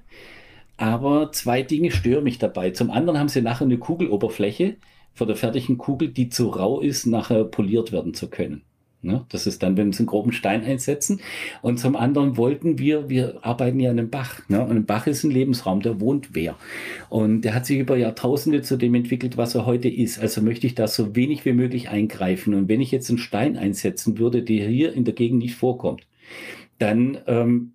Aber 0.76 1.32
zwei 1.32 1.62
Dinge 1.62 1.90
stören 1.90 2.24
mich 2.24 2.38
dabei. 2.38 2.70
Zum 2.70 2.90
anderen 2.90 3.18
haben 3.18 3.28
Sie 3.28 3.42
nachher 3.42 3.66
eine 3.66 3.78
Kugeloberfläche, 3.78 4.76
vor 5.14 5.26
der 5.26 5.36
fertigen 5.36 5.78
Kugel, 5.78 6.08
die 6.08 6.28
zu 6.28 6.48
rau 6.48 6.80
ist, 6.80 7.06
nachher 7.06 7.44
poliert 7.44 7.92
werden 7.92 8.14
zu 8.14 8.28
können. 8.28 8.62
Ne? 9.02 9.26
Das 9.30 9.46
ist 9.46 9.62
dann, 9.62 9.76
wenn 9.76 9.92
sie 9.92 10.00
einen 10.00 10.06
groben 10.06 10.32
Stein 10.32 10.64
einsetzen. 10.64 11.20
Und 11.60 11.78
zum 11.78 11.96
anderen 11.96 12.36
wollten 12.36 12.78
wir, 12.78 13.08
wir 13.08 13.38
arbeiten 13.42 13.80
ja 13.80 13.90
an 13.90 13.98
einem 13.98 14.10
Bach. 14.10 14.40
Ne? 14.48 14.64
Und 14.64 14.76
ein 14.76 14.86
Bach 14.86 15.06
ist 15.06 15.24
ein 15.24 15.30
Lebensraum, 15.30 15.80
der 15.80 16.00
wohnt 16.00 16.34
wer. 16.34 16.56
Und 17.08 17.42
der 17.42 17.54
hat 17.54 17.66
sich 17.66 17.78
über 17.78 17.96
Jahrtausende 17.96 18.62
zu 18.62 18.76
dem 18.76 18.94
entwickelt, 18.94 19.36
was 19.36 19.54
er 19.54 19.66
heute 19.66 19.88
ist. 19.88 20.20
Also 20.20 20.40
möchte 20.40 20.66
ich 20.66 20.74
da 20.74 20.86
so 20.86 21.16
wenig 21.16 21.44
wie 21.44 21.52
möglich 21.52 21.88
eingreifen. 21.88 22.54
Und 22.54 22.68
wenn 22.68 22.80
ich 22.80 22.92
jetzt 22.92 23.08
einen 23.08 23.18
Stein 23.18 23.56
einsetzen 23.56 24.18
würde, 24.18 24.42
der 24.42 24.68
hier 24.68 24.92
in 24.92 25.04
der 25.04 25.14
Gegend 25.14 25.40
nicht 25.40 25.56
vorkommt, 25.56 26.06
dann 26.78 27.18
ähm, 27.26 27.74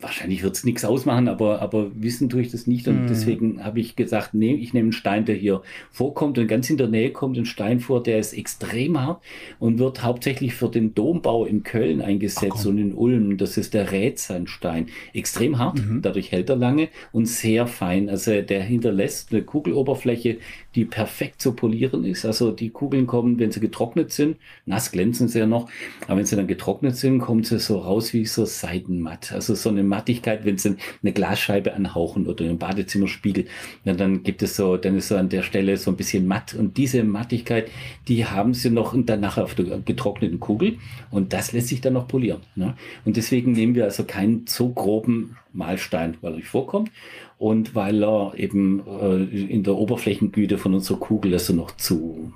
wahrscheinlich 0.00 0.42
wird 0.42 0.56
es 0.56 0.64
nichts 0.64 0.84
ausmachen, 0.84 1.28
aber, 1.28 1.60
aber 1.60 1.90
wissen 1.94 2.28
tue 2.28 2.42
ich 2.42 2.50
das 2.50 2.66
nicht. 2.66 2.88
Und 2.88 3.04
mm. 3.04 3.08
deswegen 3.08 3.64
habe 3.64 3.80
ich 3.80 3.96
gesagt, 3.96 4.34
nee, 4.34 4.54
ich 4.54 4.72
nehme 4.72 4.86
einen 4.86 4.92
Stein, 4.92 5.24
der 5.24 5.34
hier 5.34 5.62
vorkommt 5.90 6.38
und 6.38 6.48
ganz 6.48 6.70
in 6.70 6.76
der 6.76 6.88
Nähe 6.88 7.10
kommt 7.10 7.36
ein 7.38 7.44
Stein 7.44 7.80
vor, 7.80 8.02
der 8.02 8.18
ist 8.18 8.32
extrem 8.32 9.00
hart 9.00 9.22
und 9.58 9.78
wird 9.78 10.02
hauptsächlich 10.02 10.54
für 10.54 10.68
den 10.68 10.94
Dombau 10.94 11.44
in 11.44 11.62
Köln 11.62 12.00
eingesetzt 12.00 12.66
und 12.66 12.78
in 12.78 12.94
Ulm. 12.94 13.36
Das 13.36 13.56
ist 13.56 13.74
der 13.74 13.92
Rätsandstein. 13.92 14.86
Extrem 15.12 15.58
hart, 15.58 15.78
mhm. 15.78 16.02
dadurch 16.02 16.32
hält 16.32 16.50
er 16.50 16.56
lange 16.56 16.88
und 17.12 17.26
sehr 17.26 17.66
fein. 17.66 18.08
Also 18.08 18.40
der 18.42 18.62
hinterlässt 18.62 19.32
eine 19.32 19.42
Kugeloberfläche, 19.42 20.38
die 20.74 20.84
perfekt 20.84 21.42
zu 21.42 21.52
polieren 21.52 22.04
ist. 22.04 22.24
Also 22.24 22.52
die 22.52 22.70
Kugeln 22.70 23.06
kommen, 23.06 23.38
wenn 23.38 23.50
sie 23.50 23.60
getrocknet 23.60 24.12
sind, 24.12 24.36
nass 24.66 24.92
glänzen 24.92 25.28
sie 25.28 25.40
ja 25.40 25.46
noch, 25.46 25.68
aber 26.06 26.18
wenn 26.18 26.26
sie 26.26 26.36
dann 26.36 26.46
getrocknet 26.46 26.96
sind, 26.96 27.18
kommen 27.18 27.42
sie 27.42 27.58
so 27.58 27.78
raus 27.78 28.12
wie 28.12 28.24
so 28.26 28.44
Seidenmatt. 28.44 29.32
Also 29.32 29.54
so 29.54 29.68
eine 29.68 29.82
Mattigkeit, 29.82 30.44
wenn 30.44 30.58
sie 30.58 30.76
eine 31.02 31.12
Glasscheibe 31.12 31.74
anhauchen 31.74 32.26
oder 32.26 32.44
einen 32.44 32.58
Badezimmerspiegel, 32.58 33.46
dann, 33.84 33.96
dann 33.96 34.22
gibt 34.22 34.42
es 34.42 34.56
so, 34.56 34.76
dann 34.76 34.96
ist 34.96 35.08
so 35.08 35.16
an 35.16 35.28
der 35.28 35.42
Stelle 35.42 35.76
so 35.76 35.90
ein 35.90 35.96
bisschen 35.96 36.26
matt. 36.26 36.54
Und 36.54 36.76
diese 36.76 37.02
Mattigkeit, 37.02 37.68
die 38.06 38.26
haben 38.26 38.54
sie 38.54 38.70
noch 38.70 38.92
und 38.92 39.08
dann 39.08 39.20
nachher 39.20 39.44
auf 39.44 39.54
der 39.54 39.80
getrockneten 39.80 40.38
Kugel. 40.38 40.78
Und 41.10 41.32
das 41.32 41.52
lässt 41.52 41.68
sich 41.68 41.80
dann 41.80 41.94
noch 41.94 42.06
polieren. 42.06 42.42
Ne? 42.54 42.74
Und 43.04 43.16
deswegen 43.16 43.52
nehmen 43.52 43.74
wir 43.74 43.84
also 43.84 44.04
keinen 44.04 44.46
so 44.46 44.68
groben 44.68 45.36
Mahlstein, 45.52 46.16
weil 46.20 46.36
er 46.36 46.42
vorkommt 46.42 46.90
und 47.38 47.74
weil 47.74 48.02
er 48.02 48.34
eben 48.36 48.82
äh, 48.86 49.22
in 49.24 49.62
der 49.62 49.74
Oberflächengüte 49.74 50.58
von 50.58 50.74
unserer 50.74 50.98
Kugel 50.98 51.32
also 51.32 51.52
noch 51.52 51.76
zu, 51.76 52.32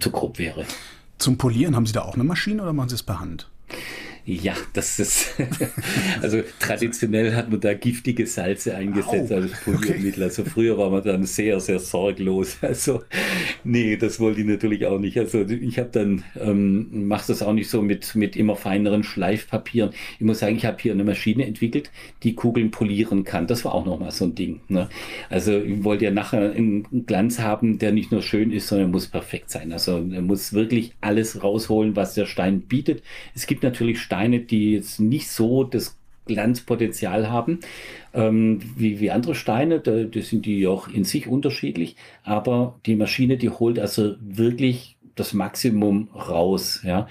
zu 0.00 0.10
grob 0.10 0.38
wäre. 0.38 0.64
Zum 1.18 1.36
Polieren 1.36 1.74
haben 1.74 1.86
Sie 1.86 1.92
da 1.92 2.02
auch 2.02 2.14
eine 2.14 2.24
Maschine 2.24 2.62
oder 2.62 2.72
machen 2.72 2.88
Sie 2.88 2.94
es 2.94 3.02
per 3.02 3.20
Hand? 3.20 3.48
Ja, 4.30 4.52
das 4.74 4.98
ist, 4.98 5.36
also 6.20 6.42
traditionell 6.60 7.34
hat 7.34 7.50
man 7.50 7.60
da 7.60 7.72
giftige 7.72 8.26
Salze 8.26 8.74
eingesetzt 8.74 9.32
oh, 9.32 9.36
als 9.36 9.52
Poliermittel. 9.64 10.08
Okay. 10.10 10.22
Also 10.24 10.44
früher 10.44 10.76
war 10.76 10.90
man 10.90 11.02
dann 11.02 11.24
sehr, 11.24 11.58
sehr 11.60 11.78
sorglos. 11.78 12.58
Also, 12.68 13.02
nee, 13.64 13.96
das 13.96 14.20
wollte 14.20 14.42
ich 14.42 14.46
natürlich 14.46 14.84
auch 14.84 14.98
nicht. 14.98 15.16
Also 15.16 15.40
ich 15.40 15.78
habe 15.78 15.88
dann, 15.90 16.24
ähm, 16.38 17.08
mache 17.08 17.28
das 17.28 17.42
auch 17.42 17.54
nicht 17.54 17.70
so 17.70 17.80
mit, 17.80 18.14
mit 18.14 18.36
immer 18.36 18.56
feineren 18.56 19.02
Schleifpapieren. 19.02 19.90
Ich 20.18 20.26
muss 20.26 20.40
sagen, 20.40 20.56
ich 20.56 20.66
habe 20.66 20.76
hier 20.78 20.92
eine 20.92 21.04
Maschine 21.04 21.46
entwickelt, 21.46 21.90
die 22.22 22.34
Kugeln 22.34 22.70
polieren 22.70 23.24
kann. 23.24 23.46
Das 23.46 23.64
war 23.64 23.72
auch 23.72 23.86
nochmal 23.86 24.10
so 24.10 24.26
ein 24.26 24.34
Ding. 24.34 24.60
Ne? 24.68 24.90
Also 25.30 25.56
ich 25.56 25.82
wollte 25.82 26.04
ja 26.04 26.10
nachher 26.10 26.52
einen 26.52 27.06
Glanz 27.06 27.38
haben, 27.38 27.78
der 27.78 27.92
nicht 27.92 28.12
nur 28.12 28.20
schön 28.20 28.52
ist, 28.52 28.68
sondern 28.68 28.90
muss 28.90 29.06
perfekt 29.06 29.50
sein. 29.50 29.72
Also 29.72 30.06
er 30.12 30.20
muss 30.20 30.52
wirklich 30.52 30.92
alles 31.00 31.42
rausholen, 31.42 31.96
was 31.96 32.12
der 32.12 32.26
Stein 32.26 32.60
bietet. 32.60 33.02
Es 33.34 33.46
gibt 33.46 33.62
natürlich 33.62 33.98
Steine, 33.98 34.17
Steine, 34.18 34.40
die 34.40 34.72
jetzt 34.72 34.98
nicht 34.98 35.30
so 35.30 35.62
das 35.62 35.96
Glanzpotenzial 36.26 37.30
haben 37.30 37.60
ähm, 38.12 38.60
wie, 38.76 38.98
wie 38.98 39.12
andere 39.12 39.36
Steine. 39.36 39.78
Da, 39.78 40.02
da 40.02 40.20
sind 40.20 40.44
die 40.44 40.66
auch 40.66 40.88
in 40.88 41.04
sich 41.04 41.28
unterschiedlich. 41.28 41.94
Aber 42.24 42.80
die 42.84 42.96
Maschine, 42.96 43.36
die 43.36 43.48
holt 43.48 43.78
also 43.78 44.16
wirklich 44.20 44.96
das 45.14 45.34
Maximum 45.34 46.08
raus. 46.14 46.82
Ja? 46.84 47.06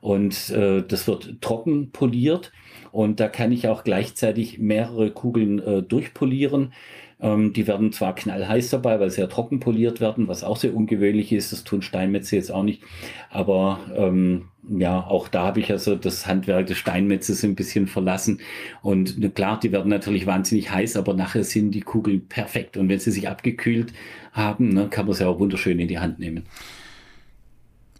Und 0.00 0.50
äh, 0.50 0.84
das 0.86 1.08
wird 1.08 1.40
trocken 1.40 1.90
poliert. 1.90 2.52
Und 2.92 3.18
da 3.18 3.26
kann 3.26 3.50
ich 3.50 3.66
auch 3.66 3.82
gleichzeitig 3.82 4.58
mehrere 4.58 5.10
Kugeln 5.10 5.58
äh, 5.58 5.82
durchpolieren. 5.82 6.72
Ähm, 7.20 7.52
die 7.52 7.66
werden 7.66 7.92
zwar 7.92 8.14
knallheiß 8.14 8.70
dabei, 8.70 9.00
weil 9.00 9.10
sie 9.10 9.20
ja 9.20 9.26
trocken 9.26 9.58
poliert 9.58 10.00
werden, 10.00 10.28
was 10.28 10.44
auch 10.44 10.56
sehr 10.56 10.76
ungewöhnlich 10.76 11.32
ist. 11.32 11.52
Das 11.52 11.64
tun 11.64 11.82
Steinmetze 11.82 12.36
jetzt 12.36 12.52
auch 12.52 12.62
nicht. 12.62 12.82
Aber 13.30 13.80
ähm, 13.96 14.48
ja, 14.68 15.00
auch 15.00 15.28
da 15.28 15.46
habe 15.46 15.60
ich 15.60 15.70
also 15.70 15.96
das 15.96 16.26
Handwerk 16.26 16.66
des 16.68 16.78
Steinmetzes 16.78 17.42
ein 17.42 17.56
bisschen 17.56 17.88
verlassen. 17.88 18.40
Und 18.80 19.34
klar, 19.34 19.58
die 19.58 19.72
werden 19.72 19.88
natürlich 19.88 20.26
wahnsinnig 20.26 20.70
heiß, 20.70 20.96
aber 20.96 21.14
nachher 21.14 21.42
sind 21.42 21.72
die 21.72 21.80
Kugeln 21.80 22.28
perfekt. 22.28 22.76
Und 22.76 22.88
wenn 22.88 23.00
sie 23.00 23.10
sich 23.10 23.28
abgekühlt 23.28 23.92
haben, 24.32 24.68
ne, 24.68 24.88
kann 24.88 25.06
man 25.06 25.14
sie 25.14 25.26
auch 25.26 25.40
wunderschön 25.40 25.78
in 25.80 25.88
die 25.88 25.98
Hand 25.98 26.18
nehmen. 26.20 26.44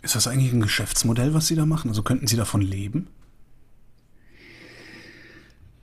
Ist 0.03 0.15
das 0.15 0.27
eigentlich 0.29 0.53
ein 0.53 0.61
Geschäftsmodell, 0.61 1.35
was 1.35 1.47
Sie 1.47 1.55
da 1.55 1.67
machen? 1.67 1.89
Also 1.89 2.03
könnten 2.03 2.27
Sie 2.27 2.37
davon 2.37 2.61
leben? 2.61 3.09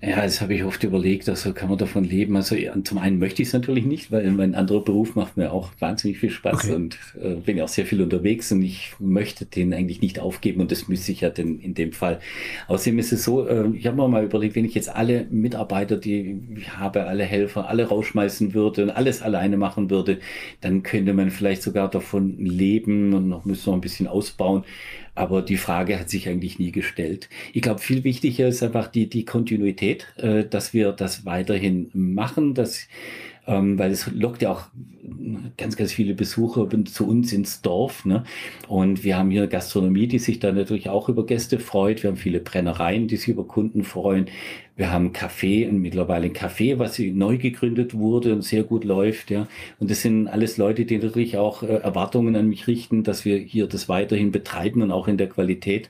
Ja, 0.01 0.21
das 0.21 0.39
habe 0.39 0.53
ich 0.53 0.63
oft 0.63 0.81
überlegt, 0.85 1.27
also 1.27 1.51
kann 1.51 1.67
man 1.67 1.77
davon 1.77 2.05
leben. 2.05 2.37
Also 2.37 2.55
zum 2.85 2.97
einen 2.99 3.19
möchte 3.19 3.41
ich 3.41 3.49
es 3.49 3.53
natürlich 3.53 3.83
nicht, 3.83 4.13
weil 4.13 4.31
mein 4.31 4.55
anderer 4.55 4.81
Beruf 4.81 5.15
macht 5.15 5.35
mir 5.35 5.51
auch 5.51 5.71
wahnsinnig 5.79 6.19
viel 6.19 6.29
Spaß 6.29 6.65
okay. 6.65 6.73
und 6.73 6.97
äh, 7.21 7.35
bin 7.35 7.57
ja 7.57 7.65
auch 7.65 7.69
sehr 7.69 7.85
viel 7.85 8.01
unterwegs 8.01 8.49
und 8.53 8.61
ich 8.61 8.93
möchte 8.99 9.45
den 9.45 9.73
eigentlich 9.73 10.01
nicht 10.01 10.19
aufgeben 10.19 10.61
und 10.61 10.71
das 10.71 10.87
müsste 10.87 11.11
ich 11.11 11.19
ja 11.19 11.29
denn 11.29 11.59
in 11.59 11.73
dem 11.73 11.91
Fall. 11.91 12.21
Außerdem 12.69 12.97
ist 12.97 13.11
es 13.11 13.25
so, 13.25 13.45
äh, 13.45 13.67
ich 13.73 13.87
habe 13.87 13.97
mir 13.97 14.07
mal 14.07 14.23
überlegt, 14.23 14.55
wenn 14.55 14.63
ich 14.63 14.73
jetzt 14.73 14.87
alle 14.87 15.25
Mitarbeiter, 15.31 15.97
die 15.97 16.43
ich 16.55 16.77
habe, 16.77 17.03
alle 17.05 17.25
Helfer, 17.25 17.67
alle 17.67 17.83
rausschmeißen 17.83 18.53
würde 18.53 18.83
und 18.83 18.91
alles 18.91 19.21
alleine 19.21 19.57
machen 19.57 19.89
würde, 19.89 20.19
dann 20.61 20.81
könnte 20.81 21.11
man 21.11 21.29
vielleicht 21.29 21.61
sogar 21.61 21.89
davon 21.89 22.37
leben 22.37 23.13
und 23.13 23.27
noch 23.27 23.43
müssen 23.43 23.69
noch 23.69 23.77
ein 23.77 23.81
bisschen 23.81 24.07
ausbauen. 24.07 24.63
Aber 25.20 25.41
die 25.41 25.57
Frage 25.57 25.99
hat 25.99 26.09
sich 26.09 26.30
eigentlich 26.30 26.59
nie 26.59 26.72
gestellt. 26.72 27.28
Ich 27.51 27.61
glaube, 27.61 27.82
viel 27.82 28.05
wichtiger 28.05 28.47
ist 28.47 28.63
einfach 28.63 28.88
die, 28.88 29.09
die 29.09 29.26
Kontinuität, 29.26 30.07
äh, 30.15 30.45
dass 30.45 30.74
wir 30.74 30.93
das 30.93 31.26
weiterhin 31.26 31.89
machen, 31.91 32.53
dass, 32.53 32.88
ähm, 33.45 33.78
weil 33.78 33.91
es 33.91 34.09
lockt 34.13 34.41
ja 34.41 34.51
auch 34.51 34.70
ganz, 35.57 35.76
ganz 35.76 35.91
viele 35.91 36.14
Besucher 36.14 36.68
zu 36.86 37.07
uns 37.07 37.34
ins 37.34 37.62
Dorf. 37.62 38.05
Ne? 38.05 38.24
Und 38.68 39.03
wir 39.03 39.18
haben 39.18 39.32
hier 39.32 39.47
Gastronomie, 39.47 40.07
die 40.07 40.20
sich 40.20 40.39
da 40.39 40.51
natürlich 40.51 40.89
auch 40.89 41.10
über 41.10 41.26
Gäste 41.26 41.60
freut. 41.60 42.03
Wir 42.03 42.10
haben 42.10 42.18
viele 42.18 42.39
Brennereien, 42.39 43.07
die 43.07 43.18
sich 43.18 43.30
über 43.30 43.45
Kunden 43.45 43.84
freuen. 43.84 44.28
Wir 44.80 44.93
haben 44.93 45.12
Café 45.12 45.68
und 45.68 45.80
mittlerweile 45.80 46.28
ein 46.28 46.34
Café, 46.34 46.80
was 46.80 46.99
neu 46.99 47.38
gegründet 47.38 47.93
wurde 47.95 48.32
und 48.32 48.43
sehr 48.43 48.64
gut 48.64 48.86
läuft. 48.86 49.30
Ja. 49.30 49.45
Und 49.78 49.91
das 49.91 50.01
sind 50.01 50.30
alles 50.30 50.55
Leute, 50.55 50.86
die 50.86 50.97
natürlich 50.97 51.38
auch 51.38 51.64
äh, 51.64 51.68
Erwartungen 51.68 52.38
an 52.38 52.47
mich 52.47 52.66
richten, 52.68 53.03
dass 53.03 53.26
wir 53.26 53.38
hier 53.38 53.68
das 53.68 53.89
weiterhin 53.89 54.32
betreiben 54.32 54.82
und 54.82 54.91
auch 54.91 55.10
in 55.10 55.18
der 55.18 55.28
Qualität. 55.28 55.89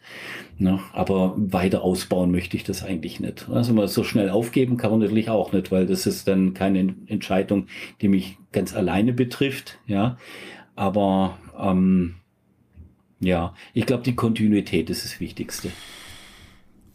Ne. 0.57 0.79
Aber 0.91 1.35
weiter 1.37 1.83
ausbauen 1.83 2.31
möchte 2.31 2.57
ich 2.57 2.63
das 2.63 2.83
eigentlich 2.83 3.19
nicht. 3.19 3.47
Also 3.47 3.73
mal 3.73 3.87
so 3.87 4.03
schnell 4.03 4.31
aufgeben 4.31 4.77
kann 4.77 4.89
man 4.89 5.01
natürlich 5.01 5.29
auch 5.29 5.53
nicht, 5.53 5.71
weil 5.71 5.85
das 5.85 6.07
ist 6.07 6.27
dann 6.27 6.55
keine 6.55 6.95
Entscheidung, 7.05 7.67
die 8.01 8.07
mich 8.07 8.37
ganz 8.51 8.73
alleine 8.73 9.13
betrifft. 9.13 9.79
Ja. 9.85 10.17
Aber 10.75 11.37
ähm, 11.57 12.15
ja, 13.19 13.53
ich 13.73 13.85
glaube, 13.85 14.03
die 14.03 14.15
Kontinuität 14.15 14.89
ist 14.89 15.03
das 15.03 15.19
Wichtigste. 15.19 15.71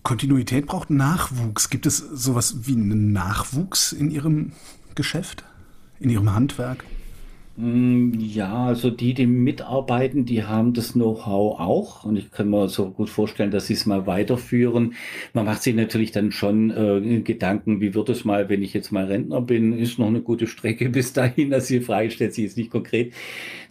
Kontinuität 0.03 0.67
braucht 0.67 0.91
Nachwuchs. 0.91 1.71
Gibt 1.71 1.87
es 1.87 1.99
sowas 1.99 2.67
wie 2.67 2.73
einen 2.73 3.13
Nachwuchs 3.13 3.93
in 3.93 4.11
Ihrem 4.11 4.53
Geschäft, 4.95 5.45
in 5.99 6.11
Ihrem 6.11 6.33
Handwerk? 6.33 6.85
Mm, 7.57 8.15
ja, 8.19 8.67
also 8.67 8.91
die, 8.91 9.15
die 9.15 9.27
mitarbeiten, 9.27 10.25
die 10.25 10.43
haben 10.43 10.73
das 10.73 10.95
Know-how 10.95 11.61
auch 11.61 12.05
und 12.05 12.17
ich 12.17 12.33
kann 12.33 12.51
mir 12.51 12.69
so 12.69 12.91
gut 12.91 13.09
vorstellen, 13.09 13.53
dass 13.53 13.69
sie 13.69 13.75
es 13.75 13.87
mal 13.87 14.09
weiterführen. 14.09 14.95
Man 15.35 15.45
macht 15.45 15.63
sich 15.63 15.73
natürlich 15.77 16.11
dann 16.11 16.33
schon 16.33 16.73
äh, 16.73 17.21
Gedanken, 17.21 17.81
wie 17.81 17.95
wird 17.95 18.09
es 18.09 18.25
mal, 18.25 18.49
wenn 18.49 18.63
ich 18.65 18.75
jetzt 18.75 18.91
mal 18.91 19.05
Rentner 19.05 19.41
bin, 19.41 19.79
ist 19.79 20.01
noch 20.01 20.09
eine 20.09 20.21
gute 20.21 20.49
Strecke 20.49 20.89
bis 20.91 21.13
dahin, 21.13 21.55
also 21.55 21.75
die 21.75 21.81
Frage 21.81 22.11
stellt 22.11 22.35
sich 22.35 22.43
jetzt 22.45 22.57
nicht 22.57 22.71
konkret. 22.71 23.13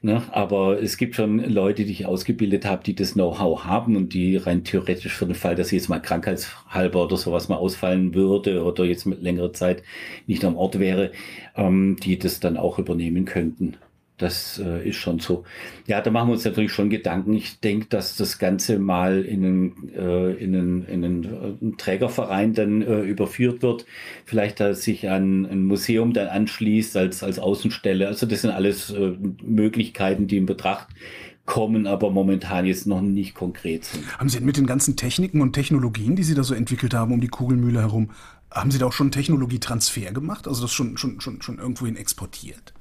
Ne? 0.01 0.21
Aber 0.31 0.81
es 0.81 0.97
gibt 0.97 1.15
schon 1.15 1.39
Leute, 1.39 1.83
die 1.85 1.91
ich 1.91 2.05
ausgebildet 2.05 2.65
habe, 2.65 2.83
die 2.83 2.95
das 2.95 3.13
Know-how 3.13 3.65
haben 3.65 3.95
und 3.97 4.13
die 4.13 4.37
rein 4.37 4.63
theoretisch 4.63 5.13
für 5.13 5.25
den 5.25 5.35
Fall, 5.35 5.55
dass 5.55 5.67
ich 5.67 5.73
jetzt 5.73 5.89
mal 5.89 5.99
krankheitshalber 5.99 7.03
oder 7.03 7.17
sowas 7.17 7.49
mal 7.49 7.55
ausfallen 7.55 8.13
würde 8.13 8.63
oder 8.63 8.85
jetzt 8.85 9.05
mit 9.05 9.21
längerer 9.21 9.53
Zeit 9.53 9.83
nicht 10.27 10.43
am 10.45 10.55
Ort 10.57 10.79
wäre, 10.79 11.11
ähm, 11.55 11.97
die 12.01 12.19
das 12.19 12.39
dann 12.39 12.57
auch 12.57 12.79
übernehmen 12.79 13.25
könnten. 13.25 13.72
Das 14.17 14.59
äh, 14.63 14.87
ist 14.87 14.97
schon 14.97 15.19
so. 15.19 15.43
Ja, 15.87 15.99
da 15.99 16.11
machen 16.11 16.29
wir 16.29 16.33
uns 16.33 16.45
natürlich 16.45 16.71
schon 16.71 16.91
Gedanken. 16.91 17.33
Ich 17.33 17.59
denke, 17.59 17.87
dass 17.87 18.15
das 18.15 18.37
Ganze 18.37 18.77
mal 18.77 19.23
in 19.23 19.43
einen, 19.43 19.93
äh, 19.95 20.33
in 20.33 20.55
einen, 20.55 20.85
in 20.85 21.03
einen, 21.03 21.23
äh, 21.23 21.77
Trägerverein 21.77 22.53
dann 22.53 22.83
äh, 22.83 23.01
überführt 23.01 23.63
wird. 23.63 23.85
Vielleicht, 24.25 24.59
dass 24.59 24.83
sich 24.83 25.09
an 25.09 25.45
ein 25.45 25.65
Museum 25.65 26.13
dann 26.13 26.27
anschließt 26.27 26.95
als, 26.95 27.23
als 27.23 27.39
Außenstelle. 27.39 28.07
Also 28.07 28.27
das 28.27 28.41
sind 28.41 28.51
alles 28.51 28.91
äh, 28.91 29.13
Möglichkeiten, 29.41 30.27
die 30.27 30.37
in 30.37 30.45
Betracht 30.45 30.89
kommen, 31.45 31.87
aber 31.87 32.09
momentan 32.11 32.65
jetzt 32.65 32.87
noch 32.87 33.01
nicht 33.01 33.33
konkret 33.33 33.83
sind. 33.83 34.17
Haben 34.17 34.29
Sie 34.29 34.39
mit 34.39 34.57
den 34.57 34.67
ganzen 34.67 34.95
Techniken 34.95 35.41
und 35.41 35.53
Technologien, 35.53 36.15
die 36.15 36.23
Sie 36.23 36.35
da 36.35 36.43
so 36.43 36.53
entwickelt 36.53 36.93
haben 36.93 37.11
um 37.11 37.19
die 37.19 37.27
Kugelmühle 37.27 37.81
herum, 37.81 38.11
haben 38.51 38.71
Sie 38.71 38.77
da 38.77 38.85
auch 38.85 38.93
schon 38.93 39.11
Technologietransfer 39.11 40.11
gemacht? 40.11 40.47
Also 40.47 40.61
das 40.61 40.71
schon, 40.71 40.97
schon, 40.97 41.19
schon, 41.19 41.41
schon 41.41 41.57
irgendwohin 41.57 41.95
exportiert? 41.95 42.73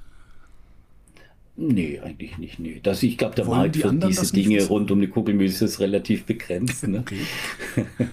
Nee, 1.65 2.01
eigentlich 2.01 2.39
nicht. 2.39 2.59
Nee. 2.59 2.81
Das, 2.83 3.05
ich 3.05 3.17
glaube, 3.17 3.37
der 3.37 3.47
Wollen 3.47 3.59
Markt 3.61 3.77
die 3.77 3.81
für 3.81 3.95
diese 3.95 4.33
Dinge 4.33 4.65
rund 4.67 4.91
um 4.91 5.01
die 5.01 5.07
Kugelmüsse 5.07 5.67
ist 5.67 5.79
relativ 5.79 6.25
begrenzt. 6.25 6.89
Ne? 6.89 6.99
Okay. 6.99 7.19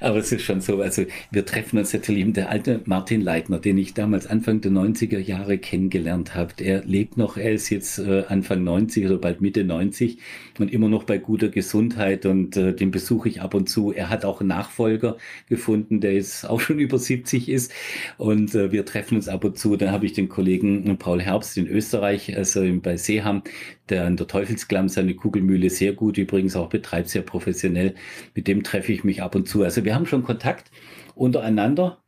Aber 0.00 0.18
es 0.18 0.32
ist 0.32 0.42
schon 0.42 0.60
so, 0.60 0.80
also 0.80 1.04
wir 1.30 1.44
treffen 1.46 1.78
uns 1.78 1.92
natürlich 1.92 2.24
mit 2.24 2.36
der 2.36 2.50
alte 2.50 2.80
Martin 2.84 3.20
Leitner, 3.20 3.58
den 3.58 3.78
ich 3.78 3.94
damals 3.94 4.26
Anfang 4.26 4.60
der 4.60 4.72
90er 4.72 5.18
Jahre 5.18 5.58
kennengelernt 5.58 6.34
habe. 6.34 6.52
Er 6.58 6.84
lebt 6.84 7.16
noch, 7.16 7.36
er 7.36 7.52
ist 7.52 7.70
jetzt 7.70 7.98
äh, 7.98 8.24
Anfang 8.28 8.64
90 8.64 9.06
oder 9.06 9.18
bald 9.18 9.40
Mitte 9.40 9.64
90 9.64 10.18
und 10.58 10.72
immer 10.72 10.88
noch 10.88 11.04
bei 11.04 11.18
guter 11.18 11.48
Gesundheit 11.48 12.26
und 12.26 12.56
äh, 12.56 12.74
den 12.74 12.90
besuche 12.90 13.28
ich 13.28 13.40
ab 13.40 13.54
und 13.54 13.68
zu. 13.68 13.92
Er 13.92 14.10
hat 14.10 14.24
auch 14.24 14.40
einen 14.40 14.48
Nachfolger 14.48 15.16
gefunden, 15.48 16.00
der 16.00 16.14
jetzt 16.14 16.48
auch 16.48 16.60
schon 16.60 16.78
über 16.80 16.98
70 16.98 17.48
ist 17.48 17.72
und 18.18 18.54
äh, 18.54 18.72
wir 18.72 18.84
treffen 18.84 19.16
uns 19.16 19.28
ab 19.28 19.44
und 19.44 19.58
zu. 19.58 19.76
Dann 19.76 19.90
habe 19.92 20.06
ich 20.06 20.12
den 20.12 20.28
Kollegen 20.28 20.96
Paul 20.98 21.20
Herbst 21.20 21.56
in 21.56 21.66
Österreich, 21.66 22.36
also 22.36 22.64
bei 22.82 22.96
Seeham, 22.96 23.42
der 23.88 24.04
an 24.04 24.16
der 24.16 24.26
Teufelsklamm 24.26 24.88
seine 24.88 25.14
Kugelmühle 25.14 25.70
sehr 25.70 25.92
gut 25.92 26.18
übrigens 26.18 26.56
auch 26.56 26.68
betreibt, 26.68 27.08
sehr 27.08 27.22
professionell. 27.22 27.94
Mit 28.34 28.48
dem 28.48 28.62
treffe 28.62 28.92
ich 28.92 29.04
mich 29.04 29.22
ab 29.22 29.34
und 29.34 29.48
zu. 29.48 29.62
Also 29.62 29.84
wir 29.86 29.94
haben 29.94 30.04
schon 30.04 30.22
Kontakt 30.22 30.70
untereinander 31.14 31.98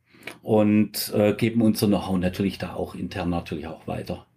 und 0.43 1.11
äh, 1.15 1.33
geben 1.33 1.61
unser 1.61 1.87
Know-how 1.87 2.19
natürlich 2.19 2.59
da 2.59 2.73
auch 2.73 2.93
intern 2.93 3.31
natürlich 3.31 3.65
auch 3.65 3.87
weiter. 3.87 4.27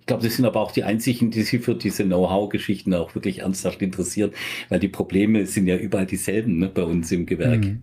Ich 0.00 0.06
glaube, 0.06 0.22
das 0.22 0.36
sind 0.36 0.44
aber 0.44 0.60
auch 0.60 0.72
die 0.72 0.84
einzigen, 0.84 1.30
die 1.30 1.42
sich 1.42 1.62
für 1.62 1.74
diese 1.74 2.04
Know-how-Geschichten 2.04 2.94
auch 2.94 3.14
wirklich 3.14 3.40
ernsthaft 3.40 3.80
interessieren, 3.82 4.32
weil 4.68 4.78
die 4.78 4.88
Probleme 4.88 5.46
sind 5.46 5.66
ja 5.66 5.76
überall 5.76 6.06
dieselben 6.06 6.58
ne, 6.58 6.68
bei 6.68 6.82
uns 6.82 7.10
im 7.10 7.26
Gewerk. 7.26 7.64
Mhm. 7.64 7.82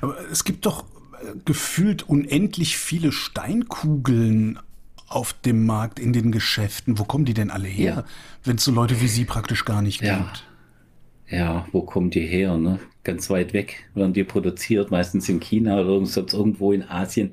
Aber 0.00 0.16
es 0.30 0.44
gibt 0.44 0.66
doch 0.66 0.84
äh, 1.12 1.38
gefühlt 1.44 2.08
unendlich 2.08 2.76
viele 2.76 3.12
Steinkugeln 3.12 4.58
auf 5.06 5.32
dem 5.32 5.66
Markt, 5.66 6.00
in 6.00 6.12
den 6.12 6.32
Geschäften. 6.32 6.98
Wo 6.98 7.04
kommen 7.04 7.24
die 7.24 7.34
denn 7.34 7.50
alle 7.50 7.68
her, 7.68 7.94
ja. 7.94 8.04
wenn 8.44 8.56
es 8.56 8.64
so 8.64 8.72
Leute 8.72 9.00
wie 9.00 9.08
Sie 9.08 9.24
praktisch 9.24 9.64
gar 9.64 9.82
nicht 9.82 10.02
ja. 10.02 10.18
gibt? 10.18 10.46
Ja, 11.28 11.66
wo 11.72 11.82
kommen 11.82 12.10
die 12.10 12.26
her? 12.26 12.56
Ne? 12.56 12.80
Ganz 13.02 13.30
weit 13.30 13.54
weg 13.54 13.84
werden 13.94 14.12
die 14.12 14.24
produziert, 14.24 14.90
meistens 14.90 15.28
in 15.28 15.40
China 15.40 15.80
oder 15.80 16.04
sonst 16.04 16.34
irgendwo 16.34 16.72
in 16.72 16.82
Asien, 16.82 17.32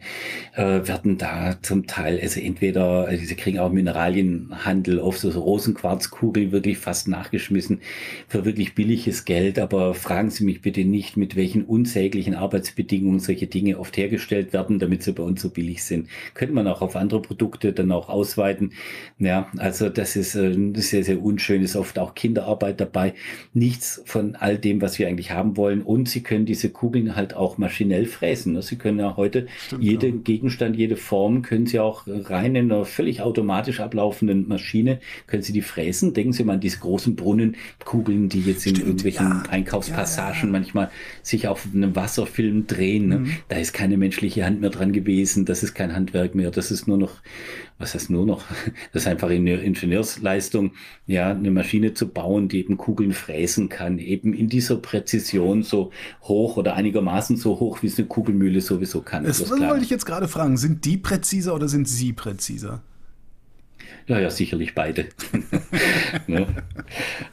äh, 0.55 0.88
werden 0.88 1.18
da 1.18 1.57
zum 1.61 1.88
Teil, 1.88 2.20
also 2.22 2.39
entweder, 2.39 3.07
also 3.07 3.26
sie 3.26 3.36
kriegen 3.36 3.59
auch 3.59 3.72
Mineralienhandel 3.72 4.99
auf 4.99 5.18
so, 5.18 5.30
so 5.30 5.41
Rosenquarzkugeln 5.41 6.51
wirklich 6.51 6.78
fast 6.78 7.07
nachgeschmissen 7.07 7.82
für 8.28 8.45
wirklich 8.45 8.76
billiges 8.76 9.26
Geld, 9.26 9.59
aber 9.59 9.93
fragen 9.93 10.30
Sie 10.30 10.45
mich 10.45 10.61
bitte 10.61 10.86
nicht, 10.86 11.18
mit 11.18 11.36
welchen 11.36 11.63
unsäglichen 11.65 12.36
Arbeitsbedingungen 12.36 13.20
solche 13.20 13.47
Dinge 13.47 13.78
oft 13.78 13.97
hergestellt 13.97 14.53
werden, 14.53 14.80
damit 14.80 15.03
sie 15.03 15.11
bei 15.11 15.24
uns 15.24 15.41
so 15.41 15.49
billig 15.49 15.84
sind. 15.84 16.07
Könnte 16.34 16.53
man 16.53 16.68
auch 16.68 16.82
auf 16.82 16.95
andere 16.95 17.22
Produkte 17.22 17.74
dann 17.74 17.91
auch 17.91 18.09
ausweiten. 18.09 18.74
Ja, 19.20 19.51
also 19.57 19.89
das 19.89 20.15
ist 20.15 20.36
äh, 20.36 20.55
sehr, 20.76 21.03
sehr 21.03 21.22
unschön, 21.22 21.61
ist 21.61 21.76
oft 21.76 21.99
auch 21.99 22.15
Kinderarbeit 22.15 22.80
dabei. 22.80 23.13
Nichts 23.53 24.01
von 24.05 24.36
all 24.36 24.57
dem, 24.57 24.82
was 24.82 24.97
wir 24.99 25.07
eigentlich 25.07 25.32
haben 25.32 25.57
wollen. 25.58 25.82
Und 25.82 26.08
sie 26.08 26.22
können 26.22 26.45
diese 26.45 26.70
Kugeln 26.70 27.16
halt 27.16 27.36
auch 27.36 27.58
maschinell 27.58 28.05
fräsen. 28.05 28.53
Ne? 28.53 28.62
Sie 28.62 28.78
können 28.78 28.99
ja 28.99 29.18
heute 29.18 29.47
Stimmt, 29.66 29.84
jeden 29.84 30.16
ja. 30.18 30.22
Gegenstand, 30.24 30.76
jede 30.76 30.95
Form 30.95 31.41
können 31.41 31.66
sie 31.66 31.80
auch 31.80 32.03
rein 32.08 32.55
in 32.55 32.72
einer 32.72 32.86
völlig 32.86 33.22
automatisch 33.22 33.80
ablaufenden 33.80 34.47
Maschine, 34.47 34.99
können 35.26 35.43
sie 35.43 35.53
die 35.53 35.62
fräsen. 35.62 36.14
Denken 36.14 36.34
Sie 36.34 36.43
mal 36.43 36.53
an 36.53 36.60
diese 36.60 36.80
großen 36.80 37.16
Brunnenkugeln, 37.16 38.30
die 38.30 38.41
jetzt 38.41 38.62
Stimmt, 38.62 38.80
in 38.80 38.86
irgendwelchen 38.86 39.28
ja. 39.28 39.43
Einkaufspassagen 39.49 40.51
manchmal 40.51 40.89
sich 41.24 41.47
auf 41.47 41.68
einem 41.74 41.95
Wasserfilm 41.95 42.68
drehen. 42.68 43.08
Ne? 43.08 43.20
Mhm. 43.20 43.32
Da 43.49 43.58
ist 43.58 43.74
keine 43.74 43.97
menschliche 43.97 44.45
Hand 44.45 44.62
mehr 44.62 44.70
dran 44.70 44.93
gewesen. 44.93 45.45
Das 45.45 45.64
ist 45.64 45.74
kein 45.74 45.95
Handwerk 45.95 46.36
mehr. 46.36 46.51
Das 46.51 46.72
ist 46.72 46.88
nur 46.88 46.97
noch 46.97 47.16
was 47.80 47.93
heißt 47.93 48.09
nur 48.09 48.25
noch, 48.25 48.43
das 48.93 49.03
ist 49.03 49.07
einfach 49.07 49.30
eine 49.30 49.55
Ingenieursleistung, 49.55 50.71
ja, 51.05 51.32
eine 51.32 51.51
Maschine 51.51 51.93
zu 51.93 52.07
bauen, 52.07 52.49
die 52.49 52.59
eben 52.59 52.78
Kugeln 52.78 53.13
fräsen 53.13 53.69
kann, 53.69 53.99
eben 53.99 54.34
in 54.34 54.49
dieser 54.49 54.78
Präzision 54.78 55.63
so 55.63 55.91
hoch 56.23 56.57
oder 56.57 56.75
einigermaßen 56.75 57.38
so 57.38 57.59
hoch, 57.59 57.84
wie 57.84 57.88
es 57.88 57.97
eine 57.97 58.07
Kugelmühle 58.07 58.61
sowieso 58.61 59.01
kann. 59.01 59.23
Das, 59.23 59.39
das 59.39 59.49
wollte 59.49 59.84
ich 59.84 59.89
jetzt 59.89 60.05
gerade 60.05 60.28
fragen. 60.28 60.57
Sind 60.57 60.86
die 60.86 60.97
präziser 60.97 61.53
oder 61.53 61.67
sind 61.67 61.88
Sie 61.88 62.13
präziser? 62.13 62.82
Ja, 64.07 64.19
ja, 64.19 64.30
sicherlich 64.30 64.73
beide. 64.73 65.07
ne? 66.28 66.47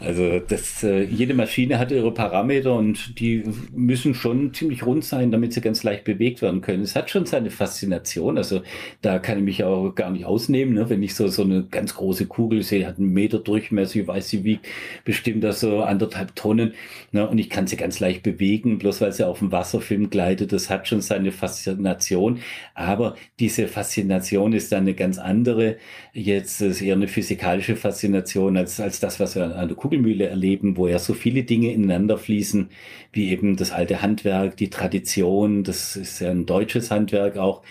Also 0.01 0.41
das, 0.41 0.83
äh, 0.83 1.03
jede 1.03 1.35
Maschine 1.35 1.79
hat 1.79 1.91
ihre 1.91 2.13
Parameter 2.13 2.75
und 2.75 3.19
die 3.19 3.45
müssen 3.73 4.15
schon 4.15 4.53
ziemlich 4.53 4.85
rund 4.85 5.05
sein, 5.05 5.31
damit 5.31 5.53
sie 5.53 5.61
ganz 5.61 5.83
leicht 5.83 6.05
bewegt 6.05 6.43
werden 6.43 6.61
können. 6.61 6.83
Es 6.83 6.97
hat 6.97 7.11
schon 7.11 7.27
seine 7.27 7.51
Faszination. 7.51 8.37
Also 8.37 8.63
da 9.03 9.19
kann 9.19 9.39
ich 9.39 9.45
mich 9.45 9.65
auch 9.65 9.91
gar 9.95 10.11
nicht 10.11 10.25
ausnehmen. 10.25 10.75
Ne? 10.75 10.91
Wenn 10.91 11.03
ich 11.03 11.15
so, 11.15 11.29
so 11.29 11.43
eine 11.43 11.65
ganz 11.65 11.95
große 11.95 12.27
Kugel 12.27 12.63
sehe, 12.63 12.87
hat 12.87 12.99
einen 12.99 13.13
Meter 13.13 13.39
Durchmesser, 13.39 14.01
ich 14.01 14.09
weiß, 14.09 14.29
sie 14.29 14.45
wiegt 14.45 14.67
bestimmt 15.05 15.45
das 15.45 15.61
so 15.61 15.83
anderthalb 15.83 16.35
Tonnen. 16.35 16.75
Ne? 17.13 17.29
Und 17.29 17.39
ich 17.39 17.51
kann 17.51 17.67
sie 17.67 17.77
ganz 17.77 18.01
leicht 18.01 18.23
bewegen, 18.23 18.79
bloß 18.79 19.01
weil 19.01 19.13
sie 19.13 19.27
auf 19.27 19.39
dem 19.39 19.53
Wasserfilm 19.53 20.11
gleitet. 20.11 20.53
Das 20.53 20.71
hat 20.71 20.89
schon 20.89 21.01
seine 21.01 21.33
Faszination. 21.33 22.41
Aber 22.75 23.15
diese 23.39 23.69
Faszination 23.69 24.53
ist 24.53 24.73
dann 24.73 24.81
eine 24.81 24.95
ganz 24.95 25.19
andere. 25.19 25.77
Jetzt 26.13 26.61
ist 26.61 26.83
eher 26.83 26.95
eine 26.95 27.09
physikalische 27.09 27.77
Faszination 27.77 28.24
als, 28.57 28.81
als 28.81 29.01
das, 29.01 29.21
was 29.21 29.37
wir 29.37 29.57
an 29.57 29.69
der 29.69 29.77
Kugelmühle 29.77 30.27
erleben, 30.27 30.77
wo 30.77 30.89
ja 30.89 30.99
so 30.99 31.15
viele 31.15 31.45
Dinge 31.45 31.73
ineinander 31.73 32.19
fließen, 32.19 32.71
wie 33.13 33.31
eben 33.31 33.57
das 33.57 33.73
alte 33.73 34.03
Handwerk, 34.03 34.57
die 34.57 34.71
Tradition, 34.71 35.65
das 35.65 35.97
ist 35.97 36.21
ja 36.21 36.31
ein 36.31 36.47
deutsches 36.47 36.91
Handwerk 36.91 37.37
auch, 37.37 37.63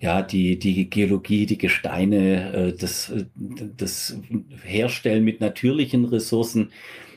ja, 0.00 0.22
die, 0.22 0.58
die 0.58 0.88
Geologie, 0.88 1.46
die 1.46 1.58
Gesteine, 1.58 2.52
äh, 2.52 2.72
das, 2.72 3.12
das 3.76 4.18
Herstellen 4.64 5.24
mit 5.24 5.40
natürlichen 5.40 6.04
Ressourcen, 6.04 6.70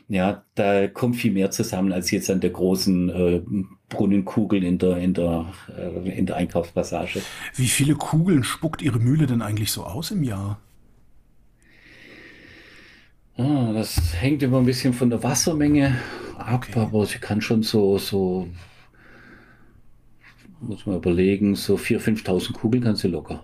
ja, 0.10 0.44
da 0.56 0.88
kommt 0.88 1.16
viel 1.16 1.32
mehr 1.32 1.52
zusammen 1.52 1.91
als 1.91 2.12
jetzt 2.12 2.30
an 2.30 2.41
der 2.41 2.50
großen 2.50 3.10
äh, 3.10 3.41
Brunnenkugel 3.89 4.64
in 4.64 4.78
der, 4.78 4.98
in 4.98 5.14
der, 5.14 5.54
äh, 5.76 6.18
in 6.18 6.26
der 6.26 6.36
Einkaufspassage. 6.36 7.22
Wie 7.56 7.68
viele 7.68 7.96
Kugeln 7.96 8.44
spuckt 8.44 8.82
Ihre 8.82 9.00
Mühle 9.00 9.28
denn 9.28 9.41
eigentlich 9.41 9.72
so 9.72 9.84
aus 9.84 10.12
im 10.12 10.24
Jahr? 10.24 10.60
Ah, 13.38 13.72
das 13.74 14.14
hängt 14.22 14.44
immer 14.44 14.60
ein 14.60 14.66
bisschen 14.66 14.94
von 14.94 15.10
der 15.10 15.24
Wassermenge 15.24 15.98
ab, 16.38 16.66
okay. 16.70 16.80
aber 16.80 17.06
sie 17.06 17.18
kann 17.18 17.42
schon 17.42 17.64
so, 17.64 17.98
so, 17.98 18.48
muss 20.62 20.86
man 20.86 20.98
überlegen, 20.98 21.56
so 21.56 21.76
4.000, 21.76 22.24
5.000 22.24 22.54
Kugeln 22.54 22.84
kann 22.84 22.96
sie 22.96 23.08
locker. 23.08 23.44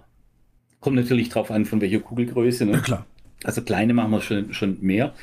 Kommt 0.79 0.95
natürlich 0.95 1.29
drauf 1.29 1.51
an, 1.51 1.65
von 1.65 1.81
welcher 1.81 1.99
Kugelgröße. 1.99 2.65
Ne? 2.65 2.73
Ja, 2.73 2.79
klar. 2.79 3.05
Also 3.43 3.61
kleine 3.61 3.93
machen 3.93 4.11
wir 4.11 4.21
schon, 4.21 4.53
schon 4.53 4.77
mehr. 4.81 5.13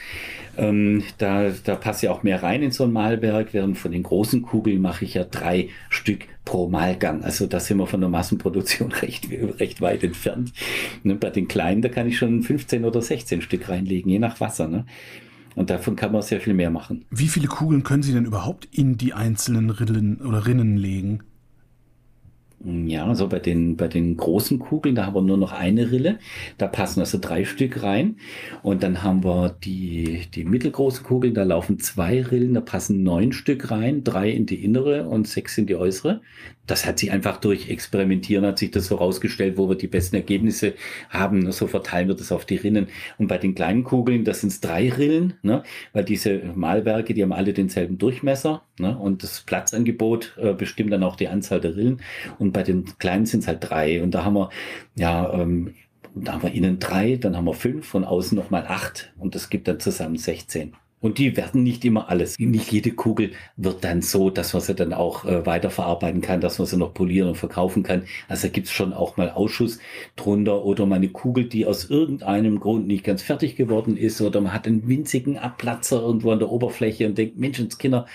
Ähm, 0.57 1.03
da, 1.19 1.51
da 1.65 1.75
passt 1.77 2.03
ja 2.03 2.11
auch 2.11 2.23
mehr 2.23 2.43
rein 2.43 2.63
in 2.63 2.71
so 2.71 2.85
ein 2.85 2.93
Malwerk, 2.93 3.53
während 3.53 3.79
von 3.79 3.93
den 3.93 4.03
großen 4.03 4.43
Kugeln 4.43 4.81
mache 4.81 5.05
ich 5.05 5.15
ja 5.15 5.25
drei 5.25 5.69
Stück 5.91 6.27
pro 6.45 6.69
Malgang. 6.69 7.23
Also 7.23 7.47
da 7.47 7.61
sind 7.61 7.79
wir 7.79 7.87
von 7.87 8.01
der 8.01 8.11
Massenproduktion 8.11 8.93
recht, 9.03 9.29
recht 9.31 9.81
weit 9.81 10.03
entfernt. 10.03 10.53
Ne, 11.03 11.15
bei 11.15 11.31
den 11.31 11.49
kleinen, 11.49 11.83
da 11.83 11.89
kann 11.89 12.09
ich 12.09 12.17
schon 12.17 12.43
15 12.43 12.85
oder 12.85 13.03
16 13.03 13.43
Stück 13.43 13.69
reinlegen, 13.69 14.11
je 14.11 14.19
nach 14.19 14.41
Wasser. 14.41 14.69
Ne? 14.69 14.87
Und 15.55 15.71
davon 15.71 15.97
kann 15.97 16.13
man 16.13 16.23
sehr 16.23 16.41
viel 16.41 16.55
mehr 16.55 16.71
machen. 16.71 17.05
Wie 17.11 17.29
viele 17.29 17.49
Kugeln 17.49 17.83
können 17.83 18.03
Sie 18.03 18.13
denn 18.13 18.27
überhaupt 18.27 18.69
in 18.71 18.97
die 18.99 19.15
einzelnen 19.15 19.71
Rillen 19.71 20.21
oder 20.21 20.47
Rinnen 20.47 20.77
legen? 20.77 21.23
Ja, 22.65 23.07
also 23.07 23.29
bei 23.29 23.39
den, 23.39 23.77
bei 23.77 23.87
den 23.87 24.17
großen 24.17 24.59
Kugeln, 24.59 24.95
da 24.95 25.07
haben 25.07 25.15
wir 25.15 25.23
nur 25.23 25.37
noch 25.37 25.53
eine 25.53 25.91
Rille. 25.91 26.19
Da 26.57 26.67
passen 26.67 27.01
also 27.01 27.19
drei 27.21 27.45
Stück 27.45 27.83
rein. 27.83 28.17
Und 28.63 28.83
dann 28.83 29.03
haben 29.03 29.25
wir 29.25 29.51
die, 29.63 30.23
die 30.35 30.45
mittelgroßen 30.45 31.05
Kugeln, 31.05 31.35
da 31.35 31.43
laufen 31.43 31.79
zwei 31.79 32.23
Rillen, 32.23 32.55
da 32.55 32.61
passen 32.63 33.03
neun 33.03 33.33
Stück 33.33 33.71
rein, 33.71 34.05
drei 34.05 34.31
in 34.31 34.47
die 34.47 34.65
innere 34.65 35.07
und 35.09 35.29
sechs 35.29 35.59
in 35.59 35.67
die 35.67 35.77
äußere 35.77 36.23
das 36.67 36.87
hat 36.87 36.99
sich 36.99 37.13
einfach 37.13 37.39
durch 37.39 37.69
Experimentieren 37.69 38.45
hat 38.45 38.59
sich 38.59 38.71
das 38.71 38.87
so 38.87 38.97
rausgestellt, 38.97 39.57
wo 39.57 39.69
wir 39.69 39.77
die 39.77 39.87
besten 39.87 40.17
Ergebnisse 40.17 40.75
haben. 41.11 41.51
So 41.53 41.67
verteilen 41.67 42.09
wir 42.09 42.15
das 42.15 42.33
auf 42.33 42.45
die 42.45 42.57
Rinnen. 42.57 42.89
Und 43.19 43.29
bei 43.29 43.39
den 43.39 43.55
kleinen 43.55 43.85
Kugeln, 43.85 44.25
das 44.25 44.41
sind 44.41 44.65
drei 44.65 44.91
Rillen, 44.91 45.35
ne? 45.43 45.63
weil 45.93 46.05
diese 46.05 46.39
Malwerke, 46.55 47.15
die 47.15 47.23
haben 47.23 47.33
alle 47.33 47.53
denselben 47.53 47.99
Durchmesser. 47.99 48.63
Ne? 48.79 48.97
Und 48.97 49.23
das 49.23 49.43
Platzangebot 49.43 50.37
äh, 50.39 50.55
bestimmt 50.55 50.93
dann 50.93 51.03
auch 51.03 51.17
die 51.17 51.29
Anzahl 51.29 51.61
der 51.61 51.77
Rillen. 51.77 52.01
Und 52.39 52.45
bei 52.53 52.62
den 52.62 52.99
kleinen 52.99 53.26
sind 53.26 53.40
es 53.40 53.49
halt 53.49 53.59
drei. 53.61 54.03
Und 54.03 54.12
da 54.12 54.24
haben 54.24 54.34
wir, 54.34 54.51
ja, 54.94 55.32
ähm, 55.32 55.74
da 56.14 56.32
haben 56.32 56.42
wir 56.42 56.53
innen 56.53 56.78
drei, 56.78 57.16
dann 57.16 57.36
haben 57.36 57.44
wir 57.44 57.55
fünf, 57.55 57.86
von 57.86 58.05
außen 58.05 58.36
nochmal 58.36 58.66
acht. 58.66 59.12
Und 59.18 59.34
das 59.34 59.51
gibt 59.51 59.68
dann 59.68 59.80
zusammen 59.80 60.16
16. 60.16 60.72
Und 60.99 61.18
die 61.18 61.36
werden 61.36 61.62
nicht 61.62 61.84
immer 61.84 62.09
alles. 62.09 62.38
Nicht 62.38 62.72
jede 62.72 62.90
Kugel 62.90 63.32
wird 63.57 63.84
dann 63.84 64.01
so, 64.01 64.30
dass 64.30 64.55
man 64.55 64.62
sie 64.62 64.74
dann 64.74 64.94
auch 64.94 65.26
äh, 65.26 65.44
weiterverarbeiten 65.44 66.22
kann, 66.22 66.40
dass 66.40 66.59
man 66.59 66.66
sie 66.66 66.78
noch 66.78 66.94
polieren 66.94 67.28
und 67.28 67.36
verkaufen 67.36 67.82
kann. 67.82 68.05
Also 68.28 68.49
gibt 68.49 68.66
es 68.66 68.72
schon 68.72 68.94
auch 68.94 69.18
mal 69.18 69.30
Ausschuss 69.30 69.78
drunter 70.16 70.64
oder 70.64 70.86
mal 70.86 70.97
eine 70.97 71.11
Kugel, 71.11 71.44
die 71.44 71.66
aus 71.66 71.90
irgendeinem 71.90 72.61
Grund 72.61 72.86
nicht 72.86 73.05
ganz 73.05 73.22
fertig 73.22 73.57
geworden 73.57 73.97
ist 73.99 74.22
oder 74.22 74.40
man 74.40 74.55
hat 74.55 74.66
einen 74.66 74.88
winzigen 74.88 75.36
Abplatzer 75.36 76.01
irgendwo 76.01 76.32
an 76.32 76.38
der 76.38 76.51
Oberfläche 76.51 77.07
und 77.07 77.18
denkt, 77.18 77.36
Menschenskinder, 77.36 78.07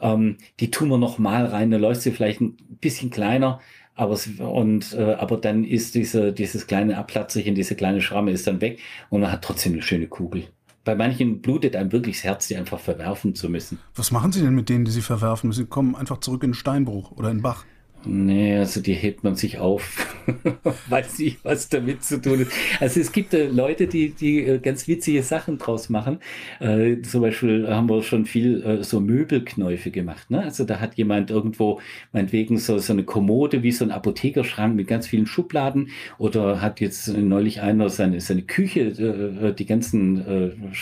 ähm, 0.00 0.38
die 0.60 0.70
tun 0.70 0.88
wir 0.90 0.98
noch 0.98 1.18
mal 1.18 1.44
rein, 1.44 1.72
dann 1.72 1.80
läuft 1.80 2.02
sie 2.02 2.12
vielleicht 2.12 2.40
ein 2.40 2.56
bisschen 2.80 3.10
kleiner. 3.10 3.60
Aber, 3.98 4.18
und, 4.38 4.94
äh, 4.94 5.14
aber 5.14 5.36
dann 5.36 5.64
ist 5.64 5.94
diese, 5.94 6.32
dieses 6.32 6.66
kleine 6.66 6.96
Abplatzerchen, 6.96 7.54
diese 7.54 7.74
kleine 7.74 8.00
Schramme 8.00 8.30
ist 8.30 8.46
dann 8.46 8.60
weg 8.60 8.78
und 9.10 9.20
man 9.20 9.32
hat 9.32 9.42
trotzdem 9.42 9.72
eine 9.74 9.82
schöne 9.82 10.06
Kugel 10.06 10.44
bei 10.88 10.94
manchen 10.94 11.42
blutet 11.42 11.76
einem 11.76 11.92
wirklich 11.92 12.16
das 12.16 12.24
Herz, 12.24 12.48
die 12.48 12.56
einfach 12.56 12.80
verwerfen 12.80 13.34
zu 13.34 13.50
müssen. 13.50 13.78
Was 13.94 14.10
machen 14.10 14.32
Sie 14.32 14.40
denn 14.40 14.54
mit 14.54 14.70
denen, 14.70 14.86
die 14.86 14.90
Sie 14.90 15.02
verwerfen 15.02 15.48
müssen? 15.48 15.64
Sie 15.64 15.68
kommen 15.68 15.94
einfach 15.94 16.20
zurück 16.20 16.42
in 16.44 16.52
den 16.52 16.54
Steinbruch 16.54 17.12
oder 17.12 17.28
in 17.28 17.36
den 17.36 17.42
Bach. 17.42 17.66
Nee, 18.04 18.56
also 18.56 18.80
die 18.80 18.92
hebt 18.94 19.24
man 19.24 19.34
sich 19.34 19.58
auf. 19.58 20.06
Weiß 20.88 21.18
nicht, 21.18 21.44
was 21.44 21.68
damit 21.68 22.04
zu 22.04 22.20
tun 22.20 22.42
ist. 22.42 22.52
Also 22.78 23.00
es 23.00 23.10
gibt 23.10 23.34
äh, 23.34 23.48
Leute, 23.48 23.88
die, 23.88 24.10
die 24.10 24.44
äh, 24.44 24.58
ganz 24.60 24.86
witzige 24.86 25.22
Sachen 25.24 25.58
draus 25.58 25.88
machen. 25.88 26.20
Äh, 26.60 27.00
zum 27.02 27.22
Beispiel 27.22 27.68
haben 27.68 27.88
wir 27.88 28.02
schon 28.04 28.24
viel 28.24 28.62
äh, 28.62 28.84
so 28.84 29.00
Möbelknäufe 29.00 29.90
gemacht. 29.90 30.30
Ne? 30.30 30.44
Also 30.44 30.64
da 30.64 30.78
hat 30.78 30.94
jemand 30.94 31.30
irgendwo 31.30 31.80
meinetwegen 32.12 32.58
so, 32.58 32.78
so 32.78 32.92
eine 32.92 33.02
Kommode 33.02 33.64
wie 33.64 33.72
so 33.72 33.84
ein 33.84 33.90
Apothekerschrank 33.90 34.76
mit 34.76 34.86
ganz 34.86 35.08
vielen 35.08 35.26
Schubladen 35.26 35.90
oder 36.18 36.62
hat 36.62 36.80
jetzt 36.80 37.08
neulich 37.08 37.62
einer 37.62 37.88
seine, 37.88 38.20
seine 38.20 38.42
Küche, 38.42 38.80
äh, 38.80 39.48
äh 39.48 39.54
die 39.58 39.66
ganzen 39.66 40.72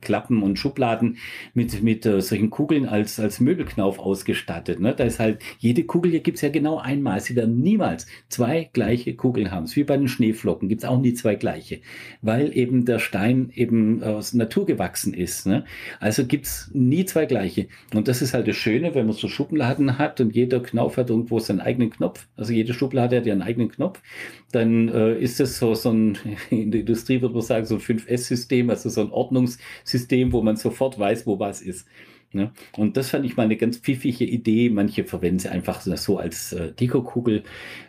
Klappen 0.00 0.42
und 0.42 0.58
Schubladen 0.58 1.18
mit, 1.52 1.82
mit 1.82 2.04
solchen 2.04 2.50
Kugeln 2.50 2.86
als, 2.86 3.20
als 3.20 3.40
Möbelknauf 3.40 3.98
ausgestattet. 3.98 4.80
Ne? 4.80 4.94
Da 4.96 5.04
ist 5.04 5.20
halt 5.20 5.40
jede 5.58 5.84
Kugel 5.84 6.12
gibt 6.24 6.36
es 6.36 6.42
ja 6.42 6.48
genau 6.48 6.78
einmal. 6.78 7.20
Sie 7.20 7.36
werden 7.36 7.60
niemals 7.60 8.06
zwei 8.28 8.70
gleiche 8.72 9.14
Kugeln 9.14 9.50
haben. 9.50 9.66
wie 9.74 9.84
bei 9.84 9.96
den 9.96 10.08
Schneeflocken 10.08 10.68
gibt 10.68 10.82
es 10.82 10.88
auch 10.88 11.00
nie 11.00 11.14
zwei 11.14 11.36
gleiche, 11.36 11.80
weil 12.22 12.56
eben 12.56 12.84
der 12.84 12.98
Stein 12.98 13.50
eben 13.54 14.02
aus 14.02 14.34
Natur 14.34 14.66
gewachsen 14.66 15.14
ist. 15.14 15.46
Ne? 15.46 15.64
Also 16.00 16.26
gibt 16.26 16.46
es 16.46 16.70
nie 16.72 17.04
zwei 17.04 17.26
gleiche. 17.26 17.66
Und 17.94 18.08
das 18.08 18.22
ist 18.22 18.34
halt 18.34 18.48
das 18.48 18.56
Schöne, 18.56 18.94
wenn 18.94 19.06
man 19.06 19.14
so 19.14 19.28
Schubladen 19.28 19.98
hat 19.98 20.20
und 20.20 20.34
jeder 20.34 20.60
Knauf 20.60 20.96
hat 20.96 21.10
irgendwo 21.10 21.38
seinen 21.38 21.60
eigenen 21.60 21.90
Knopf. 21.90 22.26
Also 22.36 22.52
jede 22.52 22.74
Schublade 22.74 23.16
hat 23.16 23.28
einen 23.28 23.42
eigenen 23.42 23.70
Knopf. 23.70 24.00
Dann 24.52 24.88
äh, 24.88 25.18
ist 25.18 25.40
es 25.40 25.58
so, 25.58 25.74
so 25.74 25.90
ein, 25.90 26.18
in 26.50 26.70
der 26.70 26.80
Industrie 26.80 27.20
würde 27.20 27.34
man 27.34 27.42
sagen, 27.42 27.66
so 27.66 27.76
ein 27.76 27.80
5S-System, 27.80 28.70
also 28.70 28.88
so 28.88 29.02
ein 29.02 29.10
Ordnungssystem, 29.10 30.32
wo 30.32 30.42
man 30.42 30.56
sofort 30.56 30.98
weiß, 30.98 31.26
wo 31.26 31.38
was 31.38 31.60
ist. 31.60 31.86
Ne? 32.34 32.50
Und 32.76 32.96
das 32.96 33.10
fand 33.10 33.24
ich 33.24 33.36
mal 33.36 33.44
eine 33.44 33.56
ganz 33.56 33.78
pfiffige 33.78 34.24
Idee. 34.24 34.70
Manche 34.70 35.04
verwenden 35.04 35.38
sie 35.38 35.50
einfach 35.50 35.80
so 35.80 36.18
als 36.18 36.52
äh, 36.52 36.72
Dekokugel, 36.72 37.44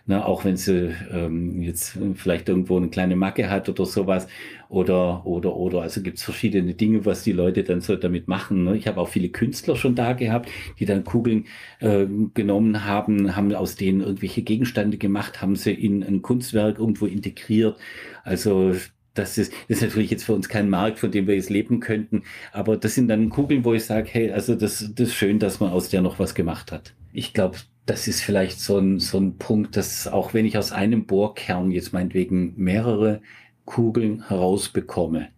ne? 0.06 0.26
auch 0.26 0.46
wenn 0.46 0.58
sie 0.58 0.94
ähm, 1.12 1.62
jetzt 1.62 1.98
vielleicht 2.16 2.48
irgendwo 2.50 2.78
eine 2.78 2.90
kleine 2.90 3.16
Macke 3.16 3.50
hat 3.50 3.68
oder 3.70 3.86
sowas. 3.86 4.28
Oder, 4.70 5.26
oder, 5.26 5.56
oder. 5.56 5.82
Also 5.82 6.02
gibt 6.02 6.18
es 6.18 6.24
verschiedene 6.24 6.74
Dinge, 6.74 7.06
was 7.06 7.24
die 7.24 7.32
Leute 7.32 7.64
dann 7.64 7.82
so 7.82 7.96
damit 7.96 8.28
machen. 8.28 8.64
Ne? 8.64 8.76
Ich 8.76 8.88
habe 8.88 9.00
auch 9.00 9.08
viele 9.08 9.30
Künstler 9.30 9.76
schon 9.76 9.96
da 9.96 10.14
gehabt, 10.14 10.50
die 10.80 10.86
dann 10.86 11.04
Kugeln 11.04 11.46
äh, 11.80 12.06
genommen 12.34 12.86
haben, 12.86 13.36
haben 13.36 13.54
aus 13.54 13.76
denen 13.76 14.02
irgendwelche 14.02 14.42
Gegenstände 14.42 14.98
gemacht, 14.98 15.42
haben 15.42 15.56
sie 15.56 15.72
in 15.72 16.04
ein 16.04 16.22
Kunstwerk 16.22 16.80
irgendwo 16.80 17.06
integriert. 17.06 17.78
Also 18.24 18.74
das 19.16 19.38
ist, 19.38 19.52
das 19.68 19.78
ist 19.78 19.84
natürlich 19.84 20.12
jetzt 20.12 20.26
für 20.26 20.34
uns 20.34 20.50
kein 20.50 20.70
Markt, 20.70 21.00
von 21.00 21.10
dem 21.10 21.26
wir 21.26 21.36
jetzt 21.36 21.50
leben 21.50 21.80
könnten. 21.80 22.24
Aber 22.52 22.78
das 22.78 22.96
sind 22.96 23.08
dann 23.08 23.30
Kugeln, 23.30 23.66
wo 23.66 23.74
ich 23.74 23.86
sage, 23.86 24.08
hey, 24.12 24.32
also 24.32 24.56
das, 24.56 24.92
das 24.94 25.10
ist 25.10 25.16
schön, 25.16 25.40
dass 25.40 25.60
man 25.60 25.72
aus 25.72 25.90
der 25.90 26.02
noch 26.02 26.20
was 26.20 26.36
gemacht 26.36 26.72
hat. 26.72 26.94
Ich 27.14 27.34
glaube, 27.34 27.58
das 27.86 28.08
ist 28.08 28.22
vielleicht 28.22 28.60
so 28.60 28.78
ein, 28.78 29.00
so 29.00 29.18
ein 29.18 29.38
Punkt, 29.38 29.78
dass 29.78 30.08
auch 30.08 30.34
wenn 30.34 30.46
ich 30.46 30.58
aus 30.58 30.72
einem 30.72 31.06
Bohrkern 31.06 31.72
jetzt 31.72 31.94
meinetwegen 31.94 32.54
mehrere 32.58 33.22
Kugeln 33.66 34.28
herausbekomme, 34.28 35.30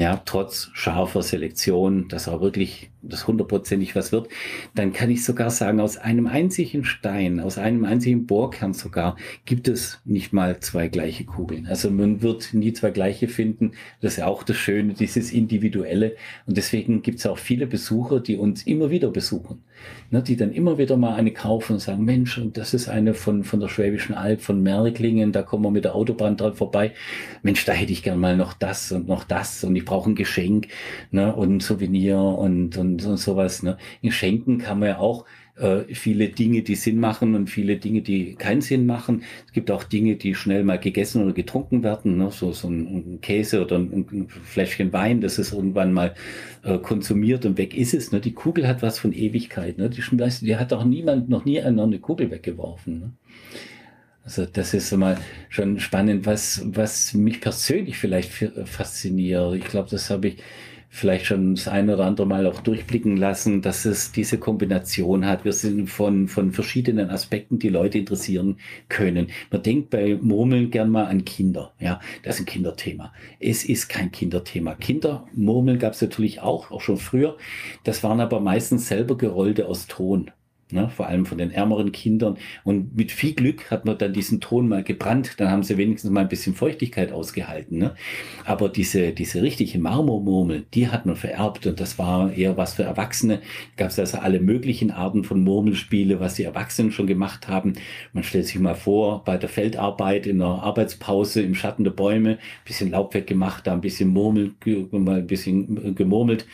ja, 0.00 0.22
trotz 0.24 0.70
scharfer 0.72 1.22
Selektion, 1.22 2.08
dass 2.08 2.26
auch 2.26 2.40
wirklich 2.40 2.90
das 3.02 3.26
hundertprozentig 3.26 3.96
was 3.96 4.12
wird, 4.12 4.28
dann 4.74 4.92
kann 4.92 5.10
ich 5.10 5.24
sogar 5.24 5.50
sagen, 5.50 5.80
aus 5.80 5.96
einem 5.96 6.26
einzigen 6.26 6.84
Stein, 6.84 7.40
aus 7.40 7.58
einem 7.58 7.84
einzigen 7.84 8.26
Bohrkern 8.26 8.74
sogar, 8.74 9.16
gibt 9.44 9.68
es 9.68 10.00
nicht 10.04 10.32
mal 10.32 10.60
zwei 10.60 10.88
gleiche 10.88 11.24
Kugeln. 11.24 11.66
Also 11.66 11.90
man 11.90 12.22
wird 12.22 12.52
nie 12.52 12.72
zwei 12.72 12.90
gleiche 12.90 13.28
finden. 13.28 13.72
Das 14.00 14.12
ist 14.12 14.18
ja 14.18 14.26
auch 14.26 14.42
das 14.42 14.56
Schöne, 14.56 14.94
dieses 14.94 15.32
Individuelle. 15.32 16.16
Und 16.46 16.56
deswegen 16.56 17.02
gibt 17.02 17.18
es 17.20 17.26
auch 17.26 17.38
viele 17.38 17.66
Besucher, 17.66 18.20
die 18.20 18.36
uns 18.36 18.64
immer 18.64 18.90
wieder 18.90 19.10
besuchen, 19.10 19.62
ne, 20.10 20.22
die 20.22 20.36
dann 20.36 20.52
immer 20.52 20.78
wieder 20.78 20.96
mal 20.96 21.14
eine 21.14 21.32
kaufen 21.32 21.74
und 21.74 21.80
sagen, 21.80 22.04
Mensch, 22.04 22.38
und 22.38 22.56
das 22.56 22.74
ist 22.74 22.88
eine 22.88 23.14
von, 23.14 23.44
von 23.44 23.60
der 23.60 23.68
Schwäbischen 23.68 24.14
Alb, 24.14 24.42
von 24.42 24.62
Merklingen, 24.62 25.32
da 25.32 25.42
kommen 25.42 25.64
wir 25.64 25.70
mit 25.70 25.84
der 25.84 25.94
Autobahn 25.94 26.36
dran 26.36 26.54
vorbei. 26.54 26.92
Mensch, 27.42 27.64
da 27.64 27.72
hätte 27.72 27.92
ich 27.92 28.02
gern 28.02 28.18
mal 28.18 28.36
noch 28.36 28.52
das 28.52 28.92
und 28.92 29.08
noch 29.08 29.24
das 29.24 29.64
und 29.64 29.74
ich 29.74 29.84
brauche 29.90 30.08
ein 30.08 30.14
Geschenk 30.14 30.68
ne, 31.10 31.34
und 31.34 31.56
ein 31.56 31.60
Souvenir 31.60 32.18
und, 32.20 32.76
und, 32.76 33.04
und 33.04 33.16
sowas. 33.16 33.64
Ne. 33.64 33.76
In 34.02 34.12
Schenken 34.12 34.58
kann 34.58 34.78
man 34.78 34.90
ja 34.90 34.98
auch 34.98 35.24
äh, 35.56 35.94
viele 35.94 36.28
Dinge, 36.28 36.62
die 36.62 36.76
Sinn 36.76 37.00
machen 37.00 37.34
und 37.34 37.50
viele 37.50 37.76
Dinge, 37.76 38.02
die 38.02 38.36
keinen 38.36 38.60
Sinn 38.60 38.86
machen. 38.86 39.24
Es 39.46 39.52
gibt 39.52 39.70
auch 39.72 39.82
Dinge, 39.82 40.14
die 40.14 40.36
schnell 40.36 40.62
mal 40.62 40.78
gegessen 40.78 41.24
oder 41.24 41.32
getrunken 41.32 41.82
werden, 41.82 42.18
ne? 42.18 42.30
so, 42.30 42.52
so 42.52 42.68
ein, 42.68 43.18
Käse 43.20 43.62
oder 43.62 43.78
ein, 43.78 44.06
ein, 44.12 44.28
Fläschchen 44.28 44.92
Wein, 44.92 45.20
das 45.20 45.38
ist 45.38 45.52
irgendwann 45.52 45.92
mal 45.92 46.14
äh, 46.62 46.78
konsumiert 46.78 47.44
und 47.44 47.58
weg 47.58 47.76
ist 47.76 47.92
es. 47.92 48.12
Ne? 48.12 48.20
Die 48.20 48.32
Kugel 48.32 48.68
hat 48.68 48.80
was 48.80 49.00
von 49.00 49.12
Ewigkeit. 49.12 49.76
Ne? 49.76 49.90
Die, 49.90 50.02
die 50.46 50.56
hat 50.56 50.72
auch 50.72 50.84
niemand, 50.84 51.28
noch 51.28 51.44
nie 51.44 51.60
eine 51.60 51.98
Kugel 51.98 52.30
weggeworfen. 52.30 53.00
Ne? 53.00 53.12
Also 54.24 54.46
das 54.46 54.74
ist 54.74 54.92
mal 54.96 55.18
schon 55.48 55.80
spannend, 55.80 56.26
was, 56.26 56.62
was 56.64 57.14
mich 57.14 57.40
persönlich 57.40 57.98
vielleicht 57.98 58.30
fasziniert. 58.64 59.54
Ich 59.54 59.64
glaube, 59.64 59.88
das 59.90 60.10
habe 60.10 60.28
ich 60.28 60.36
vielleicht 60.90 61.26
schon 61.26 61.54
das 61.54 61.68
ein 61.68 61.88
oder 61.88 62.04
andere 62.04 62.26
Mal 62.26 62.46
auch 62.46 62.60
durchblicken 62.60 63.16
lassen, 63.16 63.62
dass 63.62 63.84
es 63.84 64.12
diese 64.12 64.38
Kombination 64.38 65.24
hat. 65.24 65.44
Wir 65.44 65.52
sind 65.52 65.88
von, 65.88 66.26
von 66.28 66.50
verschiedenen 66.50 67.10
Aspekten, 67.10 67.58
die 67.60 67.68
Leute 67.68 67.98
interessieren 67.98 68.58
können. 68.88 69.28
Man 69.50 69.62
denkt 69.62 69.90
bei 69.90 70.18
Murmeln 70.20 70.70
gern 70.70 70.90
mal 70.90 71.04
an 71.06 71.24
Kinder. 71.24 71.72
Ja, 71.78 72.00
das 72.24 72.36
ist 72.36 72.42
ein 72.42 72.46
Kinderthema. 72.46 73.12
Es 73.38 73.64
ist 73.64 73.88
kein 73.88 74.10
Kinderthema. 74.10 74.74
Kindermurmeln 74.74 75.78
gab 75.78 75.94
es 75.94 76.02
natürlich 76.02 76.40
auch, 76.40 76.72
auch 76.72 76.80
schon 76.80 76.98
früher. 76.98 77.36
Das 77.84 78.02
waren 78.02 78.20
aber 78.20 78.40
meistens 78.40 78.88
selber 78.88 79.16
gerollte 79.16 79.66
aus 79.66 79.86
Ton 79.86 80.32
ne, 80.72 80.88
vor 80.88 81.06
allem 81.06 81.26
von 81.26 81.38
den 81.38 81.50
ärmeren 81.50 81.92
Kindern. 81.92 82.36
Und 82.64 82.96
mit 82.96 83.12
viel 83.12 83.34
Glück 83.34 83.70
hat 83.70 83.84
man 83.84 83.98
dann 83.98 84.12
diesen 84.12 84.40
Ton 84.40 84.68
mal 84.68 84.82
gebrannt, 84.82 85.34
dann 85.38 85.50
haben 85.50 85.62
sie 85.62 85.76
wenigstens 85.76 86.10
mal 86.10 86.22
ein 86.22 86.28
bisschen 86.28 86.54
Feuchtigkeit 86.54 87.12
ausgehalten. 87.12 87.78
Ne? 87.78 87.94
Aber 88.44 88.68
diese, 88.68 89.12
diese 89.12 89.42
richtige 89.42 89.78
Marmormurmel, 89.78 90.66
die 90.74 90.88
hat 90.88 91.06
man 91.06 91.16
vererbt 91.16 91.66
und 91.66 91.80
das 91.80 91.98
war 91.98 92.32
eher 92.32 92.56
was 92.56 92.74
für 92.74 92.82
Erwachsene. 92.82 93.40
Gab 93.76 93.90
es 93.90 93.98
also 93.98 94.18
alle 94.18 94.40
möglichen 94.40 94.90
Arten 94.90 95.24
von 95.24 95.42
Murmelspiele, 95.42 96.20
was 96.20 96.34
die 96.34 96.44
Erwachsenen 96.44 96.92
schon 96.92 97.06
gemacht 97.06 97.48
haben. 97.48 97.74
Man 98.12 98.24
stellt 98.24 98.46
sich 98.46 98.58
mal 98.58 98.74
vor, 98.74 99.24
bei 99.24 99.36
der 99.36 99.48
Feldarbeit 99.48 100.26
in 100.26 100.38
der 100.38 100.48
Arbeitspause 100.48 101.42
im 101.42 101.54
Schatten 101.54 101.84
der 101.84 101.90
Bäume, 101.90 102.38
bisschen 102.64 102.90
Laub 102.90 103.14
weggemacht, 103.14 103.66
da 103.66 103.72
ein 103.72 103.80
bisschen 103.80 104.08
Murmel, 104.10 104.52
ein 104.64 105.26
bisschen 105.26 105.94
gemurmelt 105.94 106.20
Ne, 106.30 106.46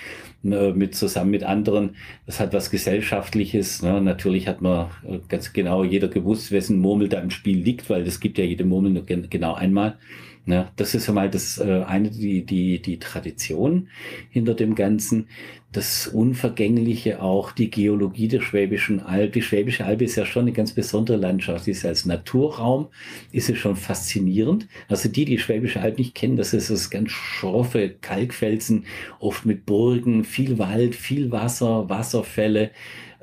mit 0.43 0.95
zusammen 0.95 1.31
mit 1.31 1.43
anderen. 1.43 1.97
Das 2.27 2.41
hat 2.41 2.53
was 2.53 2.71
Gesellschaftliches. 2.71 3.83
Ne? 3.83 4.01
Natürlich 4.01 4.47
hat 4.49 4.63
man 4.63 4.91
äh, 5.07 5.19
ganz 5.29 5.53
genau 5.53 5.85
jeder 5.85 6.09
gewusst, 6.09 6.53
wessen 6.53 6.79
Murmel 6.79 7.09
da 7.09 7.21
im 7.21 7.31
Spiel 7.31 7.59
liegt, 7.59 7.91
weil 7.91 8.07
es 8.07 8.21
gibt 8.21 8.39
ja 8.39 8.45
jede 8.45 8.65
Murmel 8.65 8.93
nur 8.93 9.05
genau 9.05 9.55
einmal. 9.55 9.99
Ne? 10.47 10.69
Das 10.77 10.95
ist 10.95 11.09
einmal 11.09 11.29
das 11.29 11.59
äh, 11.59 11.83
eine, 11.87 12.09
die, 12.11 12.47
die, 12.47 12.81
die 12.81 12.99
Tradition 13.01 13.89
hinter 14.31 14.55
dem 14.55 14.77
Ganzen. 14.77 15.29
Das 15.73 16.07
Unvergängliche 16.07 17.21
auch, 17.21 17.51
die 17.51 17.69
Geologie 17.69 18.29
der 18.29 18.41
Schwäbischen 18.41 19.01
Alb. 19.01 19.33
Die 19.33 19.43
Schwäbische 19.43 19.85
Alb 19.85 20.03
ist 20.03 20.15
ja 20.15 20.25
schon 20.25 20.43
eine 20.43 20.53
ganz 20.53 20.73
besondere 20.73 21.17
Landschaft. 21.17 21.65
Sie 21.65 21.73
ist 21.73 21.85
als 21.85 22.07
Naturraum, 22.07 22.87
ist 23.33 23.51
es 23.51 23.59
schon 23.59 23.75
faszinierend. 23.75 24.69
Also 24.89 25.09
die, 25.09 25.25
die 25.25 25.39
Schwäbische 25.39 25.81
Alb 25.81 25.99
nicht 25.99 26.15
kennen, 26.15 26.37
das 26.37 26.55
ist 26.55 26.71
das 26.71 26.91
ganz 26.91 27.11
schroffe 27.11 27.97
Kalkfelsen, 28.01 28.87
oft 29.19 29.45
mit 29.47 29.67
Burgen, 29.67 30.23
viel 30.23 30.59
Wald, 30.59 30.95
viel 30.95 31.33
Wasser, 31.33 31.89
Wasserfälle. 31.91 32.71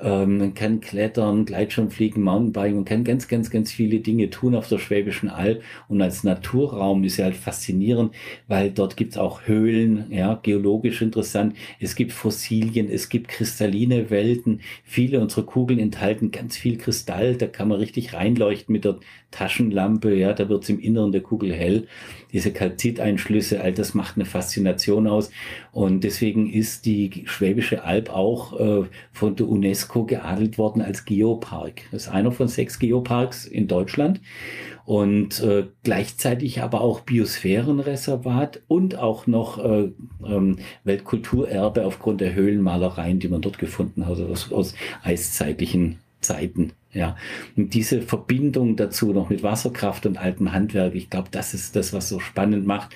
Ähm, 0.00 0.38
man 0.38 0.54
kann 0.54 0.80
klettern, 0.80 1.44
Gleitschirmfliegen, 1.44 2.22
Mountainbiken, 2.22 2.76
man 2.76 2.84
kann 2.84 3.04
ganz, 3.04 3.28
ganz, 3.28 3.50
ganz 3.50 3.72
viele 3.72 4.00
Dinge 4.00 4.30
tun 4.30 4.54
auf 4.54 4.68
der 4.68 4.78
Schwäbischen 4.78 5.28
Alb. 5.28 5.62
Und 5.88 6.02
als 6.02 6.24
Naturraum 6.24 7.04
ist 7.04 7.16
ja 7.16 7.26
halt 7.26 7.36
faszinierend, 7.36 8.14
weil 8.48 8.70
dort 8.70 8.96
gibt's 8.96 9.16
auch 9.16 9.46
Höhlen, 9.46 10.06
ja, 10.10 10.34
geologisch 10.42 11.02
interessant. 11.02 11.56
Es 11.80 11.94
gibt 11.94 12.12
Fossilien, 12.12 12.88
es 12.90 13.08
gibt 13.08 13.28
kristalline 13.28 14.10
Welten. 14.10 14.60
Viele 14.84 15.20
unserer 15.20 15.46
Kugeln 15.46 15.78
enthalten 15.78 16.30
ganz 16.30 16.56
viel 16.56 16.78
Kristall. 16.78 17.36
Da 17.36 17.46
kann 17.46 17.68
man 17.68 17.78
richtig 17.78 18.14
reinleuchten 18.14 18.72
mit 18.72 18.84
der 18.84 18.98
Taschenlampe. 19.34 20.14
Ja, 20.14 20.32
da 20.32 20.48
wird's 20.48 20.68
im 20.68 20.80
Inneren 20.80 21.12
der 21.12 21.22
Kugel 21.22 21.52
hell. 21.52 21.86
Diese 22.32 22.52
Kalziteinschlüsse, 22.52 23.60
all 23.60 23.72
das 23.72 23.94
macht 23.94 24.16
eine 24.16 24.24
Faszination 24.24 25.06
aus. 25.06 25.30
Und 25.70 26.02
deswegen 26.02 26.50
ist 26.50 26.84
die 26.84 27.22
Schwäbische 27.26 27.84
Alb 27.84 28.10
auch 28.10 28.58
äh, 28.58 28.84
von 29.12 29.36
der 29.36 29.48
UNESCO 29.48 29.94
UNESCO 29.94 30.04
geadelt 30.04 30.58
worden 30.58 30.82
als 30.82 31.04
Geopark. 31.04 31.82
Das 31.90 32.04
ist 32.04 32.08
einer 32.08 32.32
von 32.32 32.48
sechs 32.48 32.78
Geoparks 32.78 33.46
in 33.46 33.68
Deutschland 33.68 34.20
und 34.84 35.40
äh, 35.40 35.66
gleichzeitig 35.82 36.62
aber 36.62 36.80
auch 36.80 37.00
Biosphärenreservat 37.00 38.62
und 38.68 38.98
auch 38.98 39.26
noch 39.26 39.58
äh, 39.64 39.90
ähm, 40.26 40.58
Weltkulturerbe 40.84 41.84
aufgrund 41.84 42.20
der 42.20 42.34
Höhlenmalereien, 42.34 43.18
die 43.18 43.28
man 43.28 43.40
dort 43.40 43.58
gefunden 43.58 44.06
hat, 44.06 44.20
aus, 44.20 44.52
aus 44.52 44.74
eiszeitlichen 45.02 45.98
Zeiten. 46.20 46.72
Ja, 46.94 47.16
und 47.56 47.74
diese 47.74 48.02
Verbindung 48.02 48.76
dazu 48.76 49.12
noch 49.12 49.28
mit 49.28 49.42
Wasserkraft 49.42 50.06
und 50.06 50.16
altem 50.16 50.52
Handwerk, 50.52 50.94
ich 50.94 51.10
glaube, 51.10 51.28
das 51.30 51.52
ist 51.52 51.74
das, 51.74 51.92
was 51.92 52.08
so 52.08 52.20
spannend 52.20 52.66
macht. 52.66 52.94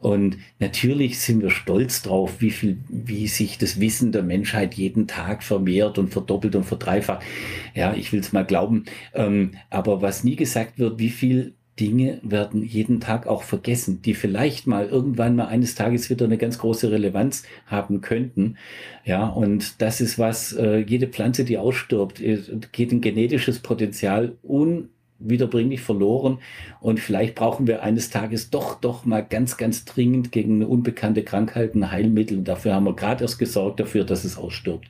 Und 0.00 0.38
natürlich 0.60 1.18
sind 1.18 1.42
wir 1.42 1.50
stolz 1.50 2.02
drauf, 2.02 2.40
wie 2.40 2.50
viel, 2.50 2.78
wie 2.88 3.26
sich 3.26 3.58
das 3.58 3.80
Wissen 3.80 4.12
der 4.12 4.22
Menschheit 4.22 4.74
jeden 4.74 5.08
Tag 5.08 5.42
vermehrt 5.42 5.98
und 5.98 6.10
verdoppelt 6.12 6.54
und 6.54 6.64
verdreifacht. 6.64 7.24
Ja, 7.74 7.94
ich 7.94 8.12
will 8.12 8.20
es 8.20 8.32
mal 8.32 8.44
glauben. 8.44 8.84
Ähm, 9.12 9.52
aber 9.70 10.00
was 10.00 10.22
nie 10.22 10.36
gesagt 10.36 10.78
wird, 10.78 11.00
wie 11.00 11.10
viel 11.10 11.54
Dinge 11.78 12.20
werden 12.22 12.62
jeden 12.62 13.00
Tag 13.00 13.26
auch 13.26 13.42
vergessen, 13.42 14.02
die 14.02 14.14
vielleicht 14.14 14.66
mal 14.66 14.86
irgendwann 14.86 15.36
mal 15.36 15.46
eines 15.46 15.74
Tages 15.74 16.10
wieder 16.10 16.24
eine 16.26 16.38
ganz 16.38 16.58
große 16.58 16.90
Relevanz 16.90 17.44
haben 17.66 18.00
könnten. 18.00 18.56
Ja, 19.04 19.26
und 19.26 19.80
das 19.80 20.00
ist 20.00 20.18
was, 20.18 20.52
äh, 20.52 20.78
jede 20.78 21.08
Pflanze, 21.08 21.44
die 21.44 21.58
ausstirbt, 21.58 22.20
äh, 22.20 22.38
geht 22.72 22.92
ein 22.92 23.00
genetisches 23.00 23.60
Potenzial 23.60 24.36
un 24.42 24.88
wiederbringlich 25.18 25.80
verloren. 25.80 26.38
Und 26.80 27.00
vielleicht 27.00 27.34
brauchen 27.34 27.66
wir 27.66 27.82
eines 27.82 28.10
Tages 28.10 28.50
doch, 28.50 28.80
doch 28.80 29.04
mal 29.04 29.24
ganz, 29.24 29.56
ganz 29.56 29.84
dringend 29.84 30.32
gegen 30.32 30.56
eine 30.56 30.68
unbekannte 30.68 31.22
Krankheit 31.22 31.74
ein 31.74 31.90
Heilmittel. 31.90 32.38
Und 32.38 32.48
dafür 32.48 32.74
haben 32.74 32.84
wir 32.84 32.94
gerade 32.94 33.24
erst 33.24 33.38
gesorgt 33.38 33.80
dafür, 33.80 34.04
dass 34.04 34.24
es 34.24 34.38
ausstirbt. 34.38 34.86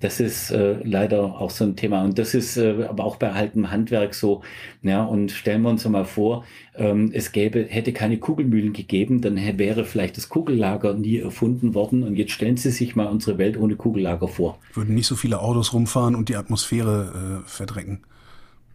Das 0.00 0.18
ist 0.18 0.50
äh, 0.50 0.76
leider 0.82 1.22
auch 1.40 1.50
so 1.50 1.64
ein 1.64 1.76
Thema. 1.76 2.02
Und 2.02 2.18
das 2.18 2.32
ist 2.32 2.56
äh, 2.56 2.86
aber 2.88 3.04
auch 3.04 3.16
bei 3.16 3.32
altem 3.32 3.70
Handwerk 3.70 4.14
so. 4.14 4.42
Ja, 4.82 5.04
und 5.04 5.30
stellen 5.30 5.62
wir 5.62 5.68
uns 5.68 5.86
mal 5.86 6.06
vor, 6.06 6.44
ähm, 6.74 7.10
es 7.12 7.32
gäbe, 7.32 7.66
hätte 7.68 7.92
keine 7.92 8.16
Kugelmühlen 8.18 8.72
gegeben, 8.72 9.20
dann 9.20 9.36
wäre 9.58 9.84
vielleicht 9.84 10.16
das 10.16 10.30
Kugellager 10.30 10.94
nie 10.94 11.18
erfunden 11.18 11.74
worden. 11.74 12.02
Und 12.02 12.16
jetzt 12.16 12.32
stellen 12.32 12.56
Sie 12.56 12.70
sich 12.70 12.96
mal 12.96 13.06
unsere 13.06 13.36
Welt 13.36 13.58
ohne 13.58 13.76
Kugellager 13.76 14.28
vor. 14.28 14.58
Würden 14.72 14.94
nicht 14.94 15.06
so 15.06 15.16
viele 15.16 15.40
Autos 15.40 15.74
rumfahren 15.74 16.14
und 16.14 16.30
die 16.30 16.36
Atmosphäre 16.36 17.42
äh, 17.44 17.48
verdrecken. 17.48 18.00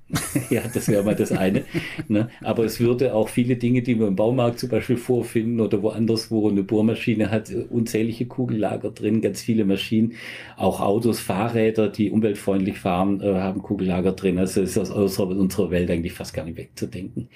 ja, 0.51 0.61
das 0.71 0.87
wäre 0.87 1.03
mal 1.03 1.15
das 1.15 1.31
eine. 1.31 1.65
ne? 2.07 2.29
Aber 2.41 2.63
es 2.63 2.79
würde 2.79 3.15
auch 3.15 3.27
viele 3.27 3.55
Dinge, 3.55 3.81
die 3.81 3.99
wir 3.99 4.07
im 4.07 4.15
Baumarkt 4.15 4.59
zum 4.59 4.69
Beispiel 4.69 4.97
vorfinden 4.97 5.59
oder 5.59 5.81
woanders, 5.81 6.29
wo 6.29 6.47
eine 6.47 6.63
Bohrmaschine 6.63 7.31
hat, 7.31 7.51
unzählige 7.69 8.25
Kugellager 8.27 8.91
drin, 8.91 9.21
ganz 9.21 9.41
viele 9.41 9.65
Maschinen, 9.65 10.13
auch 10.57 10.79
Autos, 10.79 11.19
Fahrräder, 11.19 11.89
die 11.89 12.11
umweltfreundlich 12.11 12.77
fahren, 12.77 13.19
äh, 13.21 13.33
haben 13.33 13.63
Kugellager 13.63 14.11
drin. 14.11 14.37
Also 14.37 14.61
ist 14.61 14.77
aus 14.77 14.91
unserer 15.19 15.71
Welt 15.71 15.89
eigentlich 15.89 16.13
fast 16.13 16.33
gar 16.33 16.45
nicht 16.45 16.57
wegzudenken. 16.57 17.29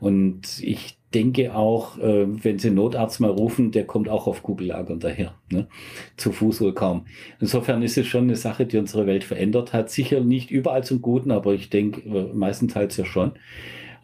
Und 0.00 0.60
ich 0.60 0.98
denke 1.16 1.54
auch, 1.54 1.98
äh, 1.98 2.26
wenn 2.44 2.58
Sie 2.58 2.70
Notarzt 2.70 3.20
mal 3.20 3.30
rufen, 3.30 3.72
der 3.72 3.86
kommt 3.86 4.08
auch 4.10 4.26
auf 4.26 4.42
Kugellagern 4.42 5.00
daher. 5.00 5.34
Ne? 5.50 5.66
Zu 6.18 6.30
Fuß 6.30 6.60
wohl 6.60 6.74
kaum. 6.74 7.06
Insofern 7.40 7.82
ist 7.82 7.96
es 7.96 8.06
schon 8.06 8.24
eine 8.24 8.36
Sache, 8.36 8.66
die 8.66 8.76
unsere 8.76 9.06
Welt 9.06 9.24
verändert 9.24 9.72
hat. 9.72 9.90
Sicher 9.90 10.20
nicht 10.20 10.50
überall 10.50 10.84
zum 10.84 11.00
Guten, 11.00 11.30
aber 11.30 11.54
ich 11.54 11.70
denke 11.70 12.02
äh, 12.02 12.34
meistenteils 12.34 12.98
ja 12.98 13.06
schon. 13.06 13.32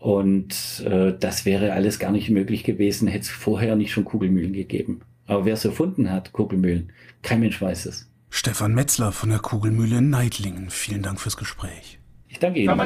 Und 0.00 0.82
äh, 0.86 1.12
das 1.18 1.44
wäre 1.44 1.74
alles 1.74 1.98
gar 1.98 2.12
nicht 2.12 2.30
möglich 2.30 2.64
gewesen, 2.64 3.08
hätte 3.08 3.24
es 3.24 3.30
vorher 3.30 3.76
nicht 3.76 3.92
schon 3.92 4.04
Kugelmühlen 4.04 4.54
gegeben. 4.54 5.02
Aber 5.26 5.44
wer 5.44 5.54
es 5.54 5.64
erfunden 5.66 6.10
hat, 6.10 6.32
Kugelmühlen, 6.32 6.92
kein 7.20 7.40
Mensch 7.40 7.60
weiß 7.60 7.86
es. 7.86 8.10
Stefan 8.30 8.74
Metzler 8.74 9.12
von 9.12 9.28
der 9.28 9.38
Kugelmühle 9.38 9.98
in 9.98 10.08
Neidlingen. 10.08 10.70
Vielen 10.70 11.02
Dank 11.02 11.20
fürs 11.20 11.36
Gespräch. 11.36 11.98
Ich 12.28 12.38
danke 12.38 12.60
Ihnen. 12.60 12.80